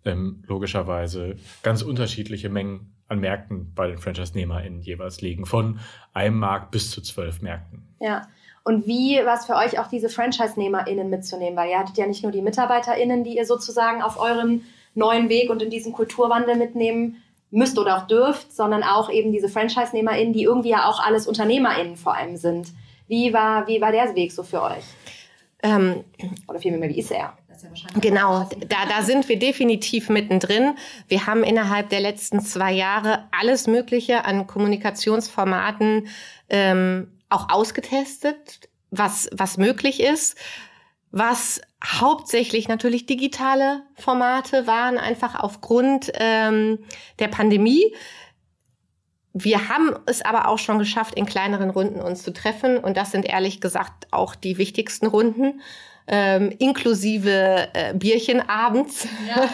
ähm, 0.04 0.44
logischerweise 0.46 1.36
ganz 1.62 1.80
unterschiedliche 1.80 2.50
Mengen 2.50 2.92
an 3.08 3.20
Märkten 3.20 3.72
bei 3.74 3.86
den 3.86 3.96
Franchise-NehmerInnen 3.96 4.82
jeweils 4.82 5.22
liegen, 5.22 5.46
von 5.46 5.80
einem 6.12 6.38
Markt 6.38 6.70
bis 6.70 6.90
zu 6.90 7.00
zwölf 7.00 7.40
Märkten. 7.40 7.88
Ja, 7.98 8.28
und 8.64 8.86
wie 8.86 9.20
war 9.24 9.38
es 9.38 9.44
für 9.44 9.56
euch 9.56 9.78
auch 9.78 9.88
diese 9.88 10.08
Franchise-NehmerInnen 10.08 11.10
mitzunehmen? 11.10 11.56
Weil 11.56 11.70
ihr 11.70 11.78
hattet 11.78 11.98
ja 11.98 12.06
nicht 12.06 12.22
nur 12.22 12.32
die 12.32 12.40
MitarbeiterInnen, 12.40 13.22
die 13.22 13.36
ihr 13.36 13.44
sozusagen 13.44 14.02
auf 14.02 14.18
eurem 14.18 14.62
neuen 14.94 15.28
Weg 15.28 15.50
und 15.50 15.62
in 15.62 15.70
diesem 15.70 15.92
Kulturwandel 15.92 16.56
mitnehmen 16.56 17.22
müsst 17.50 17.78
oder 17.78 17.98
auch 17.98 18.06
dürft, 18.06 18.52
sondern 18.52 18.82
auch 18.82 19.10
eben 19.10 19.32
diese 19.32 19.50
Franchise-NehmerInnen, 19.50 20.32
die 20.32 20.44
irgendwie 20.44 20.70
ja 20.70 20.88
auch 20.88 20.98
alles 20.98 21.26
UnternehmerInnen 21.26 21.96
vor 21.96 22.16
allem 22.16 22.36
sind. 22.36 22.68
Wie 23.06 23.34
war, 23.34 23.68
wie 23.68 23.82
war 23.82 23.92
der 23.92 24.14
Weg 24.14 24.32
so 24.32 24.42
für 24.42 24.62
euch? 24.62 24.84
Ähm, 25.62 26.04
oder 26.48 26.58
vielmehr, 26.58 26.88
wie 26.88 26.98
ist 26.98 27.10
er? 27.10 27.36
genau, 28.00 28.48
da, 28.68 28.76
da 28.88 29.02
sind 29.02 29.28
wir 29.28 29.38
definitiv 29.38 30.10
mittendrin. 30.10 30.74
Wir 31.08 31.26
haben 31.26 31.44
innerhalb 31.44 31.88
der 31.88 32.00
letzten 32.00 32.40
zwei 32.40 32.72
Jahre 32.72 33.24
alles 33.30 33.66
Mögliche 33.66 34.24
an 34.24 34.46
Kommunikationsformaten 34.46 36.08
ähm, 36.50 37.13
auch 37.34 37.48
ausgetestet, 37.50 38.68
was, 38.90 39.28
was 39.32 39.56
möglich 39.58 40.00
ist, 40.00 40.36
was 41.10 41.60
hauptsächlich 41.84 42.68
natürlich 42.68 43.06
digitale 43.06 43.82
Formate 43.94 44.66
waren, 44.66 44.98
einfach 44.98 45.36
aufgrund 45.36 46.10
ähm, 46.14 46.78
der 47.18 47.28
Pandemie. 47.28 47.94
Wir 49.32 49.68
haben 49.68 49.96
es 50.06 50.22
aber 50.22 50.48
auch 50.48 50.58
schon 50.58 50.78
geschafft, 50.78 51.14
in 51.14 51.26
kleineren 51.26 51.70
Runden 51.70 52.00
uns 52.00 52.22
zu 52.22 52.32
treffen. 52.32 52.78
Und 52.78 52.96
das 52.96 53.10
sind 53.10 53.26
ehrlich 53.26 53.60
gesagt 53.60 54.12
auch 54.12 54.34
die 54.34 54.58
wichtigsten 54.58 55.06
Runden 55.06 55.60
ähm, 56.06 56.52
inklusive 56.58 57.68
äh, 57.72 57.94
Bierchen 57.94 58.46
abends. 58.46 59.08
Ja. 59.26 59.48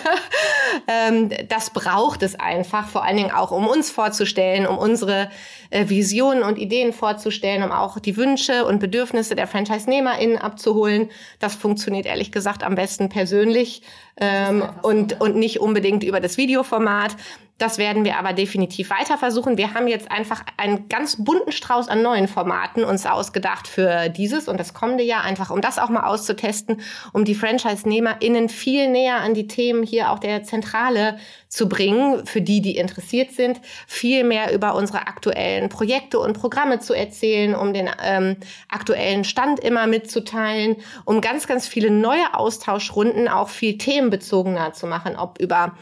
ähm, 1.08 1.30
das 1.48 1.70
braucht 1.70 2.22
es 2.22 2.38
einfach, 2.38 2.88
vor 2.88 3.04
allen 3.04 3.16
Dingen 3.16 3.30
auch, 3.30 3.52
um 3.52 3.66
uns 3.68 3.90
vorzustellen, 3.90 4.66
um 4.66 4.76
unsere 4.76 5.30
äh, 5.70 5.88
Visionen 5.88 6.42
und 6.42 6.58
Ideen 6.58 6.92
vorzustellen, 6.92 7.62
um 7.62 7.70
auch 7.70 8.00
die 8.00 8.16
Wünsche 8.16 8.64
und 8.64 8.80
Bedürfnisse 8.80 9.36
der 9.36 9.46
Franchise-NehmerInnen 9.46 10.38
abzuholen. 10.38 11.10
Das 11.38 11.54
funktioniert 11.54 12.06
ehrlich 12.06 12.32
gesagt 12.32 12.64
am 12.64 12.74
besten 12.74 13.08
persönlich 13.08 13.82
ähm, 14.20 14.64
und, 14.82 15.20
und 15.20 15.36
nicht 15.36 15.60
unbedingt 15.60 16.02
über 16.02 16.18
das 16.18 16.36
Videoformat. 16.36 17.16
Das 17.60 17.76
werden 17.76 18.06
wir 18.06 18.16
aber 18.16 18.32
definitiv 18.32 18.88
weiter 18.88 19.18
versuchen. 19.18 19.58
Wir 19.58 19.74
haben 19.74 19.86
jetzt 19.86 20.10
einfach 20.10 20.42
einen 20.56 20.88
ganz 20.88 21.22
bunten 21.22 21.52
Strauß 21.52 21.88
an 21.88 22.00
neuen 22.00 22.26
Formaten 22.26 22.84
uns 22.84 23.04
ausgedacht 23.04 23.68
für 23.68 24.08
dieses 24.08 24.48
und 24.48 24.58
das 24.58 24.72
kommende 24.72 25.04
Jahr, 25.04 25.24
einfach 25.24 25.50
um 25.50 25.60
das 25.60 25.78
auch 25.78 25.90
mal 25.90 26.04
auszutesten, 26.04 26.80
um 27.12 27.26
die 27.26 27.34
Franchise-NehmerInnen 27.34 28.48
viel 28.48 28.88
näher 28.88 29.16
an 29.16 29.34
die 29.34 29.46
Themen 29.46 29.82
hier 29.82 30.10
auch 30.10 30.18
der 30.18 30.42
Zentrale 30.42 31.18
zu 31.48 31.68
bringen, 31.68 32.24
für 32.24 32.40
die, 32.40 32.62
die 32.62 32.78
interessiert 32.78 33.32
sind, 33.32 33.60
viel 33.86 34.24
mehr 34.24 34.54
über 34.54 34.74
unsere 34.74 35.06
aktuellen 35.06 35.68
Projekte 35.68 36.18
und 36.18 36.40
Programme 36.40 36.78
zu 36.78 36.94
erzählen, 36.94 37.54
um 37.54 37.74
den 37.74 37.90
ähm, 38.02 38.38
aktuellen 38.70 39.24
Stand 39.24 39.60
immer 39.60 39.86
mitzuteilen, 39.86 40.76
um 41.04 41.20
ganz, 41.20 41.46
ganz 41.46 41.68
viele 41.68 41.90
neue 41.90 42.32
Austauschrunden 42.32 43.28
auch 43.28 43.50
viel 43.50 43.76
themenbezogener 43.76 44.72
zu 44.72 44.86
machen, 44.86 45.14
ob 45.14 45.38
über 45.38 45.76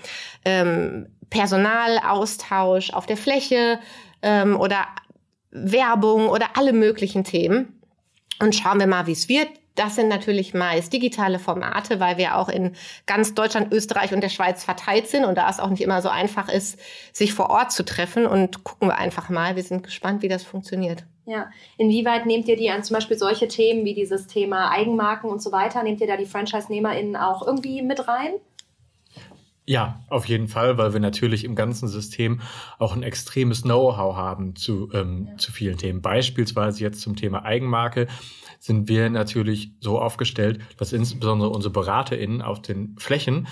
ähm, 0.45 1.07
Personalaustausch 1.31 2.93
auf 2.93 3.07
der 3.07 3.16
Fläche 3.16 3.79
ähm, 4.22 4.59
oder 4.59 4.87
Werbung 5.51 6.29
oder 6.29 6.51
alle 6.55 6.72
möglichen 6.72 7.24
Themen. 7.24 7.81
Und 8.41 8.55
schauen 8.55 8.79
wir 8.79 8.87
mal, 8.87 9.07
wie 9.07 9.12
es 9.12 9.29
wird. 9.29 9.49
Das 9.74 9.95
sind 9.95 10.09
natürlich 10.09 10.55
meist 10.55 10.93
digitale 10.93 11.39
Formate, 11.39 12.01
weil 12.01 12.18
wir 12.18 12.37
auch 12.37 12.49
in 12.49 12.74
ganz 13.07 13.35
Deutschland, 13.35 13.72
Österreich 13.72 14.12
und 14.12 14.22
der 14.22 14.29
Schweiz 14.29 14.64
verteilt 14.64 15.07
sind 15.07 15.24
und 15.24 15.39
da 15.39 15.49
es 15.49 15.61
auch 15.61 15.70
nicht 15.70 15.83
immer 15.83 16.03
so 16.03 16.09
einfach 16.09 16.49
ist, 16.49 16.81
sich 17.12 17.33
vor 17.33 17.51
Ort 17.51 17.70
zu 17.70 17.85
treffen. 17.85 18.26
Und 18.26 18.64
gucken 18.64 18.89
wir 18.89 18.99
einfach 18.99 19.29
mal. 19.29 19.55
Wir 19.55 19.62
sind 19.62 19.85
gespannt, 19.85 20.22
wie 20.22 20.29
das 20.29 20.43
funktioniert. 20.43 21.05
Ja, 21.26 21.51
inwieweit 21.76 22.26
nehmt 22.26 22.49
ihr 22.49 22.57
die 22.57 22.70
an 22.70 22.83
zum 22.83 22.95
Beispiel 22.95 23.18
solche 23.18 23.47
Themen 23.47 23.85
wie 23.85 23.95
dieses 23.95 24.26
Thema 24.26 24.70
Eigenmarken 24.70 25.31
und 25.31 25.41
so 25.41 25.53
weiter? 25.53 25.83
Nehmt 25.85 26.01
ihr 26.01 26.07
da 26.09 26.16
die 26.16 26.26
Franchise-NehmerInnen 26.26 27.14
auch 27.14 27.47
irgendwie 27.47 27.83
mit 27.83 28.09
rein? 28.09 28.33
Ja, 29.69 30.03
auf 30.09 30.25
jeden 30.25 30.49
Fall, 30.49 30.79
weil 30.79 30.95
wir 30.95 31.01
natürlich 31.01 31.45
im 31.45 31.55
ganzen 31.55 31.89
System 31.89 32.41
auch 32.79 32.97
ein 32.97 33.03
extremes 33.03 33.64
Know-how 33.64 34.16
haben 34.16 34.57
zu, 34.57 34.89
ähm, 34.95 35.27
ja. 35.29 35.37
zu 35.37 35.53
vielen 35.53 35.77
Themen. 35.77 36.01
Beispielsweise 36.01 36.83
jetzt 36.83 37.03
zum 37.03 37.16
Thema 37.16 37.45
Eigenmarke 37.45 38.07
sind 38.59 38.89
wir 38.89 39.11
natürlich 39.11 39.73
so 39.79 40.01
aufgestellt, 40.01 40.61
dass 40.79 40.95
insbesondere 40.95 41.51
unsere 41.51 41.71
BeraterInnen 41.71 42.41
auf 42.41 42.62
den 42.62 42.97
Flächen 42.97 43.47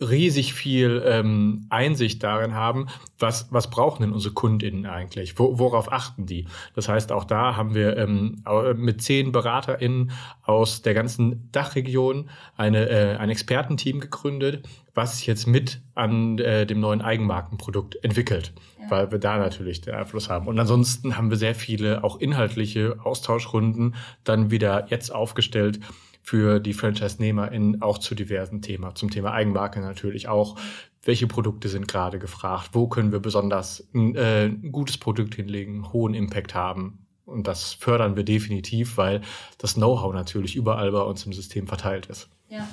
riesig 0.00 0.54
viel 0.54 1.02
ähm, 1.04 1.66
Einsicht 1.70 2.22
darin 2.22 2.54
haben, 2.54 2.86
was, 3.18 3.48
was 3.50 3.68
brauchen 3.68 4.02
denn 4.02 4.12
unsere 4.12 4.32
KundInnen 4.32 4.86
eigentlich? 4.86 5.38
Wo, 5.38 5.58
worauf 5.58 5.92
achten 5.92 6.26
die? 6.26 6.46
Das 6.74 6.88
heißt, 6.88 7.10
auch 7.10 7.24
da 7.24 7.56
haben 7.56 7.74
wir 7.74 7.96
ähm, 7.96 8.42
mit 8.76 9.02
zehn 9.02 9.32
BeraterInnen 9.32 10.12
aus 10.42 10.82
der 10.82 10.94
ganzen 10.94 11.50
Dachregion 11.50 12.30
eine, 12.56 12.88
äh, 12.88 13.16
ein 13.16 13.30
Expertenteam 13.30 13.98
gegründet, 14.00 14.68
was 14.94 15.18
sich 15.18 15.26
jetzt 15.26 15.46
mit 15.46 15.80
an 15.94 16.38
äh, 16.38 16.64
dem 16.64 16.80
neuen 16.80 17.02
Eigenmarkenprodukt 17.02 18.02
entwickelt, 18.04 18.52
ja. 18.80 18.90
weil 18.90 19.10
wir 19.10 19.18
da 19.18 19.38
natürlich 19.38 19.80
den 19.80 19.94
Einfluss 19.94 20.28
haben. 20.28 20.46
Und 20.46 20.58
ansonsten 20.58 21.16
haben 21.16 21.30
wir 21.30 21.36
sehr 21.36 21.54
viele 21.54 22.04
auch 22.04 22.20
inhaltliche 22.20 22.96
Austauschrunden 23.02 23.96
dann 24.22 24.50
wieder 24.50 24.86
jetzt 24.90 25.12
aufgestellt, 25.12 25.80
für 26.28 26.60
die 26.60 26.74
Franchise-NehmerInnen 26.74 27.80
auch 27.80 27.96
zu 27.96 28.14
diversen 28.14 28.60
Themen. 28.60 28.94
Zum 28.94 29.08
Thema 29.08 29.32
Eigenmarke 29.32 29.80
natürlich 29.80 30.28
auch. 30.28 30.56
Welche 31.02 31.26
Produkte 31.26 31.70
sind 31.70 31.88
gerade 31.88 32.18
gefragt? 32.18 32.70
Wo 32.72 32.86
können 32.86 33.12
wir 33.12 33.20
besonders 33.20 33.88
ein, 33.94 34.14
äh, 34.14 34.44
ein 34.44 34.70
gutes 34.70 34.98
Produkt 34.98 35.36
hinlegen, 35.36 35.90
hohen 35.90 36.12
Impact 36.12 36.54
haben? 36.54 37.06
Und 37.24 37.46
das 37.46 37.72
fördern 37.72 38.14
wir 38.14 38.24
definitiv, 38.24 38.98
weil 38.98 39.22
das 39.56 39.74
Know-how 39.74 40.12
natürlich 40.12 40.54
überall 40.54 40.92
bei 40.92 41.00
uns 41.00 41.24
im 41.24 41.32
System 41.32 41.66
verteilt 41.66 42.06
ist. 42.06 42.28
Ja 42.50 42.68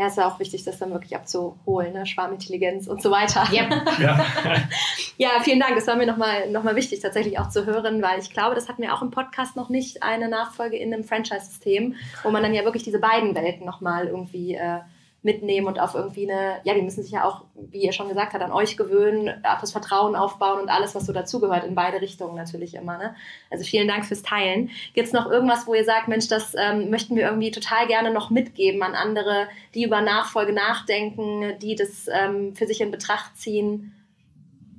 ja, 0.00 0.06
ist 0.06 0.16
ja 0.16 0.26
auch 0.26 0.40
wichtig, 0.40 0.64
das 0.64 0.78
dann 0.78 0.92
wirklich 0.92 1.14
abzuholen, 1.14 1.92
ne? 1.92 2.06
Schwarmintelligenz 2.06 2.86
und 2.86 3.02
so 3.02 3.10
weiter. 3.10 3.46
Yep. 3.52 4.00
Ja. 4.00 4.24
ja, 5.18 5.28
vielen 5.42 5.60
Dank. 5.60 5.74
Das 5.74 5.86
war 5.88 5.96
mir 5.96 6.06
nochmal 6.06 6.50
noch 6.50 6.62
mal 6.62 6.74
wichtig, 6.74 7.00
tatsächlich 7.00 7.38
auch 7.38 7.50
zu 7.50 7.66
hören, 7.66 8.00
weil 8.00 8.18
ich 8.18 8.30
glaube, 8.30 8.54
das 8.54 8.70
hatten 8.70 8.80
wir 8.80 8.94
auch 8.94 9.02
im 9.02 9.10
Podcast 9.10 9.56
noch 9.56 9.68
nicht, 9.68 10.02
eine 10.02 10.30
Nachfolge 10.30 10.78
in 10.78 10.94
einem 10.94 11.04
Franchise-System, 11.04 11.96
wo 12.22 12.30
man 12.30 12.42
dann 12.42 12.54
ja 12.54 12.64
wirklich 12.64 12.82
diese 12.82 12.98
beiden 12.98 13.34
Welten 13.34 13.66
nochmal 13.66 14.06
irgendwie 14.06 14.54
äh, 14.54 14.78
mitnehmen 15.22 15.66
und 15.66 15.78
auf 15.78 15.94
irgendwie 15.94 16.30
eine, 16.30 16.60
ja, 16.64 16.72
die 16.72 16.80
müssen 16.80 17.02
sich 17.02 17.12
ja 17.12 17.24
auch, 17.24 17.44
wie 17.54 17.82
ihr 17.82 17.92
schon 17.92 18.08
gesagt 18.08 18.32
habt, 18.32 18.42
an 18.42 18.52
euch 18.52 18.76
gewöhnen, 18.76 19.44
auch 19.44 19.60
das 19.60 19.72
Vertrauen 19.72 20.16
aufbauen 20.16 20.60
und 20.60 20.70
alles, 20.70 20.94
was 20.94 21.04
so 21.04 21.12
dazugehört, 21.12 21.64
in 21.64 21.74
beide 21.74 22.00
Richtungen 22.00 22.36
natürlich 22.36 22.74
immer. 22.74 22.96
Ne? 22.96 23.14
Also 23.50 23.64
vielen 23.64 23.86
Dank 23.86 24.06
fürs 24.06 24.22
Teilen. 24.22 24.70
Gibt 24.94 25.08
es 25.08 25.12
noch 25.12 25.30
irgendwas, 25.30 25.66
wo 25.66 25.74
ihr 25.74 25.84
sagt, 25.84 26.08
Mensch, 26.08 26.28
das 26.28 26.54
ähm, 26.56 26.88
möchten 26.88 27.16
wir 27.16 27.24
irgendwie 27.24 27.50
total 27.50 27.86
gerne 27.86 28.12
noch 28.12 28.30
mitgeben 28.30 28.82
an 28.82 28.94
andere, 28.94 29.48
die 29.74 29.84
über 29.84 30.00
Nachfolge 30.00 30.54
nachdenken, 30.54 31.58
die 31.60 31.74
das 31.74 32.06
ähm, 32.10 32.56
für 32.56 32.66
sich 32.66 32.80
in 32.80 32.90
Betracht 32.90 33.36
ziehen, 33.36 33.92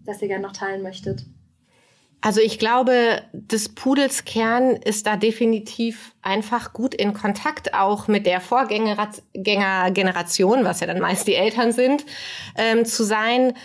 das 0.06 0.22
ihr 0.24 0.28
gerne 0.28 0.44
noch 0.44 0.54
teilen 0.54 0.82
möchtet? 0.82 1.24
Also 2.22 2.40
ich 2.40 2.58
glaube, 2.60 3.24
des 3.34 3.74
Pudels 3.74 4.24
Kern 4.26 4.76
ist 4.76 5.08
da 5.08 5.18
definitiv 5.18 6.14
einfach 6.22 6.72
gut 6.72 6.94
in 6.94 7.16
Kontakt 7.16 7.74
auch 7.74 8.08
mit 8.08 8.28
der 8.28 8.42
Vorgängergeneration, 8.42 10.64
was 10.64 10.82
ja 10.82 10.88
dann 10.88 11.00
meist 11.00 11.28
die 11.28 11.34
Eltern 11.34 11.72
sind, 11.72 12.06
ähm, 12.56 12.86
zu 12.86 13.04
sein 13.04 13.56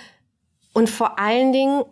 und 0.72 0.88
vor 0.88 1.18
allen 1.18 1.52
Dingen 1.52 1.84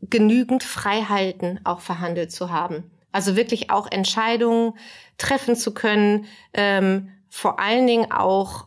genügend 0.00 0.64
Freiheiten 0.64 1.60
auch 1.64 1.80
verhandelt 1.80 2.32
zu 2.32 2.50
haben. 2.50 2.90
Also 3.12 3.36
wirklich 3.36 3.70
auch 3.70 3.86
Entscheidungen 3.90 4.72
treffen 5.18 5.56
zu 5.56 5.74
können, 5.74 6.24
ähm, 6.54 7.10
vor 7.28 7.60
allen 7.60 7.86
Dingen 7.86 8.10
auch 8.10 8.66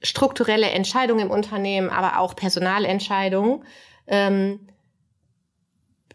strukturelle 0.00 0.70
Entscheidungen 0.70 1.26
im 1.26 1.30
Unternehmen, 1.30 1.90
aber 1.90 2.18
auch 2.18 2.36
Personalentscheidungen. 2.36 3.64
Ähm, 4.06 4.68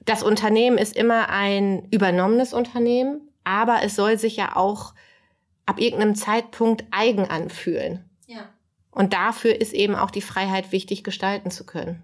das 0.08 0.24
Unternehmen 0.24 0.78
ist 0.78 0.96
immer 0.96 1.30
ein 1.30 1.88
übernommenes 1.92 2.54
Unternehmen, 2.54 3.22
aber 3.44 3.84
es 3.84 3.96
soll 3.96 4.18
sich 4.18 4.38
ja 4.38 4.56
auch 4.56 4.94
ab 5.66 5.80
irgendeinem 5.80 6.16
Zeitpunkt 6.16 6.86
eigen 6.92 7.30
anfühlen. 7.30 8.10
Ja. 8.26 8.50
Und 8.90 9.14
dafür 9.14 9.60
ist 9.60 9.74
eben 9.74 9.96
auch 9.96 10.10
die 10.10 10.22
Freiheit 10.22 10.72
wichtig, 10.72 11.04
gestalten 11.04 11.52
zu 11.52 11.66
können. 11.66 12.02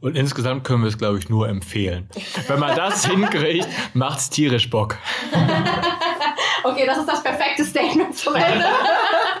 Und 0.00 0.14
insgesamt 0.16 0.64
können 0.64 0.82
wir 0.82 0.88
es, 0.88 0.98
glaube 0.98 1.18
ich, 1.18 1.28
nur 1.30 1.48
empfehlen. 1.48 2.08
Wenn 2.48 2.60
man 2.60 2.76
das 2.76 3.06
hinkriegt, 3.10 3.66
macht 3.94 4.18
es 4.18 4.30
tierisch 4.30 4.68
Bock. 4.68 4.98
okay, 6.64 6.86
das 6.86 6.98
ist 6.98 7.08
das 7.08 7.22
perfekte 7.22 7.64
Statement 7.64 8.16
zum 8.16 8.34
Ende. 8.34 8.64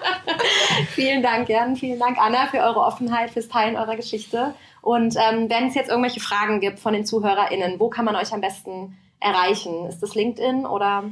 vielen 0.94 1.22
Dank, 1.22 1.48
Jan. 1.48 1.76
Vielen 1.76 1.98
Dank, 1.98 2.18
Anna, 2.18 2.46
für 2.46 2.58
eure 2.58 2.80
Offenheit, 2.80 3.30
fürs 3.30 3.48
Teilen 3.48 3.76
eurer 3.76 3.96
Geschichte. 3.96 4.54
Und 4.82 5.16
ähm, 5.16 5.50
wenn 5.50 5.68
es 5.68 5.74
jetzt 5.74 5.90
irgendwelche 5.90 6.20
Fragen 6.20 6.60
gibt 6.60 6.78
von 6.78 6.92
den 6.92 7.04
ZuhörerInnen, 7.04 7.80
wo 7.80 7.88
kann 7.88 8.04
man 8.04 8.16
euch 8.16 8.32
am 8.32 8.40
besten 8.40 8.96
erreichen? 9.20 9.86
Ist 9.86 10.00
das 10.00 10.14
LinkedIn 10.14 10.66
oder? 10.66 11.04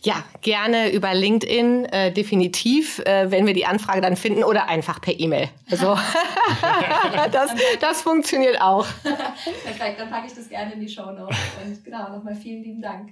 Ja, 0.00 0.22
gerne 0.42 0.92
über 0.92 1.12
LinkedIn, 1.12 1.86
äh, 1.86 2.12
definitiv, 2.12 3.00
äh, 3.00 3.30
wenn 3.32 3.46
wir 3.46 3.54
die 3.54 3.66
Anfrage 3.66 4.00
dann 4.00 4.16
finden 4.16 4.44
oder 4.44 4.68
einfach 4.68 5.00
per 5.00 5.18
E-Mail. 5.18 5.48
Also 5.68 5.98
das, 7.32 7.50
das 7.80 8.02
funktioniert 8.02 8.60
auch. 8.60 8.86
Perfekt, 9.02 9.98
dann 9.98 10.08
packe 10.08 10.28
ich 10.28 10.34
das 10.34 10.48
gerne 10.48 10.74
in 10.74 10.80
die 10.80 10.88
Show 10.88 11.10
Notes. 11.10 11.36
Und 11.64 11.84
genau, 11.84 12.10
nochmal 12.10 12.36
vielen 12.36 12.62
lieben 12.62 12.80
Dank. 12.80 13.10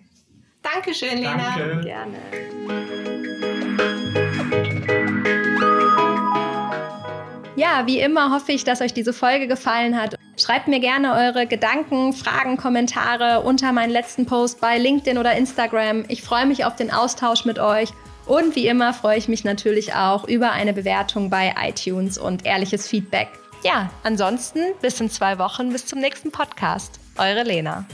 Dankeschön, 0.62 1.18
Lena. 1.18 1.54
Danke. 1.56 1.80
Gerne. 1.82 2.16
Ja, 7.56 7.86
wie 7.86 8.00
immer 8.00 8.32
hoffe 8.32 8.52
ich, 8.52 8.64
dass 8.64 8.82
euch 8.82 8.92
diese 8.92 9.14
Folge 9.14 9.48
gefallen 9.48 9.98
hat. 9.98 10.14
Schreibt 10.38 10.68
mir 10.68 10.80
gerne 10.80 11.14
eure 11.14 11.46
Gedanken, 11.46 12.12
Fragen, 12.12 12.58
Kommentare 12.58 13.40
unter 13.40 13.72
meinen 13.72 13.90
letzten 13.90 14.26
Post 14.26 14.60
bei 14.60 14.76
LinkedIn 14.76 15.16
oder 15.16 15.34
Instagram. 15.34 16.04
Ich 16.08 16.22
freue 16.22 16.44
mich 16.44 16.66
auf 16.66 16.76
den 16.76 16.92
Austausch 16.92 17.46
mit 17.46 17.58
euch. 17.58 17.88
Und 18.26 18.56
wie 18.56 18.66
immer 18.66 18.92
freue 18.92 19.16
ich 19.16 19.28
mich 19.28 19.44
natürlich 19.44 19.94
auch 19.94 20.28
über 20.28 20.52
eine 20.52 20.74
Bewertung 20.74 21.30
bei 21.30 21.54
iTunes 21.58 22.18
und 22.18 22.44
ehrliches 22.44 22.86
Feedback. 22.86 23.28
Ja, 23.64 23.90
ansonsten 24.02 24.60
bis 24.82 25.00
in 25.00 25.08
zwei 25.08 25.38
Wochen, 25.38 25.70
bis 25.70 25.86
zum 25.86 26.00
nächsten 26.00 26.30
Podcast. 26.30 27.00
Eure 27.16 27.44
Lena. 27.44 27.86